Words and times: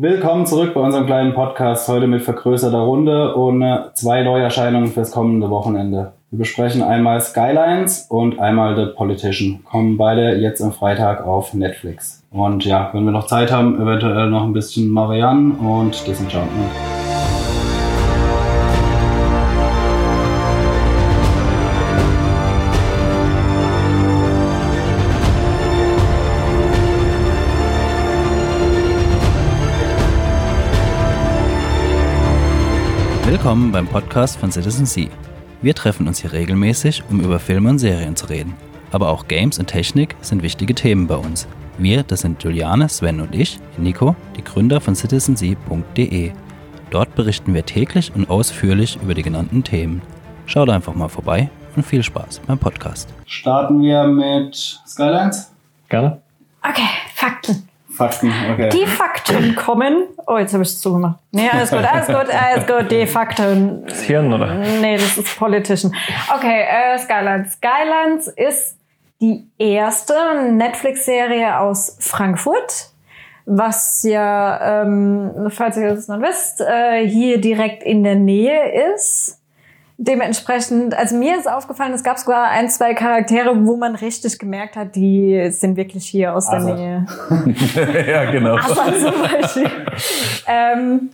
Willkommen 0.00 0.46
zurück 0.46 0.74
bei 0.74 0.80
unserem 0.80 1.06
kleinen 1.06 1.34
Podcast, 1.34 1.88
heute 1.88 2.06
mit 2.06 2.22
vergrößerter 2.22 2.78
Runde 2.78 3.34
und 3.34 3.64
zwei 3.94 4.22
Neuerscheinungen 4.22 4.92
fürs 4.92 5.10
kommende 5.10 5.50
Wochenende. 5.50 6.12
Wir 6.30 6.38
besprechen 6.38 6.84
einmal 6.84 7.20
Skylines 7.20 8.06
und 8.08 8.38
einmal 8.38 8.76
The 8.76 8.94
Politician. 8.94 9.64
Kommen 9.64 9.96
beide 9.96 10.36
jetzt 10.36 10.62
am 10.62 10.72
Freitag 10.72 11.26
auf 11.26 11.52
Netflix. 11.52 12.22
Und 12.30 12.64
ja, 12.64 12.90
wenn 12.92 13.06
wir 13.06 13.10
noch 13.10 13.26
Zeit 13.26 13.50
haben, 13.50 13.74
eventuell 13.82 14.30
noch 14.30 14.44
ein 14.44 14.52
bisschen 14.52 14.88
Marianne 14.88 15.54
und 15.54 16.06
Disenchantment. 16.06 16.70
Willkommen 33.28 33.72
beim 33.72 33.86
Podcast 33.86 34.38
von 34.38 34.50
Citizen 34.50 34.86
C. 34.86 35.10
Wir 35.60 35.74
treffen 35.74 36.08
uns 36.08 36.18
hier 36.22 36.32
regelmäßig, 36.32 37.02
um 37.10 37.20
über 37.20 37.38
Filme 37.38 37.68
und 37.68 37.78
Serien 37.78 38.16
zu 38.16 38.24
reden. 38.24 38.54
Aber 38.90 39.10
auch 39.10 39.28
Games 39.28 39.58
und 39.58 39.66
Technik 39.66 40.16
sind 40.22 40.42
wichtige 40.42 40.74
Themen 40.74 41.06
bei 41.06 41.16
uns. 41.16 41.46
Wir, 41.76 42.04
das 42.04 42.22
sind 42.22 42.42
Juliane, 42.42 42.88
Sven 42.88 43.20
und 43.20 43.34
ich, 43.34 43.60
Nico, 43.76 44.16
die 44.34 44.42
Gründer 44.42 44.80
von 44.80 44.94
citizensea.de. 44.94 46.32
Dort 46.88 47.14
berichten 47.16 47.52
wir 47.52 47.66
täglich 47.66 48.10
und 48.14 48.30
ausführlich 48.30 48.98
über 49.02 49.12
die 49.12 49.22
genannten 49.22 49.62
Themen. 49.62 50.00
Schaut 50.46 50.70
einfach 50.70 50.94
mal 50.94 51.08
vorbei 51.08 51.50
und 51.76 51.84
viel 51.84 52.02
Spaß 52.02 52.40
beim 52.46 52.58
Podcast. 52.58 53.12
Starten 53.26 53.82
wir 53.82 54.04
mit 54.04 54.56
Skylines? 54.86 55.52
Gerne. 55.90 56.22
Okay, 56.62 56.88
Fakten. 57.14 57.68
Fakten, 57.98 58.32
okay. 58.52 58.68
Die 58.68 58.86
Fakten 58.86 59.56
kommen. 59.56 60.04
Oh, 60.28 60.38
jetzt 60.38 60.52
habe 60.52 60.62
ich 60.62 60.68
es 60.68 60.80
zugemacht. 60.80 61.18
Nee, 61.32 61.50
alles 61.52 61.70
gut, 61.70 61.80
alles 61.80 62.06
gut, 62.06 62.32
alles 62.32 62.64
gut. 62.64 62.90
Die 62.92 63.06
Fakten. 63.08 63.84
Das 63.86 64.02
Hirn, 64.02 64.32
oder? 64.32 64.54
Nee, 64.54 64.96
das 64.96 65.18
ist 65.18 65.36
Politician. 65.36 65.92
Okay, 66.32 66.62
äh, 66.62 66.96
Skylines. 66.96 67.54
Skylines 67.54 68.28
ist 68.28 68.78
die 69.20 69.48
erste 69.58 70.14
Netflix-Serie 70.48 71.58
aus 71.58 71.96
Frankfurt. 71.98 72.90
Was 73.46 74.04
ja, 74.04 74.82
ähm, 74.82 75.48
falls 75.48 75.76
ihr 75.76 75.88
das 75.88 76.06
noch 76.06 76.20
wisst, 76.20 76.60
äh, 76.60 77.04
hier 77.04 77.40
direkt 77.40 77.82
in 77.82 78.04
der 78.04 78.14
Nähe 78.14 78.92
ist. 78.94 79.37
Dementsprechend, 80.00 80.94
also 80.94 81.16
mir 81.16 81.36
ist 81.36 81.50
aufgefallen, 81.50 81.92
es 81.92 82.04
gab 82.04 82.20
sogar 82.20 82.50
ein, 82.50 82.70
zwei 82.70 82.94
Charaktere, 82.94 83.66
wo 83.66 83.76
man 83.76 83.96
richtig 83.96 84.38
gemerkt 84.38 84.76
hat, 84.76 84.94
die 84.94 85.50
sind 85.50 85.76
wirklich 85.76 86.06
hier 86.06 86.36
aus 86.36 86.48
der 86.48 86.60
Assad. 86.60 86.76
Nähe. 86.76 87.06
ja, 88.08 88.30
genau. 88.30 88.54
Assad 88.56 88.94
zum 89.00 89.22
Beispiel. 89.22 89.70
ähm, 90.46 91.10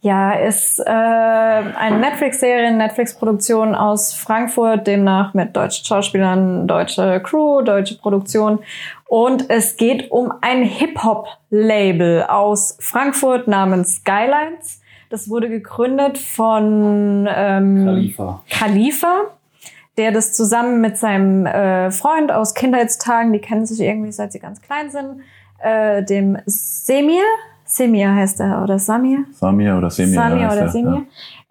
ja, 0.00 0.32
ist 0.32 0.78
äh, 0.78 0.88
eine 0.88 1.98
Netflix-Serie, 1.98 2.68
eine 2.68 2.76
Netflix-Produktion 2.76 3.74
aus 3.74 4.14
Frankfurt, 4.14 4.86
demnach 4.86 5.34
mit 5.34 5.54
deutschen 5.54 5.84
Schauspielern, 5.84 6.66
deutsche 6.66 7.20
Crew, 7.20 7.60
deutsche 7.60 7.98
Produktion. 7.98 8.60
Und 9.08 9.50
es 9.50 9.76
geht 9.76 10.10
um 10.10 10.32
ein 10.40 10.62
Hip-Hop-Label 10.62 12.22
aus 12.22 12.78
Frankfurt 12.80 13.46
namens 13.46 13.96
Skylines. 13.96 14.80
Das 15.10 15.28
wurde 15.28 15.48
gegründet 15.48 16.18
von 16.18 17.28
ähm, 17.30 17.84
Khalifa. 17.84 18.42
Khalifa, 18.50 19.20
der 19.96 20.12
das 20.12 20.32
zusammen 20.32 20.80
mit 20.80 20.98
seinem 20.98 21.46
äh, 21.46 21.90
Freund 21.90 22.32
aus 22.32 22.54
Kindheitstagen, 22.54 23.32
die 23.32 23.38
kennen 23.38 23.66
sich 23.66 23.80
irgendwie 23.80 24.12
seit 24.12 24.32
sie 24.32 24.40
ganz 24.40 24.60
klein 24.60 24.90
sind, 24.90 25.20
äh, 25.58 26.02
dem 26.02 26.38
Semir, 26.46 27.22
Semir 27.66 28.14
heißt 28.14 28.40
er, 28.40 28.62
oder 28.62 28.78
Samir? 28.78 29.24
Samir 29.32 29.76
oder 29.76 29.90
Semir. 29.90 30.14
Samir 30.14 30.46
heißt 30.46 30.56
oder 30.56 30.66
er, 30.66 30.68
Semir. 30.70 31.02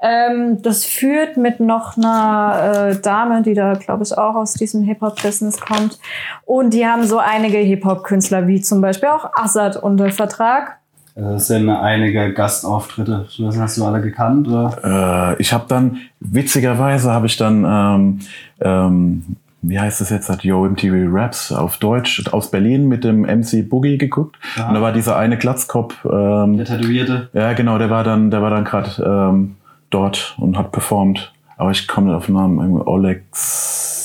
Ähm, 0.01 0.61
das 0.61 0.85
führt 0.85 1.35
mit 1.35 1.59
noch 1.59 1.97
einer 1.97 2.91
äh, 2.91 3.01
Dame, 3.01 3.41
die 3.41 3.53
da, 3.53 3.73
glaube 3.73 4.03
ich, 4.03 4.17
auch 4.17 4.35
aus 4.35 4.53
diesem 4.53 4.83
Hip-Hop-Business 4.83 5.59
kommt. 5.59 5.99
Und 6.45 6.73
die 6.73 6.85
haben 6.85 7.03
so 7.03 7.17
einige 7.17 7.57
Hip-Hop-Künstler, 7.57 8.47
wie 8.47 8.61
zum 8.61 8.81
Beispiel 8.81 9.09
auch 9.09 9.29
Assad 9.33 9.75
unter 9.75 10.09
Vertrag. 10.09 10.79
Es 11.15 11.47
sind 11.47 11.69
einige 11.69 12.33
Gastauftritte. 12.33 13.25
Nicht, 13.37 13.57
Hast 13.57 13.77
du 13.77 13.85
alle 13.85 14.01
gekannt? 14.01 14.47
Oder? 14.49 15.33
Äh, 15.37 15.41
ich 15.41 15.53
habe 15.53 15.63
dann, 15.67 15.97
witzigerweise 16.19 17.11
habe 17.11 17.27
ich 17.27 17.37
dann, 17.37 17.63
ähm, 17.63 18.19
ähm, 18.59 19.23
wie 19.61 19.79
heißt 19.79 20.01
das 20.01 20.09
jetzt, 20.09 20.29
hat 20.29 20.43
Yo 20.43 20.65
MTV 20.67 21.07
Raps 21.09 21.53
auf 21.53 21.77
Deutsch 21.77 22.21
aus 22.31 22.51
Berlin 22.51 22.87
mit 22.89 23.03
dem 23.05 23.21
MC 23.21 23.67
Boogie 23.67 23.97
geguckt. 23.97 24.35
Ja. 24.57 24.67
Und 24.67 24.73
da 24.75 24.81
war 24.81 24.91
dieser 24.91 25.15
eine 25.17 25.37
Glatzkopf, 25.37 25.95
ähm, 26.05 26.57
Der 26.57 26.65
Tätowierte? 26.65 27.29
ja 27.33 27.53
genau, 27.53 27.77
der 27.77 27.89
war 27.89 28.03
dann, 28.03 28.29
der 28.29 28.41
war 28.41 28.49
dann 28.49 28.65
gerade 28.65 29.01
ähm, 29.01 29.55
dort 29.91 30.35
und 30.37 30.57
hat 30.57 30.71
performt. 30.73 31.31
Aber 31.57 31.71
ich 31.71 31.87
komme 31.87 32.15
auf 32.15 32.25
den 32.25 32.35
Namen, 32.35 32.59
irgendwie 32.59 32.85
Olex 32.85 34.04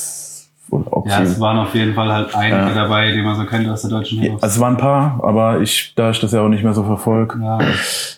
oder 0.71 0.91
Oxy. 0.95 1.09
Ja, 1.11 1.21
es 1.21 1.39
waren 1.39 1.57
auf 1.59 1.73
jeden 1.75 1.93
Fall 1.93 2.11
halt 2.11 2.33
einige 2.35 2.55
Ja. 2.57 2.73
dabei, 2.73 3.11
die 3.11 3.21
man 3.21 3.35
so 3.35 3.45
kennt 3.45 3.67
aus 3.69 3.81
der 3.81 3.91
deutschen 3.91 4.17
Ja, 4.17 4.23
Hip-Hop. 4.23 4.43
also 4.43 4.55
es 4.55 4.59
waren 4.61 4.73
ein 4.75 4.79
paar, 4.79 5.19
aber 5.23 5.59
ich, 5.61 5.93
da 5.95 6.09
ich 6.11 6.19
das 6.19 6.31
ja 6.31 6.41
auch 6.41 6.49
nicht 6.49 6.63
mehr 6.63 6.73
so 6.73 6.83
verfolge, 6.83 7.37
Ja, 7.43 7.59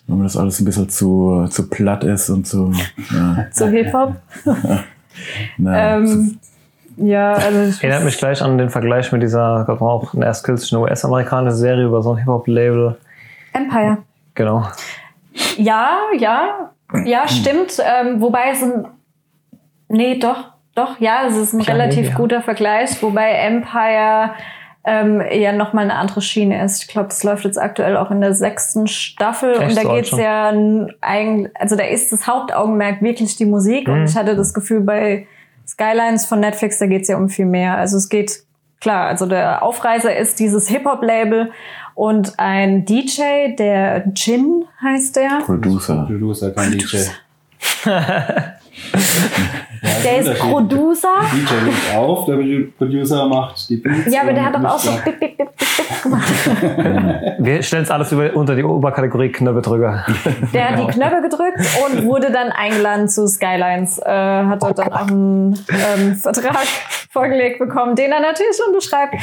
wenn 0.07 0.17
mir 0.17 0.23
das 0.23 0.37
alles 0.37 0.59
ein 0.59 0.65
bisschen 0.65 0.89
zu, 0.89 1.47
zu 1.49 1.69
platt 1.69 2.03
ist 2.03 2.29
und 2.29 2.45
zu, 2.47 2.71
ja, 3.13 3.45
Zu 3.51 3.67
Hip-Hop. 3.69 4.15
na, 5.57 5.97
ähm, 5.97 6.39
ja, 6.97 7.33
also 7.33 7.61
ich 7.69 7.83
Erinnert 7.83 8.03
mich 8.05 8.17
gleich 8.17 8.41
an 8.41 8.57
den 8.57 8.69
Vergleich 8.69 9.11
mit 9.11 9.21
dieser, 9.23 9.63
gab 9.65 9.81
auch 9.81 10.13
eine 10.13 10.25
erst 10.25 10.43
kürzlich 10.43 10.71
eine 10.73 10.81
US-amerikanische 10.83 11.55
Serie 11.55 11.85
über 11.85 12.01
so 12.03 12.11
ein 12.11 12.17
Hip-Hop-Label. 12.17 12.97
Empire. 13.53 13.97
Genau. 14.35 14.67
Ja, 15.57 15.97
ja, 16.19 16.69
ja, 17.05 17.27
stimmt. 17.27 17.77
Ähm, 17.79 18.21
wobei 18.21 18.51
es 18.51 18.61
ein. 18.61 18.85
Nee, 19.89 20.17
doch, 20.19 20.52
doch, 20.75 20.99
ja, 20.99 21.25
es 21.27 21.35
ist 21.37 21.53
ein 21.53 21.59
Ja, 21.61 21.73
relativ 21.73 22.09
ja. 22.09 22.15
guter 22.15 22.41
Vergleich, 22.41 23.01
wobei 23.03 23.31
Empire 23.31 24.31
ähm, 24.85 25.21
ja 25.31 25.53
nochmal 25.53 25.85
eine 25.85 25.95
andere 25.95 26.21
Schiene 26.21 26.63
ist. 26.63 26.81
Ich 26.83 26.87
glaube, 26.89 27.07
das 27.09 27.23
läuft 27.23 27.45
jetzt 27.45 27.57
aktuell 27.61 27.95
auch 27.95 28.11
in 28.11 28.19
der 28.21 28.33
sechsten 28.33 28.87
Staffel 28.87 29.51
Echt 29.53 29.61
und 29.61 29.77
da 29.77 29.93
geht's 29.95 30.09
schon? 30.09 30.19
ja 30.19 30.51
eigentlich, 31.01 31.51
also 31.57 31.75
da 31.75 31.83
ist 31.85 32.11
das 32.11 32.27
Hauptaugenmerk 32.27 33.01
wirklich 33.01 33.35
die 33.37 33.45
Musik 33.45 33.87
und 33.87 33.99
Mhm. 33.99 34.05
ich 34.05 34.15
hatte 34.17 34.35
das 34.35 34.53
Gefühl 34.53 34.81
bei 34.81 35.25
Skylines 35.67 36.25
von 36.25 36.41
Netflix, 36.41 36.79
da 36.79 36.87
geht's 36.87 37.07
ja 37.07 37.15
um 37.17 37.29
viel 37.29 37.45
mehr. 37.45 37.77
Also 37.77 37.95
es 37.95 38.09
geht, 38.09 38.43
klar, 38.81 39.07
also 39.07 39.25
der 39.25 39.63
Aufreißer 39.63 40.13
ist 40.15 40.39
dieses 40.39 40.67
Hip-Hop-Label 40.67 41.51
und 41.95 42.33
ein 42.37 42.83
DJ, 42.83 43.55
der 43.57 44.03
Jin 44.15 44.65
heißt 44.81 45.15
der. 45.15 45.43
Producer. 45.45 46.03
Producer, 46.07 46.51
kein 46.51 46.71
DJ. 46.71 46.97
Der 50.03 50.19
ist 50.19 50.39
Producer. 50.39 51.07
DJ 51.33 51.65
legt 51.65 51.95
auf, 51.95 52.25
der 52.25 52.37
Producer 52.77 53.27
macht 53.27 53.69
die 53.69 53.77
Beats. 53.77 54.13
Ja, 54.13 54.21
aber 54.21 54.33
der 54.33 54.45
hat 54.45 54.55
doch 54.55 54.63
auch 54.63 54.79
so 54.79 54.91
bip, 55.03 55.19
bip, 55.19 55.37
bip, 55.37 55.49
bip, 55.49 55.57
bip 55.57 56.03
gemacht. 56.03 56.33
Wir 57.39 57.63
stellen 57.63 57.83
es 57.83 57.91
alles 57.91 58.11
über, 58.11 58.33
unter 58.33 58.55
die 58.55 58.63
Oberkategorie 58.63 59.31
Knöpfedrücker. 59.31 60.05
Der 60.53 60.69
hat 60.69 60.79
die 60.79 60.87
Knöpfe 60.93 61.21
gedrückt 61.21 61.59
und 61.85 62.05
wurde 62.05 62.31
dann 62.31 62.51
eingeladen 62.51 63.09
zu 63.09 63.27
Skylines. 63.27 63.99
Äh, 63.99 64.09
hat 64.09 64.63
dort 64.63 64.79
dann 64.79 64.93
auch 64.93 65.07
einen 65.07 65.59
ähm, 65.69 66.15
Vertrag 66.15 66.65
vorgelegt 67.09 67.59
bekommen, 67.59 67.95
den 67.95 68.11
er 68.11 68.21
natürlich 68.21 68.59
unterschreibt. 68.65 69.15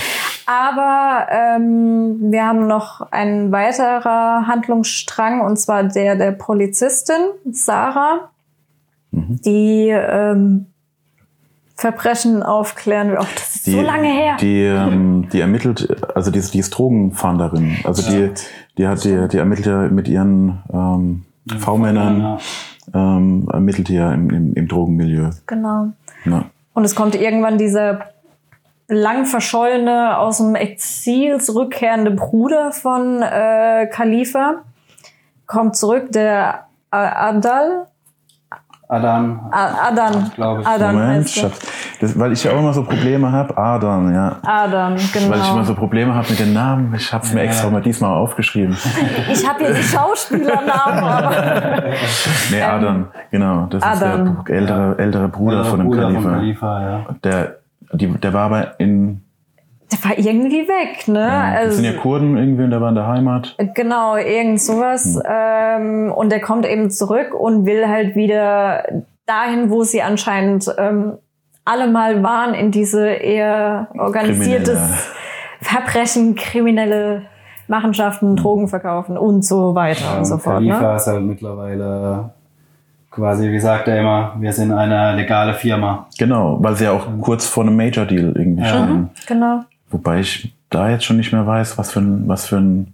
Aber 0.46 1.26
ähm, 1.30 2.30
wir 2.30 2.44
haben 2.44 2.66
noch 2.66 3.00
einen 3.12 3.50
weiterer 3.50 4.46
Handlungsstrang 4.46 5.40
und 5.40 5.56
zwar 5.56 5.84
der 5.84 6.16
der 6.16 6.32
Polizistin 6.32 7.30
Sarah, 7.50 8.30
die 9.12 9.88
ähm, 9.90 10.66
Verbrechen 11.76 12.42
aufklären. 12.42 13.12
Oh, 13.18 13.24
das 13.34 13.56
ist 13.56 13.64
so 13.66 13.80
lange 13.80 14.08
her. 14.08 14.36
Die, 14.40 14.64
ähm, 14.64 15.28
die 15.32 15.40
ermittelt, 15.40 15.88
also 16.14 16.30
die, 16.30 16.38
ist- 16.38 16.52
die 16.54 16.58
ist 16.58 16.70
Drogenfahnderin. 16.70 17.76
Also 17.84 18.08
die, 18.10 18.30
die 18.76 18.86
hat 18.86 19.02
die, 19.04 19.28
die 19.28 19.38
ermittelt 19.38 19.66
ja 19.66 19.78
mit 19.88 20.06
ihren 20.08 20.62
ähm, 20.72 21.24
V-Männern, 21.58 22.20
Ja. 22.20 22.38
ähm, 23.16 23.48
ermittelt 23.50 23.88
die 23.88 23.94
ja 23.94 24.12
im, 24.12 24.28
im, 24.30 24.54
im 24.54 24.68
Drogenmilieu. 24.68 25.30
Genau. 25.46 25.88
Ja. 26.26 26.44
Und 26.74 26.84
es 26.84 26.94
kommt 26.94 27.14
irgendwann 27.14 27.56
dieser 27.58 28.00
lang 28.88 29.24
verschollene, 29.24 30.18
aus 30.18 30.36
dem 30.38 30.54
Exil 30.54 31.40
zurückkehrende 31.40 32.10
Bruder 32.10 32.72
von 32.72 33.22
äh, 33.22 33.86
Khalifa. 33.90 34.56
Kommt 35.46 35.76
zurück, 35.76 36.12
der 36.12 36.66
Adal. 36.90 37.86
Adan, 38.90 39.40
Adan. 39.52 40.32
glaube 40.34 40.62
ich. 40.62 40.66
Adan 40.66 40.94
Moment, 40.96 41.24
heißt. 41.24 41.34
Schatz. 41.36 41.58
Das, 42.00 42.18
weil 42.18 42.32
ich 42.32 42.42
ja 42.42 42.50
auch 42.52 42.58
immer 42.58 42.72
so 42.72 42.82
Probleme 42.82 43.30
habe. 43.30 43.56
Adern, 43.56 44.12
ja. 44.12 44.36
Adan, 44.42 44.94
Weil 44.94 44.98
ich 44.98 45.14
immer 45.24 45.36
genau. 45.36 45.62
so 45.62 45.74
Probleme 45.76 46.12
habe 46.12 46.28
mit 46.28 46.40
den 46.40 46.52
Namen. 46.52 46.92
Ich 46.96 47.12
habe 47.12 47.24
es 47.24 47.32
mir 47.32 47.40
Ja. 47.44 47.46
extra 47.46 47.70
mal 47.70 47.82
diesmal 47.82 48.10
aufgeschrieben. 48.16 48.76
Ich 49.32 49.48
habe 49.48 49.64
hier 49.64 49.74
die 49.74 49.82
Schauspielernamen, 49.82 51.04
aber 51.04 51.82
Nee, 52.50 52.62
Adern, 52.62 53.08
genau. 53.30 53.66
Das 53.70 53.82
Adern. 53.82 54.36
ist 54.38 54.48
der 54.48 54.56
ältere, 54.56 54.98
ältere 54.98 55.28
Bruder 55.28 55.56
Der 55.62 55.64
von 55.66 55.78
dem 55.78 55.86
Bruder 55.88 56.02
Khalifa. 56.02 56.22
Von 56.22 56.32
Khalifa 56.32 56.80
ja. 56.82 57.06
Der, 57.22 57.56
die, 57.92 58.08
der 58.08 58.32
war 58.32 58.46
aber 58.46 58.80
in 58.80 59.22
der 59.92 60.04
war 60.04 60.18
irgendwie 60.18 60.68
weg, 60.68 61.08
ne? 61.08 61.20
Ja, 61.20 61.50
das 61.52 61.60
also, 61.60 61.76
sind 61.76 61.84
ja 61.84 61.92
Kurden 61.92 62.36
irgendwie 62.36 62.64
und 62.64 62.70
der 62.70 62.80
war 62.80 62.90
in 62.90 62.94
der 62.94 63.06
Heimat. 63.06 63.56
Genau, 63.74 64.16
irgend 64.16 64.60
sowas. 64.60 65.20
Ähm, 65.28 66.12
und 66.14 66.30
der 66.30 66.40
kommt 66.40 66.66
eben 66.66 66.90
zurück 66.90 67.34
und 67.34 67.66
will 67.66 67.88
halt 67.88 68.14
wieder 68.14 68.84
dahin, 69.26 69.70
wo 69.70 69.82
sie 69.82 70.02
anscheinend 70.02 70.72
ähm, 70.78 71.14
alle 71.64 71.88
mal 71.88 72.22
waren, 72.22 72.54
in 72.54 72.70
diese 72.70 73.08
eher 73.08 73.88
organisiertes 73.98 74.78
Kriminelle. 74.78 75.20
Verbrechen, 75.60 76.34
kriminelle 76.36 77.22
Machenschaften, 77.68 78.34
Drogen 78.36 78.68
verkaufen 78.68 79.16
und 79.16 79.44
so 79.44 79.74
weiter 79.74 80.18
und 80.18 80.24
so 80.24 80.38
fort. 80.38 80.56
Khalifa 80.56 80.90
Ne? 80.90 80.96
ist 80.96 81.06
halt 81.06 81.22
mittlerweile 81.22 82.30
quasi, 83.10 83.50
wie 83.50 83.60
sagt 83.60 83.88
er 83.88 84.00
immer, 84.00 84.34
wir 84.38 84.52
sind 84.52 84.72
eine 84.72 85.14
legale 85.14 85.54
Firma. 85.54 86.06
Genau, 86.18 86.58
weil 86.60 86.76
sie 86.76 86.84
ja 86.84 86.92
auch 86.92 87.06
kurz 87.20 87.46
vor 87.46 87.64
einem 87.64 87.76
Major 87.76 88.06
Deal 88.06 88.32
irgendwie 88.36 88.64
standen. 88.64 89.10
Genau. 89.26 89.64
Wobei 89.90 90.20
ich 90.20 90.52
da 90.70 90.88
jetzt 90.90 91.04
schon 91.04 91.16
nicht 91.16 91.32
mehr 91.32 91.46
weiß, 91.46 91.76
was 91.78 91.90
für, 91.92 92.00
ein, 92.00 92.28
was 92.28 92.46
für, 92.46 92.56
ein, 92.58 92.92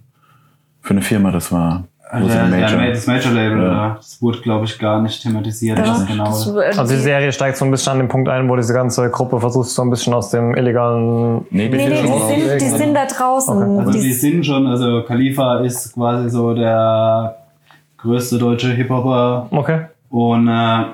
für 0.81 0.91
eine 0.91 1.01
Firma 1.01 1.31
das 1.31 1.51
war. 1.51 1.83
Also 2.09 2.27
der, 2.29 2.45
Major, 2.45 2.85
das 2.87 3.05
Major-Label, 3.05 3.61
Ja. 3.61 3.69
oder? 3.69 3.93
das 3.97 4.21
wurde, 4.21 4.39
glaube 4.39 4.63
ich, 4.65 4.79
gar 4.79 5.01
nicht 5.01 5.21
thematisiert. 5.21 5.77
Ja, 5.77 5.83
Das 5.83 6.05
genau. 6.07 6.23
das, 6.23 6.47
Also 6.79 6.93
die 6.95 7.01
Serie 7.01 7.31
steigt 7.33 7.57
so 7.57 7.65
ein 7.65 7.71
bisschen 7.71 7.91
an 7.93 7.99
den 7.99 8.07
Punkt 8.07 8.29
ein, 8.29 8.47
wo 8.49 8.55
diese 8.55 8.73
ganze 8.73 9.09
Gruppe 9.11 9.39
versucht, 9.41 9.67
so 9.67 9.81
ein 9.81 9.89
bisschen 9.89 10.13
aus 10.13 10.29
dem 10.31 10.55
illegalen. 10.55 11.45
Nee, 11.49 11.67
die 11.67 11.75
Nee, 11.75 11.89
nee, 11.89 11.95
sind 11.97 12.03
die 12.05 12.07
schon 12.07 12.27
sind, 12.29 12.61
die 12.61 12.65
sind 12.77 12.93
da 12.93 13.05
draußen. 13.05 13.79
Also 13.79 13.91
Die- 13.91 13.99
die 13.99 14.13
sind 14.13 14.45
schon, 14.45 14.65
also 14.67 15.03
Khalifa 15.03 15.59
ist 15.59 15.93
quasi 15.93 16.29
so 16.29 16.53
der 16.53 17.35
größte 17.97 18.37
deutsche 18.37 18.69
Hip-Hopper 18.71 19.47
Okay. 19.51 19.81
und 20.09 20.47
äh, 20.47 20.85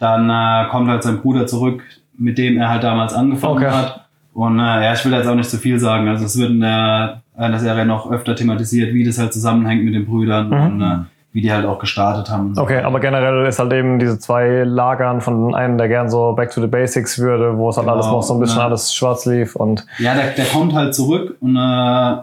dann 0.00 0.28
äh, 0.30 0.68
kommt 0.68 0.88
halt 0.90 1.04
sein 1.04 1.20
Bruder 1.20 1.46
zurück, 1.46 1.82
mit 2.18 2.38
dem 2.38 2.58
er 2.58 2.70
halt 2.70 2.82
damals 2.82 3.14
angefangen 3.14 3.58
Okay. 3.58 3.70
hat. 3.70 4.05
Und 4.36 4.58
äh, 4.58 4.84
ja, 4.84 4.92
ich 4.92 5.02
will 5.06 5.12
jetzt 5.12 5.26
auch 5.26 5.34
nicht 5.34 5.48
zu 5.48 5.56
viel 5.56 5.78
sagen. 5.78 6.06
Also 6.08 6.26
es 6.26 6.38
wird 6.38 6.50
in 6.50 6.60
der, 6.60 7.22
in 7.38 7.52
der 7.52 7.58
Serie 7.58 7.86
noch 7.86 8.10
öfter 8.10 8.36
thematisiert, 8.36 8.92
wie 8.92 9.02
das 9.02 9.18
halt 9.18 9.32
zusammenhängt 9.32 9.82
mit 9.82 9.94
den 9.94 10.04
Brüdern 10.04 10.52
und 10.52 10.82
äh, 10.82 10.96
wie 11.32 11.40
die 11.40 11.50
halt 11.50 11.64
auch 11.64 11.78
gestartet 11.78 12.30
haben. 12.30 12.54
so. 12.54 12.60
Okay, 12.60 12.82
aber 12.82 13.00
generell 13.00 13.46
ist 13.46 13.58
halt 13.58 13.72
eben 13.72 13.98
diese 13.98 14.18
zwei 14.18 14.64
Lagern 14.64 15.22
von 15.22 15.54
einem, 15.54 15.78
der 15.78 15.88
gern 15.88 16.10
so 16.10 16.34
back 16.34 16.50
to 16.50 16.60
the 16.60 16.66
basics 16.66 17.18
würde, 17.18 17.56
wo 17.56 17.70
es 17.70 17.78
halt 17.78 17.86
Genau, 17.86 17.94
alles 17.94 18.06
noch 18.08 18.22
so 18.22 18.34
ein 18.34 18.40
bisschen 18.40 18.58
ja. 18.58 18.66
alles 18.66 18.94
schwarz 18.94 19.24
lief 19.24 19.56
und 19.56 19.86
Ja, 19.98 20.14
der, 20.14 20.26
der 20.32 20.44
kommt 20.44 20.74
halt 20.74 20.94
zurück 20.94 21.38
und 21.40 21.56
äh, 21.56 22.16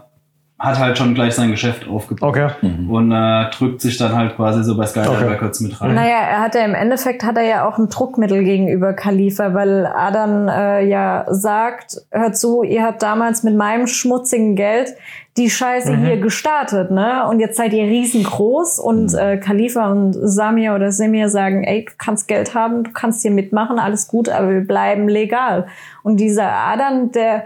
hat 0.63 0.79
halt 0.79 0.97
schon 0.97 1.13
gleich 1.13 1.35
sein 1.35 1.51
Geschäft 1.51 1.89
aufgebaut. 1.89 2.29
okay. 2.29 2.47
Und 2.89 3.11
äh, 3.11 3.49
drückt 3.49 3.81
sich 3.81 3.97
dann 3.97 4.15
halt 4.15 4.37
quasi 4.37 4.63
so 4.63 4.77
bei 4.77 4.85
Skyline 4.85 5.09
Okay. 5.11 5.25
Records 5.25 5.59
mit 5.59 5.79
rein. 5.81 5.93
Naja, 5.93 6.15
er 6.15 6.39
hat 6.39 6.55
ja 6.55 6.63
im 6.63 6.73
Endeffekt 6.73 7.23
hat 7.23 7.35
er 7.35 7.43
ja 7.43 7.67
auch 7.67 7.77
ein 7.77 7.89
Druckmittel 7.89 8.45
gegenüber 8.45 8.93
Khalifa, 8.93 9.53
weil 9.53 9.85
Adan 9.85 10.47
äh, 10.47 10.85
ja 10.85 11.25
sagt, 11.29 11.97
hört 12.11 12.37
zu, 12.37 12.63
ihr 12.63 12.83
habt 12.83 13.03
damals 13.03 13.43
mit 13.43 13.57
meinem 13.57 13.87
schmutzigen 13.87 14.55
Geld 14.55 14.95
die 15.35 15.49
Scheiße 15.49 15.97
hier 15.97 16.17
gestartet, 16.17 16.91
ne? 16.91 17.27
Und 17.27 17.39
jetzt 17.39 17.57
seid 17.57 17.73
ihr 17.73 17.83
riesengroß 17.85 18.79
und 18.79 19.13
äh, 19.15 19.37
Khalifa 19.37 19.91
und 19.91 20.13
Samir 20.13 20.75
oder 20.75 20.91
Semir 20.91 21.27
sagen, 21.27 21.63
ey, 21.63 21.85
du 21.85 21.91
kannst 21.97 22.27
Geld 22.27 22.55
haben, 22.55 22.83
du 22.83 22.91
kannst 22.91 23.23
hier 23.23 23.31
mitmachen, 23.31 23.79
alles 23.79 24.07
gut, 24.07 24.29
aber 24.29 24.49
wir 24.49 24.65
bleiben 24.65 25.09
legal. 25.09 25.65
Und 26.03 26.17
dieser 26.17 26.51
Adan, 26.51 27.11
der 27.11 27.45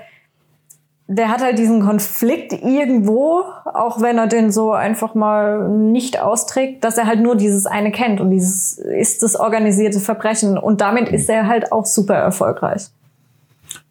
der 1.07 1.29
hat 1.29 1.41
halt 1.41 1.57
diesen 1.57 1.81
Konflikt 1.81 2.51
irgendwo, 2.51 3.43
auch 3.63 4.01
wenn 4.01 4.17
er 4.17 4.27
den 4.27 4.51
so 4.51 4.73
einfach 4.73 5.15
mal 5.15 5.69
nicht 5.69 6.21
austrägt, 6.21 6.83
dass 6.83 6.97
er 6.97 7.07
halt 7.07 7.21
nur 7.21 7.37
dieses 7.37 7.65
eine 7.65 7.91
kennt 7.91 8.19
und 8.19 8.29
dieses 8.29 8.77
ist 8.77 9.23
das 9.23 9.37
organisierte 9.37 10.01
Verbrechen 10.01 10.57
und 10.57 10.81
damit 10.81 11.07
ist 11.09 11.29
er 11.29 11.47
halt 11.47 11.71
auch 11.71 11.85
super 11.85 12.15
erfolgreich. 12.15 12.87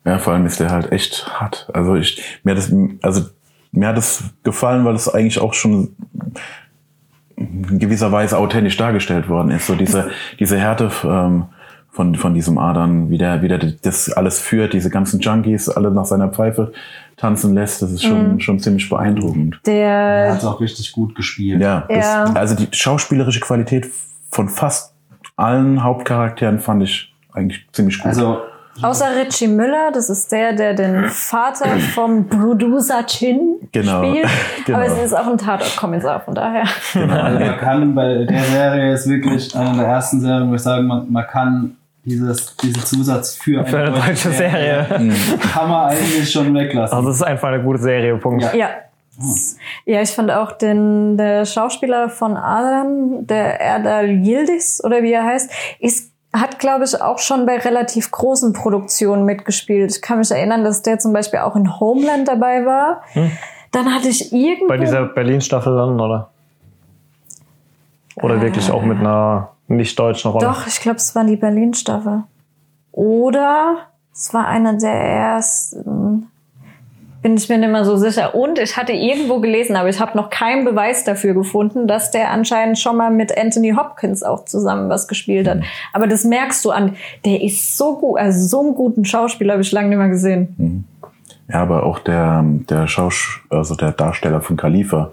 Ja, 0.04 0.18
vor 0.18 0.34
allem 0.34 0.44
ist 0.44 0.60
der 0.60 0.70
halt 0.70 0.92
echt 0.92 1.26
hart. 1.40 1.68
Also 1.72 1.96
ich, 1.96 2.22
mir 2.44 2.52
hat 2.52 2.58
das, 2.58 2.72
also 3.02 3.22
mir 3.72 3.88
hat 3.88 3.98
es 3.98 4.24
gefallen, 4.42 4.84
weil 4.84 4.94
es 4.94 5.08
eigentlich 5.08 5.40
auch 5.40 5.54
schon 5.54 5.96
in 7.36 7.78
gewisser 7.78 8.12
Weise 8.12 8.38
authentisch 8.38 8.76
dargestellt 8.76 9.28
worden 9.28 9.50
ist. 9.50 9.66
So 9.66 9.74
diese, 9.74 10.10
diese 10.38 10.58
Härte 10.58 10.90
ähm, 11.04 11.46
von, 11.96 12.14
von 12.14 12.34
diesem 12.34 12.58
Adern, 12.58 13.08
wie 13.08 13.16
der, 13.16 13.40
wie 13.40 13.48
der 13.48 13.58
das 13.58 14.12
alles 14.12 14.38
führt, 14.38 14.74
diese 14.74 14.90
ganzen 14.90 15.18
Junkies 15.18 15.70
alle 15.70 15.90
nach 15.90 16.04
seiner 16.04 16.28
Pfeife 16.28 16.72
tanzen 17.16 17.54
lässt, 17.54 17.80
das 17.80 17.90
ist 17.90 18.02
schon, 18.04 18.38
schon 18.38 18.58
ziemlich 18.60 18.86
beeindruckend. 18.90 19.58
Er 19.66 19.72
Der, 20.26 20.34
hat 20.34 20.44
auch 20.44 20.60
richtig 20.60 20.92
gut 20.92 21.14
gespielt. 21.14 21.62
Ja, 21.62 21.84
das, 21.88 22.04
Ja. 22.04 22.24
also 22.34 22.54
die 22.54 22.68
schauspielerische 22.70 23.40
Qualität 23.40 23.88
von 24.30 24.50
fast 24.50 24.92
allen 25.36 25.82
Hauptcharakteren 25.82 26.58
fand 26.60 26.82
ich 26.82 27.14
eigentlich 27.32 27.66
ziemlich 27.72 27.96
gut. 27.98 28.06
Also 28.08 28.40
außer 28.82 29.06
Richie 29.18 29.48
Müller, 29.48 29.90
das 29.94 30.10
ist 30.10 30.30
der, 30.30 30.52
der 30.52 30.74
den 30.74 31.06
Vater 31.08 31.78
vom 31.94 32.28
Producer 32.28 33.06
Chin 33.06 33.54
Genau. 33.72 34.04
spielt, 34.04 34.28
Genau. 34.66 34.78
aber 34.78 34.86
es 34.88 34.98
ist 35.02 35.14
auch 35.14 35.26
ein 35.26 35.38
Tatort-Kommissar, 35.38 36.20
von 36.20 36.34
daher. 36.34 36.64
Also 36.94 37.38
man 37.38 37.56
kann 37.58 37.94
bei 37.94 38.24
der 38.26 38.42
Serie 38.44 38.92
ist 38.92 39.08
wirklich 39.08 39.56
eine 39.56 39.78
der 39.78 39.86
ersten 39.86 40.20
Serien, 40.20 40.50
wo 40.50 40.54
ich 40.54 40.60
sagen, 40.62 40.86
man, 40.86 41.10
man 41.10 41.26
kann 41.26 41.76
dieses, 42.06 42.56
diesen 42.56 42.82
Zusatz 42.84 43.34
für, 43.34 43.64
Für 43.66 43.78
eine 43.78 43.90
deutsche 43.90 44.30
Serie. 44.30 44.86
kann 45.52 45.68
man 45.68 45.90
eigentlich 45.90 46.30
schon 46.30 46.54
weglassen. 46.54 46.96
Also 46.96 47.10
es 47.10 47.16
ist 47.16 47.22
einfach 47.22 47.48
eine 47.48 47.62
gute 47.62 47.80
Serie, 47.80 48.16
Punkt. 48.16 48.42
Ja. 48.42 48.54
Ja. 48.54 48.68
Ja, 49.86 50.02
ich 50.02 50.10
fand 50.10 50.30
auch 50.30 50.52
den 50.52 51.16
der 51.16 51.46
Schauspieler 51.46 52.10
von 52.10 52.36
Adan, 52.36 53.26
der 53.26 53.58
Erdal 53.60 54.08
Yildiz 54.10 54.82
oder 54.84 55.02
wie 55.02 55.12
er 55.12 55.24
heißt, 55.24 55.50
ist 55.80 56.12
hat, 56.34 56.58
glaube 56.58 56.84
ich, 56.84 57.00
auch 57.00 57.18
schon 57.18 57.46
bei 57.46 57.56
relativ 57.56 58.10
großen 58.10 58.52
Produktionen 58.52 59.24
mitgespielt. 59.24 59.90
Ich 59.90 60.02
kann 60.02 60.18
mich 60.18 60.30
erinnern, 60.30 60.64
dass 60.64 60.82
der 60.82 60.98
zum 60.98 61.14
Beispiel 61.14 61.38
auch 61.38 61.56
in 61.56 61.80
Homeland 61.80 62.28
dabei 62.28 62.66
war. 62.66 63.02
Dann 63.72 63.94
hatte 63.94 64.08
ich 64.08 64.34
irgendwo... 64.34 64.68
Bei 64.68 64.76
dieser 64.76 65.06
Berlin-Staffel 65.06 65.74
dann, 65.74 65.98
oder? 65.98 66.30
Oder 68.16 68.42
wirklich 68.42 68.70
auch 68.70 68.82
mit 68.82 68.98
einer 68.98 69.55
nicht 69.68 69.98
deutschen 69.98 70.30
Rolle? 70.30 70.46
Doch, 70.46 70.66
ich 70.66 70.80
glaube, 70.80 70.98
es 70.98 71.14
war 71.14 71.24
die 71.24 71.36
Berlin-Staffel. 71.36 72.24
Oder 72.92 73.78
es 74.12 74.32
war 74.32 74.46
einer 74.46 74.74
der 74.74 74.92
ersten. 74.92 76.28
Bin 77.22 77.36
ich 77.36 77.48
mir 77.48 77.58
nicht 77.58 77.70
mehr 77.70 77.84
so 77.84 77.96
sicher. 77.96 78.34
Und 78.34 78.58
ich 78.58 78.76
hatte 78.76 78.92
irgendwo 78.92 79.40
gelesen, 79.40 79.74
aber 79.76 79.88
ich 79.88 80.00
habe 80.00 80.16
noch 80.16 80.30
keinen 80.30 80.64
Beweis 80.64 81.04
dafür 81.04 81.34
gefunden, 81.34 81.88
dass 81.88 82.10
der 82.10 82.30
anscheinend 82.30 82.78
schon 82.78 82.96
mal 82.96 83.10
mit 83.10 83.36
Anthony 83.36 83.74
Hopkins 83.76 84.22
auch 84.22 84.44
zusammen 84.44 84.88
was 84.88 85.08
gespielt 85.08 85.48
hat. 85.48 85.58
Aber 85.92 86.06
das 86.06 86.24
merkst 86.24 86.64
du 86.64 86.70
an. 86.70 86.96
Der 87.24 87.42
ist 87.42 87.76
so 87.76 87.98
gut, 87.98 88.18
also 88.18 88.46
so 88.46 88.60
einen 88.60 88.74
guten 88.74 89.04
Schauspieler 89.04 89.54
habe 89.54 89.62
ich 89.62 89.72
lange 89.72 89.88
nicht 89.88 89.98
mehr 89.98 90.08
gesehen. 90.08 90.86
Ja, 91.48 91.62
aber 91.62 91.84
auch 91.84 91.98
der, 91.98 92.44
der 92.44 92.86
Schausch, 92.86 93.44
also 93.50 93.74
der 93.74 93.92
Darsteller 93.92 94.40
von 94.40 94.56
Khalifa, 94.56 95.12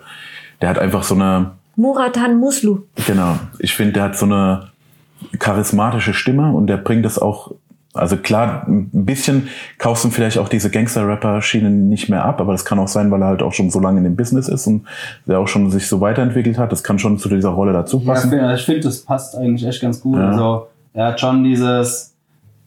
der 0.61 0.69
hat 0.69 0.79
einfach 0.79 1.03
so 1.03 1.15
eine, 1.15 1.51
Muratan 1.75 2.37
Muslu. 2.39 2.79
genau, 3.07 3.37
ich 3.59 3.73
finde, 3.75 3.93
der 3.93 4.03
hat 4.03 4.17
so 4.17 4.25
eine 4.25 4.69
charismatische 5.39 6.13
Stimme 6.13 6.51
und 6.51 6.67
der 6.67 6.77
bringt 6.77 7.05
es 7.05 7.17
auch, 7.17 7.51
also 7.93 8.17
klar, 8.17 8.65
ein 8.67 8.89
bisschen 8.91 9.47
kaufst 9.77 10.03
du 10.03 10.09
vielleicht 10.09 10.37
auch 10.37 10.49
diese 10.49 10.69
Gangster-Rapper-Schiene 10.69 11.69
nicht 11.69 12.09
mehr 12.09 12.25
ab, 12.25 12.41
aber 12.41 12.51
das 12.51 12.65
kann 12.65 12.79
auch 12.79 12.87
sein, 12.87 13.09
weil 13.11 13.21
er 13.21 13.27
halt 13.27 13.41
auch 13.43 13.53
schon 13.53 13.69
so 13.69 13.79
lange 13.79 13.99
in 13.99 14.03
dem 14.03 14.15
Business 14.15 14.47
ist 14.47 14.67
und 14.67 14.85
der 15.27 15.39
auch 15.39 15.47
schon 15.47 15.69
sich 15.71 15.87
so 15.87 16.01
weiterentwickelt 16.01 16.57
hat. 16.57 16.71
Das 16.71 16.83
kann 16.83 16.99
schon 16.99 17.17
zu 17.17 17.29
dieser 17.29 17.49
Rolle 17.49 17.73
dazu 17.73 17.97
Ja, 17.97 18.01
ich 18.03 18.07
passen. 18.09 18.29
finde, 18.31 18.53
ich 18.55 18.63
find, 18.65 18.85
das 18.85 18.99
passt 18.99 19.35
eigentlich 19.35 19.65
echt 19.67 19.81
ganz 19.81 20.01
gut. 20.01 20.17
Ja. 20.17 20.29
Also, 20.29 20.67
er 20.93 21.07
hat 21.07 21.19
schon 21.19 21.43
dieses, 21.43 22.12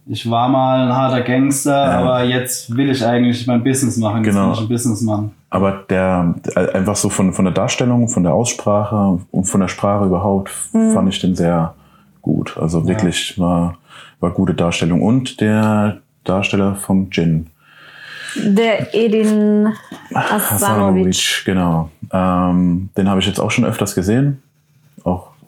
ich 0.09 0.31
war 0.31 0.49
mal 0.49 0.83
ein 0.89 0.95
harter 0.95 1.23
Gangster, 1.23 1.75
aber 1.91 2.23
jetzt 2.25 2.75
will 2.77 2.91
ich 2.91 3.05
eigentlich 3.05 3.47
mein 3.47 3.63
Business 3.65 3.97
machen. 3.97 4.25
Jetzt 4.25 4.35
Genau. 4.35 4.47
bin 4.47 4.55
ich 4.55 4.61
ein 4.61 4.69
Businessmann. 4.69 5.31
Aber 5.51 5.85
der, 5.89 6.35
einfach 6.75 6.97
so 6.97 7.09
von, 7.09 7.33
von 7.33 7.45
der 7.45 7.55
Darstellung, 7.55 8.09
von 8.09 8.23
der 8.23 8.35
Aussprache 8.35 9.19
und 9.31 9.45
von 9.45 9.61
der 9.61 9.69
Sprache 9.69 10.07
überhaupt 10.07 10.51
fand 10.51 11.09
ich 11.09 11.21
den 11.21 11.35
sehr 11.35 11.75
gut. 12.23 12.57
Also 12.61 12.87
wirklich 12.87 13.39
war, 13.39 13.79
war 14.21 14.31
gute 14.31 14.55
Darstellung. 14.55 15.03
Und 15.03 15.41
der 15.41 15.99
Darsteller 16.25 16.75
vom 16.75 17.09
Jin. 17.11 17.47
Der 18.45 18.95
Edin 18.95 19.73
Asanovic. 20.13 21.43
genau. 21.45 21.91
Ähm, 22.13 22.91
den 22.97 23.09
habe 23.09 23.21
ich 23.21 23.27
jetzt 23.27 23.41
auch 23.41 23.51
schon 23.51 23.65
öfters 23.65 23.95
gesehen. 23.95 24.43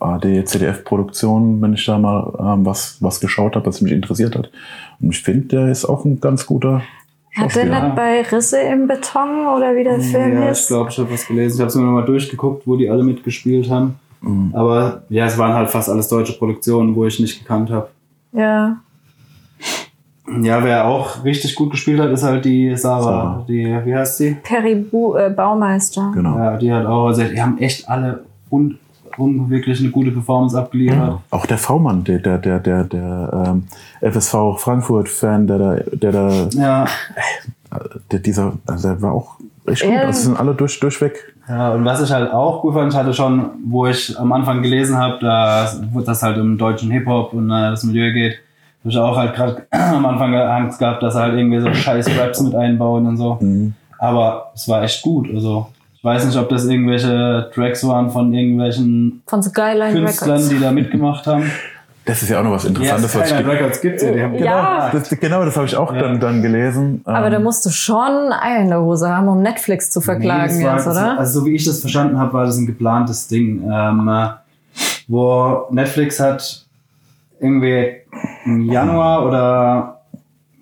CDF-Produktionen, 0.01 1.61
wenn 1.63 1.75
ich 1.75 1.85
da 1.85 1.99
mal 1.99 2.33
ähm, 2.41 2.67
was, 2.67 2.97
was 3.01 3.21
geschaut 3.21 3.57
habe, 3.57 3.67
was 3.67 3.81
mich 3.81 3.93
interessiert 3.93 4.37
hat. 4.37 4.51
Und 5.01 5.11
ich 5.11 5.23
finde, 5.23 5.47
der 5.49 5.69
ist 5.69 5.85
auch 5.85 6.05
ein 6.05 6.21
ganz 6.21 6.47
guter 6.47 6.83
Hat 7.37 7.55
der 7.55 7.65
nicht 7.67 7.95
bei 7.97 8.23
Risse 8.23 8.61
im 8.61 8.87
Beton 8.87 9.47
oder 9.57 9.75
wie 9.77 9.85
der 9.85 10.01
Film 10.01 10.43
Ja, 10.43 10.49
ist? 10.49 10.63
ich 10.63 10.67
glaube, 10.69 10.91
ich 10.91 10.99
habe 10.99 11.13
was 11.13 11.27
gelesen. 11.27 11.57
Ich 11.57 11.61
habe 11.61 11.69
es 11.69 11.75
mir 11.75 11.83
nochmal 11.83 12.05
durchgeguckt, 12.05 12.67
wo 12.67 12.77
die 12.77 12.89
alle 12.91 13.05
mitgespielt 13.05 13.71
haben. 13.71 13.97
Mhm. 14.21 14.51
Aber 14.55 15.03
ja, 15.09 15.27
es 15.27 15.39
waren 15.39 15.55
halt 15.55 15.71
fast 15.71 15.89
alles 15.89 16.09
deutsche 16.09 16.33
Produktionen, 16.33 16.95
wo 16.95 17.05
ich 17.05 17.21
nicht 17.21 17.39
gekannt 17.39 17.71
habe. 17.71 17.89
Ja. 18.33 18.79
Ja, 20.43 20.63
wer 20.63 20.85
auch 20.87 21.25
richtig 21.25 21.55
gut 21.55 21.71
gespielt 21.71 21.99
hat, 22.01 22.11
ist 22.11 22.23
halt 22.23 22.45
die 22.45 22.77
Sarah. 22.77 23.03
Sarah. 23.03 23.45
Die, 23.49 23.65
wie 23.85 23.95
heißt 23.95 24.21
die? 24.21 24.37
Peribu 24.43 25.17
äh, 25.17 25.31
Baumeister. 25.31 26.11
Genau. 26.15 26.37
Ja, 26.37 26.57
die 26.59 26.71
hat 26.71 26.85
auch, 26.85 27.07
also 27.07 27.23
die 27.23 27.41
haben 27.41 27.57
echt 27.59 27.89
alle 27.89 28.25
un, 28.51 28.79
un, 29.17 29.49
wirklich 29.51 29.81
eine 29.81 29.91
gute 29.91 30.11
Performance 30.11 30.59
abgeliefert. 30.59 31.21
Auch 31.31 31.47
der 31.47 31.59
V-Mann, 31.59 32.05
der, 32.05 32.19
der, 32.19 32.39
der, 32.39 32.59
der, 32.59 32.85
der 32.85 33.47
ähm, 33.47 33.69
FSV 34.01 34.59
Frankfurt-Fan, 34.59 35.47
der 35.47 35.59
da, 35.59 35.77
der 35.93 36.13
da 36.13 36.49
Ja, 36.53 36.87
der, 38.13 38.19
dieser, 38.19 38.55
also 38.67 38.89
der 38.89 39.03
war 39.03 39.13
auch 39.13 39.37
echt 39.67 39.83
gut. 39.83 39.93
Ja. 39.93 40.03
Also 40.03 40.23
sind 40.23 40.39
alle 40.39 40.55
durch, 40.55 40.79
durchweg. 40.81 41.35
Ja, 41.49 41.73
und 41.73 41.85
was 41.85 42.03
ich 42.03 42.11
halt 42.11 42.33
auch 42.33 42.61
gut 42.61 42.75
fand, 42.75 42.93
ich 42.93 42.99
hatte 42.99 43.15
schon, 43.15 43.51
wo 43.65 43.87
ich 43.87 44.19
am 44.19 44.33
Anfang 44.33 44.63
gelesen 44.63 44.97
habe, 44.99 45.19
da 45.21 45.71
wo 45.93 46.01
das 46.01 46.23
halt 46.23 46.39
um 46.39 46.59
deutschen 46.59 46.91
Hip-Hop 46.91 47.33
und 47.33 47.51
äh, 47.51 47.71
das 47.71 47.85
Milieu 47.85 48.13
geht, 48.13 48.39
habe 48.81 48.91
ich 48.91 48.99
auch 48.99 49.17
halt 49.17 49.35
gerade 49.35 49.67
am 49.71 50.05
Anfang 50.05 50.35
Angst 50.35 50.79
gehabt, 50.79 51.03
dass 51.03 51.15
sie 51.15 51.21
halt 51.21 51.35
irgendwie 51.35 51.61
so 51.61 51.73
scheiß 51.73 52.19
Raps 52.19 52.41
mit 52.43 52.55
einbauen 52.55 53.07
und 53.07 53.17
so. 53.17 53.39
Aber 53.99 54.53
es 54.55 54.69
war 54.69 54.83
echt 54.83 55.03
gut. 55.03 55.29
Also 55.35 55.69
ich 55.99 56.05
weiß 56.05 56.27
nicht, 56.27 56.39
ob 56.39 56.49
das 56.49 56.65
irgendwelche 56.65 57.51
Tracks 57.55 57.87
waren 57.87 58.09
von 58.11 58.33
irgendwelchen 58.33 59.23
Von 59.27 59.43
Skyline 59.43 59.93
Künstlern, 59.93 60.31
Records. 60.31 60.49
die 60.49 60.59
da 60.61 60.71
mitgemacht 60.71 61.27
haben. 61.27 61.51
Das 62.05 62.23
ist 62.23 62.31
ja 62.31 62.41
auch 62.41 62.45
noch 62.45 62.53
was 62.53 62.63
Ja, 62.63 62.69
Interessantes, 62.71 63.15
was 63.17 63.23
ich 63.31 63.37
Skyline 63.37 63.53
Records 63.53 63.81
gibt's 63.83 64.03
ja. 64.03 64.13
Die 64.13 64.23
haben 64.23 64.35
Ja. 64.37 64.89
Das, 64.93 65.11
genau, 65.11 65.45
das 65.45 65.57
habe 65.57 65.67
ich 65.67 65.77
auch 65.77 65.93
dann, 65.93 66.19
dann 66.21 66.41
gelesen. 66.41 67.03
Aber 67.05 67.27
Ähm, 67.27 67.33
da 67.33 67.39
musst 67.41 67.67
du 67.67 67.71
schon 67.71 68.33
Eier 68.33 68.61
in 68.63 68.69
der 68.69 68.81
Hose 68.81 69.09
haben, 69.11 69.29
um 69.29 69.43
Netflix 69.43 69.91
zu 69.91 70.01
verklagen 70.01 70.57
Nee, 70.57 70.65
war- 70.65 70.77
jetzt, 70.77 70.87
oder? 70.87 71.19
Also 71.19 71.41
so 71.41 71.47
wie 71.47 71.55
ich 71.55 71.65
das 71.65 71.81
verstanden 71.81 72.19
habe, 72.19 72.33
war 72.33 72.47
das 72.47 72.57
ein 72.57 72.67
geplantes 72.67 73.27
Ding, 73.29 73.63
ähm, 73.71 74.09
äh, 74.09 74.29
wo 75.09 75.67
Netflix 75.71 76.19
hat 76.21 76.65
irgendwie 77.41 77.97
im 78.47 78.63
Januar 78.71 79.27
oder 79.27 80.01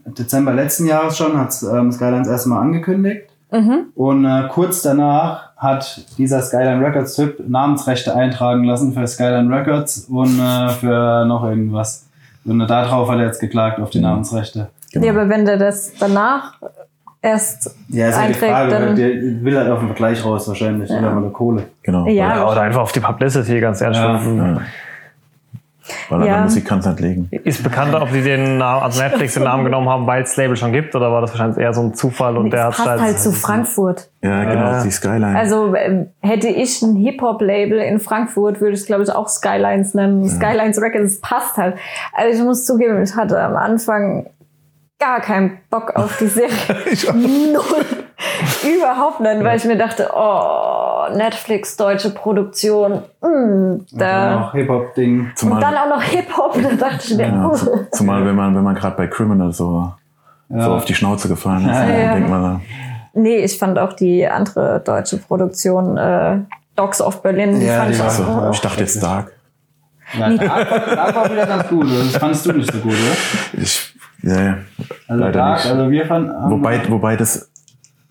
Dezember 0.07 0.53
letzten 0.53 0.87
Jahres 0.87 1.17
schon 1.17 1.39
hat 1.39 1.55
ähm, 1.63 1.93
Skylines 1.93 2.27
erstmal 2.29 2.61
angekündigt 2.63 3.26
Mhm. 3.61 3.79
und 3.95 4.25
äh, 4.25 4.49
kurz 4.51 4.83
danach 4.83 5.51
hat 5.57 6.05
dieser 6.19 6.43
Skyline 6.43 6.85
Records 6.85 7.15
Typ 7.17 7.49
Namensrechte 7.49 8.15
eintragen 8.15 8.65
lassen 8.65 8.93
für 8.93 9.07
Skyline 9.07 9.55
Records 9.55 10.07
und 10.11 10.39
äh, 10.39 10.69
für 10.69 11.25
noch 11.25 11.45
irgendwas. 11.45 12.07
Und 12.45 12.61
äh, 12.61 12.67
darauf 12.67 13.09
hat 13.11 13.19
er 13.19 13.27
jetzt 13.27 13.41
geklagt 13.41 13.81
auf 13.81 13.91
die 13.91 14.01
Namensrechte. 14.01 14.69
genau. 14.93 15.07
Ja, 15.07 15.13
aber 15.13 15.29
wenn 15.29 15.45
der 15.47 15.57
das 15.57 15.93
danach 15.99 16.55
erst 17.23 17.75
Ja, 17.89 18.09
ist 18.09 18.15
ja 18.17 18.21
die 18.23 18.27
einträgt, 18.29 18.53
Frage, 18.53 18.73
weil 18.73 18.87
dann. 18.87 18.97
der 18.97 19.09
will 19.45 19.57
halt 19.59 19.71
auf 19.71 19.79
den 19.81 19.89
Vergleich 19.89 20.25
raus 20.25 20.47
wahrscheinlich, 20.47 20.91
oder 20.91 21.11
mal 21.11 21.23
der 21.23 21.31
Kohle. 21.31 21.65
genau. 21.83 22.07
Ja, 22.07 22.37
Ja, 22.37 22.49
oder 22.51 22.61
einfach 22.63 22.83
auf 22.83 22.93
die 22.93 23.01
Publicity, 23.01 23.59
ganz 23.61 23.81
ehrlich. 23.81 23.99
Ja. 23.99 24.61
Ja. 25.89 25.95
Weil 26.09 26.21
an 26.23 26.27
Ja. 26.27 26.35
der 26.35 26.43
Musik 26.45 26.65
kann 26.67 26.79
es 26.81 26.87
nicht 26.87 27.01
liegen. 27.01 27.29
Ist 27.31 27.63
bekannter, 27.63 28.03
ob 28.03 28.11
die 28.13 28.23
den 28.23 28.59
Namen, 28.59 28.83
also 28.83 29.03
Netflix 29.03 29.35
den 29.35 29.45
Namen 29.45 29.65
genommen 29.65 29.89
haben, 29.89 30.07
weil 30.07 30.23
es 30.23 30.31
das 30.31 30.37
Label 30.37 30.57
schon 30.57 30.73
gibt, 30.73 30.95
oder 30.95 31.13
war 31.13 31.21
das 31.21 31.31
wahrscheinlich 31.31 31.59
eher 31.59 31.73
so 31.75 31.83
ein 31.83 31.95
Zufall 31.95 32.37
und 32.37 32.51
der 32.51 32.65
hat 32.65 32.79
das 32.79 32.85
passt 32.85 33.03
halt 33.03 33.19
zu 33.21 33.33
Frankfurt. 33.33 34.09
Ja, 34.23 34.45
genau, 34.45 34.61
Ja. 34.73 34.83
die 34.83 34.91
Skyline. 34.91 35.37
Also 35.39 35.75
ähm, 35.77 36.09
hätte 36.21 36.49
ich 36.49 36.83
ein 36.83 36.97
Hip-Hop-Label 36.97 37.79
in 37.79 38.01
Frankfurt, 38.01 38.61
würde 38.61 38.75
ich 38.75 38.81
es, 38.81 38.87
glaube 38.87 39.03
ich, 39.05 39.11
auch 39.11 39.29
Skylines 39.29 39.95
nennen. 39.95 40.29
Skylines 40.29 40.81
Records, 40.81 41.13
es 41.13 41.21
passt 41.21 41.57
halt. 41.57 41.77
Also 42.13 42.39
ich 42.39 42.45
muss 42.45 42.65
zugeben, 42.67 43.03
ich 43.03 43.15
hatte 43.15 43.41
am 43.41 43.57
Anfang 43.57 44.27
gar 44.99 45.21
keinen 45.21 45.59
Bock 45.71 45.95
auf 45.95 46.17
die 46.19 46.27
Serie. 46.27 46.51
Null. 47.15 48.06
Überhaupt 48.67 49.21
nicht, 49.21 49.45
weil 49.45 49.57
ich 49.57 49.65
mir 49.65 49.77
dachte, 49.77 50.11
oh, 50.15 51.15
Netflix, 51.15 51.77
deutsche 51.77 52.11
Produktion, 52.11 53.03
mm, 53.21 53.87
da. 53.93 54.41
Noch 54.41 54.53
Hip-Hop-Ding. 54.53 55.31
zumal, 55.35 55.57
Und 55.57 55.61
dann 55.63 55.75
auch 55.77 55.97
noch 55.97 56.03
Hip-Hop, 56.03 56.59
da 56.63 56.71
dachte 56.89 57.05
ich 57.09 57.17
mir, 57.17 57.27
ja, 57.29 57.49
oh. 57.49 57.55
zu- 57.55 57.87
zumal 57.93 58.25
wenn 58.27 58.35
man, 58.35 58.55
wenn 58.57 58.65
man 58.65 58.75
gerade 58.75 58.97
bei 58.97 59.07
Criminal 59.07 59.53
so, 59.53 59.93
so 60.49 60.73
auf 60.73 60.85
die 60.85 60.95
Schnauze 60.95 61.29
gefallen 61.29 61.69
ist, 61.69 61.75
Ja, 61.77 61.87
dann 61.87 62.01
ja. 62.01 62.13
denkt 62.15 62.31
man, 62.31 62.61
Nee, 63.19 63.37
ich 63.39 63.59
fand 63.59 63.79
auch 63.79 63.95
die 63.95 64.27
andere 64.27 64.81
deutsche 64.85 65.17
Produktion, 65.17 65.97
äh, 65.97 66.39
Dogs 66.77 67.01
of 67.01 67.23
Berlin, 67.23 67.59
die 67.61 67.67
Ja, 67.67 67.79
fand 67.79 67.89
die 67.91 67.95
ich 67.95 68.03
auch. 68.03 68.11
so- 68.11 68.25
also, 68.25 68.47
auch 68.49 68.53
ich 68.53 68.61
dachte 68.61 68.81
jetzt 68.81 69.03
Dark. 69.03 69.33
Ja, 70.19 70.29
Dark, 70.31 70.71
war- 70.71 70.95
Dark 70.97 71.17
war 71.17 71.31
wieder 71.33 71.47
ganz 71.47 71.67
gut. 71.69 71.85
oder? 71.87 71.99
Das 72.05 72.17
fandest 72.19 72.47
du 72.47 72.53
nicht 72.53 72.71
so 72.73 72.79
gut, 72.79 72.93
oder? 72.93 73.63
Ich, 73.63 73.95
ja, 74.23 74.41
ja, 74.43 74.55
Also 75.09 75.21
leider 75.23 75.33
Dark, 75.33 75.57
nicht. 75.65 75.73
also 75.73 75.91
wir 75.91 76.07
fanden. 76.07 76.51
Wobei, 76.51 76.81
wobei 76.91 77.17
das 77.17 77.51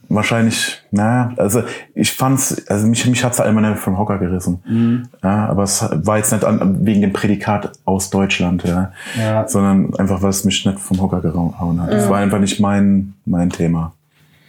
wahrscheinlich, 0.10 0.82
naja, 0.92 1.32
also 1.38 1.64
ich 1.94 2.12
fand's, 2.14 2.64
also 2.68 2.88
mich, 2.88 3.06
mich 3.08 3.24
hat's 3.24 3.40
einmal 3.40 3.70
nicht 3.70 3.82
vom 3.82 3.98
Hocker 3.98 4.18
gerissen. 4.18 4.62
Mhm. 4.66 5.08
Ja, 5.24 5.48
aber 5.48 5.64
es 5.64 5.86
war 5.92 6.18
jetzt 6.18 6.32
nicht 6.32 6.44
an, 6.46 6.86
wegen 6.86 7.02
dem 7.02 7.14
Prädikat 7.14 7.72
aus 7.86 8.10
Deutschland, 8.10 8.64
ja, 8.64 8.92
Ja. 9.20 9.48
sondern 9.48 9.96
einfach, 9.96 10.22
weil 10.22 10.30
es 10.30 10.44
mich 10.46 10.66
nicht 10.66 10.80
vom 10.80 11.02
Hocker 11.02 11.22
gehauen 11.22 11.82
hat. 11.82 11.92
Es 11.92 12.10
war 12.10 12.18
einfach 12.18 12.40
nicht 12.40 12.60
mein, 12.60 13.14
mein 13.26 13.50
Thema. 13.50 13.94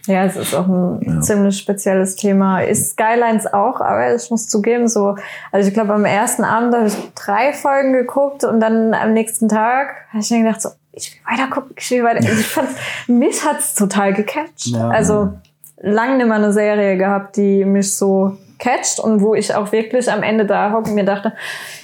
Ja, 0.05 0.23
es 0.23 0.37
ist 0.37 0.55
auch 0.55 0.67
ein 0.69 1.01
Ja. 1.01 1.19
ziemlich 1.21 1.57
spezielles 1.57 2.15
Thema. 2.15 2.61
Ist 2.61 2.91
Skylines 2.91 3.45
auch, 3.45 3.81
aber 3.81 4.15
ich 4.15 4.29
muss 4.31 4.47
zugeben, 4.47 4.87
so, 4.87 5.17
also 5.51 5.67
ich 5.67 5.73
glaube, 5.73 5.93
am 5.93 6.05
ersten 6.05 6.45
Abend 6.45 6.73
habe 6.73 6.87
ich 6.87 6.95
drei 7.13 7.51
Folgen 7.51 7.91
geguckt 7.91 8.45
und 8.45 8.61
dann 8.61 8.93
am 8.93 9.11
nächsten 9.13 9.49
Tag 9.49 9.89
habe 10.13 10.19
ich 10.21 10.31
mir 10.31 10.43
gedacht, 10.43 10.61
so, 10.61 10.69
ich 10.93 11.11
will 11.11 11.37
weiter 11.37 11.49
gucken, 11.51 11.71
ich 11.77 11.91
will 11.91 12.03
weiter. 12.05 12.25
Also 12.25 12.31
ich 12.39 12.47
fand's, 12.47 12.73
mich 13.07 13.45
hat's 13.45 13.75
total 13.75 14.13
gecatcht. 14.13 14.67
Ja. 14.67 14.87
Also 14.89 15.33
lang 15.79 16.17
nimmer 16.17 16.35
eine 16.35 16.51
Serie 16.51 16.97
gehabt, 16.97 17.37
die 17.37 17.65
mich 17.65 17.95
so 17.95 18.37
catcht 18.59 18.99
und 18.99 19.21
wo 19.21 19.35
ich 19.35 19.53
auch 19.53 19.71
wirklich 19.71 20.11
am 20.11 20.23
Ende 20.23 20.45
da 20.45 20.71
hocke 20.71 20.89
und 20.89 20.95
mir 20.95 21.05
dachte, 21.05 21.33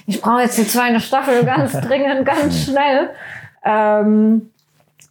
ich 0.08 0.22
brauche 0.22 0.42
jetzt 0.42 0.58
die 0.58 0.68
zweite 0.68 1.00
Staffel 1.00 1.44
ganz 1.46 1.72
dringend, 1.82 2.26
ganz 2.26 2.64
schnell. 2.66 3.10
Ähm, 3.64 4.50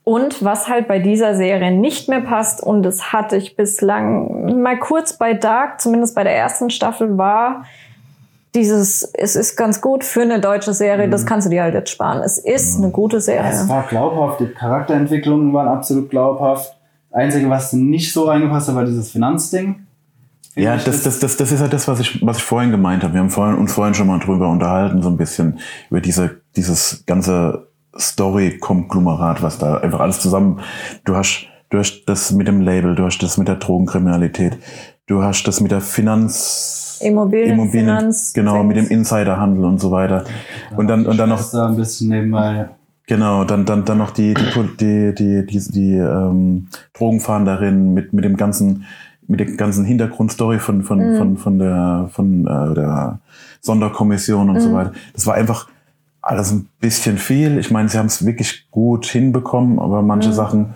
und 0.05 0.45
was 0.45 0.69
halt 0.69 0.89
bei 0.89 0.99
dieser 0.99 1.37
Serie 1.37 1.71
nicht 1.71 2.09
mehr 2.09 2.21
passt, 2.21 2.61
und 2.61 2.83
das 2.83 3.13
hatte 3.13 3.37
ich 3.37 3.55
bislang 3.55 4.61
mal 4.61 4.77
kurz 4.79 5.13
bei 5.13 5.33
Dark, 5.33 5.81
zumindest 5.81 6.17
bei 6.17 6.25
der 6.25 6.37
ersten 6.37 6.71
Staffel, 6.71 7.17
war 7.17 7.65
dieses, 8.57 9.05
es 9.15 9.37
ist 9.37 9.57
ganz 9.57 9.81
gut 9.81 10.03
für 10.05 10.23
eine 10.23 10.41
deutsche 10.41 10.75
Serie, 10.75 11.09
das 11.09 11.25
kannst 11.25 11.47
du 11.47 11.51
dir 11.51 11.63
halt 11.63 11.75
jetzt 11.75 11.91
sparen. 11.91 12.21
Es 12.23 12.39
ist 12.39 12.79
eine 12.79 12.91
gute 12.91 13.19
Es 13.19 13.27
Serie. 13.27 13.69
war 13.69 13.85
glaubhaft, 13.89 14.41
die 14.41 14.49
Charakterentwicklungen 14.49 15.53
waren 15.55 15.69
absolut 15.69 16.11
glaubhaft. 16.11 16.77
Einzige, 17.13 17.49
was 17.51 17.73
nicht 17.73 18.13
so 18.13 18.25
reingepasst 18.25 18.69
hat, 18.69 18.75
war 18.75 18.85
dieses 18.85 19.11
Finanzding. 19.11 19.87
Ja, 20.55 20.77
das, 20.77 21.03
das, 21.03 21.19
das, 21.19 21.37
das 21.37 21.53
ist 21.53 21.61
halt 21.61 21.73
das, 21.73 21.89
was 21.89 22.01
ich, 22.01 22.25
was 22.25 22.39
ich 22.39 22.43
vorhin 22.43 22.71
gemeint 22.71 23.03
habe. 23.03 23.15
Wir 23.15 23.21
haben 23.21 23.31
vorhin, 23.31 23.57
uns 23.57 23.73
vorhin 23.73 23.95
schon 23.95 24.07
mal 24.07 24.19
drüber 24.19 24.51
unterhalten, 24.51 25.03
so 25.03 25.09
ein 25.09 25.17
bisschen 25.17 25.59
über 25.89 26.01
diese, 26.01 26.43
dieses 26.57 27.05
ganze 27.07 27.69
Story-Konglomerat, 27.99 29.43
was 29.43 29.59
da 29.59 29.79
einfach 29.79 30.01
alles 30.01 30.21
zusammen, 30.21 30.61
du 31.05 31.17
hast, 31.17 31.47
du 31.71 31.79
hast 31.79 32.05
das 32.07 32.33
mit 32.33 32.49
dem 32.49 32.61
Label, 32.61 32.95
du 32.95 33.05
hast 33.05 33.19
das 33.19 33.39
mit 33.39 33.49
der 33.49 33.57
Drogenkriminalität, 33.57 34.59
du 35.07 35.23
hast 35.23 35.45
das 35.45 35.61
mit 35.61 35.71
der 35.71 35.81
Finanz, 35.81 37.01
Immobilien, 37.03 37.71
Finanz, 37.71 38.33
genau, 38.33 38.63
mit 38.63 38.77
dem. 38.77 38.89
Insiderhandel 38.89 39.65
und 39.65 39.81
so 39.81 39.91
weiter. 39.91 40.25
Und 40.77 40.87
dann, 40.87 41.07
und 41.07 41.17
dann 41.17 41.31
noch, 41.31 41.51
da 41.51 41.67
ein 41.67 41.77
bisschen 41.77 42.11
nebenbei. 42.11 42.69
Genau, 43.07 43.45
dann, 43.45 43.65
dann, 43.65 43.85
dann 43.85 43.99
noch 43.99 44.11
die, 44.11 44.35
die, 44.35 44.45
die, 44.79 45.15
die, 45.15 45.47
die, 45.47 45.73
die 45.73 45.95
ähm, 45.97 46.69
Drogenfahnderin 46.95 47.93
mit, 47.95 48.13
mit 48.13 48.25
dem 48.25 48.37
ganzen, 48.37 48.85
mit 49.27 49.41
der 49.41 49.47
ganzen 49.57 49.85
Hintergrundstory 49.85 50.59
von, 50.61 50.83
von, 50.83 51.17
von, 51.17 51.37
von 51.37 51.59
der, 51.59 52.09
von 52.13 52.47
äh, 52.47 52.75
der 52.75 53.19
Sonderkommission 53.61 54.51
und 54.51 54.61
so 54.61 54.73
weiter. 54.73 54.93
Das 55.15 55.27
war 55.27 55.35
einfach 55.35 55.69
alles 56.21 56.53
ein 56.53 56.69
bisschen 56.81 57.19
viel. 57.19 57.59
Ich 57.59 57.71
meine, 57.71 57.89
sie 57.89 57.99
haben 57.99 58.07
es 58.07 58.25
wirklich 58.25 58.69
gut 58.71 59.07
hinbekommen, 59.07 59.81
aber 59.81 60.03
manche 60.03 60.33
Sachen 60.33 60.75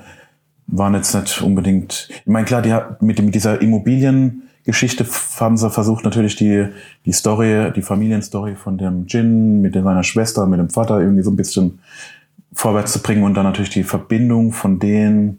waren 0.66 0.94
jetzt 0.94 1.14
nicht 1.14 1.40
unbedingt. 1.42 2.08
Ich 2.10 2.26
meine, 2.26 2.44
klar, 2.44 2.62
die 2.62 2.74
mit, 3.04 3.22
mit 3.22 3.34
dieser 3.34 3.62
Immobiliengeschichte 3.62 5.06
haben 5.38 5.56
sie 5.56 5.70
versucht, 5.70 6.04
natürlich 6.04 6.34
die, 6.34 6.66
die 7.04 7.12
Story, 7.12 7.72
die 7.74 7.82
Familienstory 7.82 8.56
von 8.56 8.76
dem 8.76 9.06
Jin 9.06 9.60
mit 9.62 9.74
seiner 9.74 10.02
Schwester, 10.02 10.46
mit 10.46 10.58
dem 10.58 10.70
Vater 10.70 11.00
irgendwie 11.00 11.22
so 11.22 11.30
ein 11.30 11.36
bisschen 11.36 11.78
vorwärts 12.56 12.92
zu 12.92 13.02
bringen 13.02 13.22
und 13.22 13.34
dann 13.34 13.44
natürlich 13.44 13.70
die 13.70 13.84
Verbindung 13.84 14.52
von 14.52 14.80
denen 14.80 15.38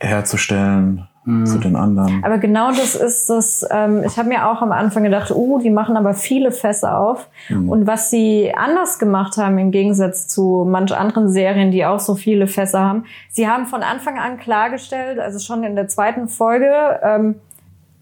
herzustellen 0.00 1.08
zu 1.44 1.58
den 1.58 1.76
anderen. 1.76 2.24
Aber 2.24 2.38
genau 2.38 2.70
das 2.70 2.94
ist 2.94 3.28
das, 3.28 3.66
ähm, 3.70 4.02
ich 4.06 4.18
habe 4.18 4.30
mir 4.30 4.48
auch 4.48 4.62
am 4.62 4.72
Anfang 4.72 5.02
gedacht, 5.02 5.30
uh, 5.30 5.58
die 5.58 5.68
machen 5.68 5.98
aber 5.98 6.14
viele 6.14 6.52
Fässer 6.52 6.98
auf. 6.98 7.28
Und 7.50 7.86
was 7.86 8.08
sie 8.08 8.54
anders 8.56 8.98
gemacht 8.98 9.36
haben 9.36 9.58
im 9.58 9.70
Gegensatz 9.70 10.26
zu 10.26 10.66
manch 10.66 10.96
anderen 10.96 11.28
Serien, 11.28 11.70
die 11.70 11.84
auch 11.84 12.00
so 12.00 12.14
viele 12.14 12.46
Fässer 12.46 12.80
haben, 12.80 13.04
sie 13.28 13.46
haben 13.46 13.66
von 13.66 13.82
Anfang 13.82 14.18
an 14.18 14.38
klargestellt, 14.38 15.18
also 15.18 15.38
schon 15.38 15.64
in 15.64 15.76
der 15.76 15.88
zweiten 15.88 16.28
Folge, 16.28 16.70
ähm, 17.02 17.34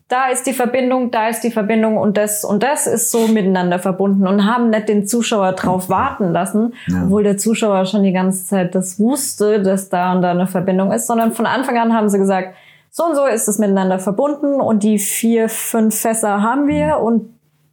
da 0.08 0.28
ist 0.28 0.46
die 0.46 0.52
Verbindung, 0.52 1.10
da 1.10 1.28
ist 1.28 1.40
die 1.42 1.50
Verbindung 1.50 1.96
und 1.96 2.16
das 2.16 2.44
und 2.44 2.62
das 2.62 2.86
ist 2.86 3.10
so 3.10 3.26
miteinander 3.26 3.78
verbunden 3.80 4.26
und 4.28 4.44
haben 4.46 4.70
nicht 4.70 4.88
den 4.88 5.06
Zuschauer 5.06 5.52
drauf 5.52 5.88
warten 5.88 6.32
lassen, 6.32 6.74
obwohl 7.04 7.24
der 7.24 7.38
Zuschauer 7.38 7.84
schon 7.86 8.04
die 8.04 8.12
ganze 8.12 8.44
Zeit 8.46 8.74
das 8.76 9.00
wusste, 9.00 9.60
dass 9.62 9.88
da 9.88 10.12
und 10.12 10.22
da 10.22 10.30
eine 10.30 10.46
Verbindung 10.46 10.92
ist, 10.92 11.06
sondern 11.08 11.32
von 11.32 11.46
Anfang 11.46 11.76
an 11.78 11.92
haben 11.92 12.08
sie 12.08 12.18
gesagt, 12.18 12.54
so 12.90 13.04
und 13.04 13.16
so 13.16 13.26
ist 13.26 13.48
es 13.48 13.58
miteinander 13.58 13.98
verbunden 13.98 14.60
und 14.60 14.82
die 14.84 14.98
vier, 14.98 15.48
fünf 15.48 15.98
Fässer 15.98 16.40
haben 16.40 16.68
wir 16.68 16.98
und 17.00 17.30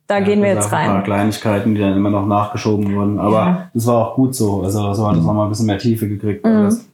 da 0.08 0.20
gehen 0.20 0.42
wir 0.42 0.50
jetzt 0.50 0.66
auf 0.66 0.74
Ein 0.74 0.88
paar 0.88 0.96
rein. 0.98 1.04
Kleinigkeiten, 1.06 1.76
die 1.76 1.82
dann 1.82 1.96
immer 1.96 2.10
noch 2.10 2.26
nachgeschoben 2.26 2.94
wurden. 2.94 3.20
Aber 3.20 3.36
Ja. 3.38 3.70
das 3.74 3.88
war 3.88 4.06
auch 4.10 4.16
gut 4.16 4.36
so. 4.36 4.62
Also 4.62 4.94
so 4.94 5.08
hat 5.08 5.16
es 5.16 5.24
nochmal 5.24 5.46
ein 5.46 5.50
bisschen 5.50 5.66
mehr 5.66 5.78
Tiefe 5.78 6.10
gekriegt. 6.10 6.46
Mhm. 6.46 6.52
alles. 6.52 6.90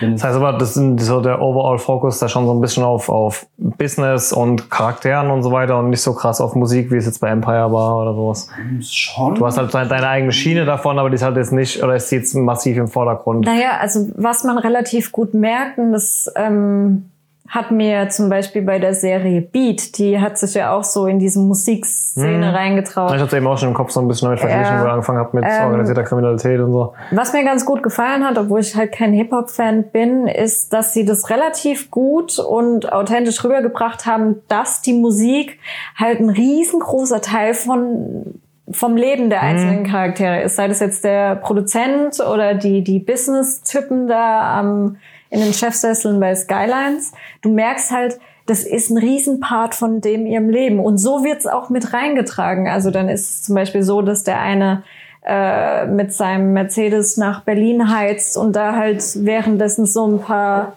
Das 0.00 0.24
heißt 0.24 0.36
aber, 0.36 0.52
das 0.54 0.74
sind 0.74 1.00
so 1.00 1.20
der 1.20 1.40
Overall-Fokus 1.40 2.18
da 2.18 2.28
schon 2.28 2.46
so 2.46 2.52
ein 2.52 2.60
bisschen 2.60 2.82
auf, 2.82 3.08
auf 3.08 3.46
Business 3.56 4.32
und 4.32 4.70
Charakteren 4.70 5.30
und 5.30 5.42
so 5.42 5.52
weiter 5.52 5.78
und 5.78 5.90
nicht 5.90 6.02
so 6.02 6.12
krass 6.14 6.40
auf 6.40 6.54
Musik, 6.54 6.90
wie 6.90 6.96
es 6.96 7.06
jetzt 7.06 7.20
bei 7.20 7.28
Empire 7.28 7.72
war 7.72 8.02
oder 8.02 8.14
sowas. 8.14 8.48
schon. 8.82 9.34
Du 9.34 9.46
hast 9.46 9.58
halt 9.58 9.72
deine 9.72 9.88
deine 9.88 10.08
eigene 10.08 10.32
Schiene 10.32 10.64
davon, 10.64 10.98
aber 10.98 11.10
die 11.10 11.16
ist 11.16 11.22
halt 11.22 11.36
jetzt 11.36 11.52
nicht, 11.52 11.82
oder 11.82 11.96
ist 11.96 12.10
jetzt 12.10 12.34
massiv 12.34 12.76
im 12.76 12.88
Vordergrund. 12.88 13.46
Naja, 13.46 13.78
also 13.80 14.08
was 14.16 14.44
man 14.44 14.58
relativ 14.58 15.12
gut 15.12 15.34
merkt, 15.34 15.78
und 15.78 15.92
das 15.92 16.30
ähm, 16.36 17.10
hat 17.50 17.72
mir 17.72 18.08
zum 18.10 18.28
Beispiel 18.30 18.62
bei 18.62 18.78
der 18.78 18.94
Serie 18.94 19.40
Beat, 19.42 19.98
die 19.98 20.20
hat 20.20 20.38
sich 20.38 20.54
ja 20.54 20.72
auch 20.72 20.84
so 20.84 21.06
in 21.06 21.18
diese 21.18 21.40
Musikszene 21.40 22.36
Mhm. 22.48 22.54
reingetraut. 22.54 23.12
Ich 23.14 23.20
hatte 23.20 23.36
eben 23.36 23.46
auch 23.48 23.58
schon 23.58 23.70
im 23.70 23.74
Kopf 23.74 23.90
so 23.90 24.00
ein 24.00 24.06
bisschen 24.06 24.26
damit 24.26 24.38
verglichen, 24.40 24.72
Ja. 24.76 24.80
wo 24.80 24.86
ich 24.86 24.92
angefangen 24.92 25.18
habe 25.18 25.30
mit 25.36 25.44
Ähm, 25.46 25.66
organisierter 25.66 26.04
Kriminalität 26.04 26.60
und 26.60 26.72
so. 26.72 26.92
Was 27.10 27.32
mir 27.32 27.44
ganz 27.44 27.66
gut 27.66 27.82
gefallen 27.82 28.24
hat, 28.24 28.38
obwohl 28.38 28.60
ich 28.60 28.76
halt 28.76 28.92
kein 28.92 29.12
Hip-Hop-Fan 29.12 29.90
bin, 29.92 30.28
ist, 30.28 30.72
dass 30.72 30.94
sie 30.94 31.04
das 31.04 31.28
relativ 31.28 31.90
gut 31.90 32.38
und 32.38 32.92
authentisch 32.92 33.42
rübergebracht 33.42 34.06
haben, 34.06 34.36
dass 34.46 34.80
die 34.80 34.92
Musik 34.94 35.58
halt 35.96 36.20
ein 36.20 36.30
riesengroßer 36.30 37.20
Teil 37.20 37.54
von 37.54 38.40
vom 38.72 38.96
Leben 38.96 39.30
der 39.30 39.42
einzelnen 39.42 39.82
Charaktere 39.84 40.42
ist. 40.42 40.54
Sei 40.54 40.68
das 40.68 40.78
jetzt 40.78 41.02
der 41.02 41.34
Produzent 41.34 42.20
oder 42.20 42.54
die, 42.54 42.84
die 42.84 43.00
Business-Typen 43.00 44.06
da 44.06 44.60
am, 44.60 44.96
in 45.30 45.40
den 45.40 45.52
Chefsesseln 45.52 46.20
bei 46.20 46.34
Skylines. 46.34 47.12
Du 47.42 47.50
merkst 47.50 47.90
halt, 47.90 48.18
das 48.46 48.64
ist 48.64 48.90
ein 48.90 48.98
Riesenpart 48.98 49.74
von 49.74 50.00
dem 50.00 50.26
ihrem 50.26 50.50
Leben. 50.50 50.80
Und 50.80 50.98
so 50.98 51.24
wird's 51.24 51.46
auch 51.46 51.70
mit 51.70 51.92
reingetragen. 51.92 52.68
Also 52.68 52.90
dann 52.90 53.08
ist 53.08 53.30
es 53.30 53.42
zum 53.44 53.54
Beispiel 53.54 53.82
so, 53.82 54.02
dass 54.02 54.24
der 54.24 54.40
eine 54.40 54.82
äh, 55.24 55.86
mit 55.86 56.12
seinem 56.12 56.52
Mercedes 56.52 57.16
nach 57.16 57.42
Berlin 57.42 57.94
heizt 57.94 58.36
und 58.36 58.56
da 58.56 58.74
halt 58.74 59.02
währenddessen 59.24 59.86
so 59.86 60.06
ein 60.06 60.20
paar 60.20 60.72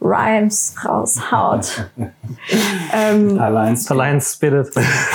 Rhymes 0.00 0.74
raushaut. 0.84 1.86
ähm, 2.92 3.38
Allein. 3.38 3.78
Allein 3.88 4.20
Spirit. 4.20 4.70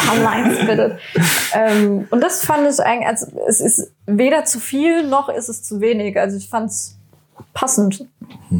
allein 0.09 0.55
bitte. 0.65 0.97
ähm, 1.53 2.07
und 2.09 2.23
das 2.23 2.45
fand 2.45 2.69
ich 2.69 2.79
eigentlich, 2.79 3.07
also 3.07 3.27
es 3.47 3.59
ist 3.59 3.91
weder 4.05 4.45
zu 4.45 4.59
viel 4.59 5.05
noch 5.07 5.27
ist 5.27 5.49
es 5.49 5.63
zu 5.63 5.81
wenig. 5.81 6.17
Also 6.17 6.37
ich 6.37 6.47
fand 6.47 6.71
es 7.39 7.45
passend, 7.53 8.05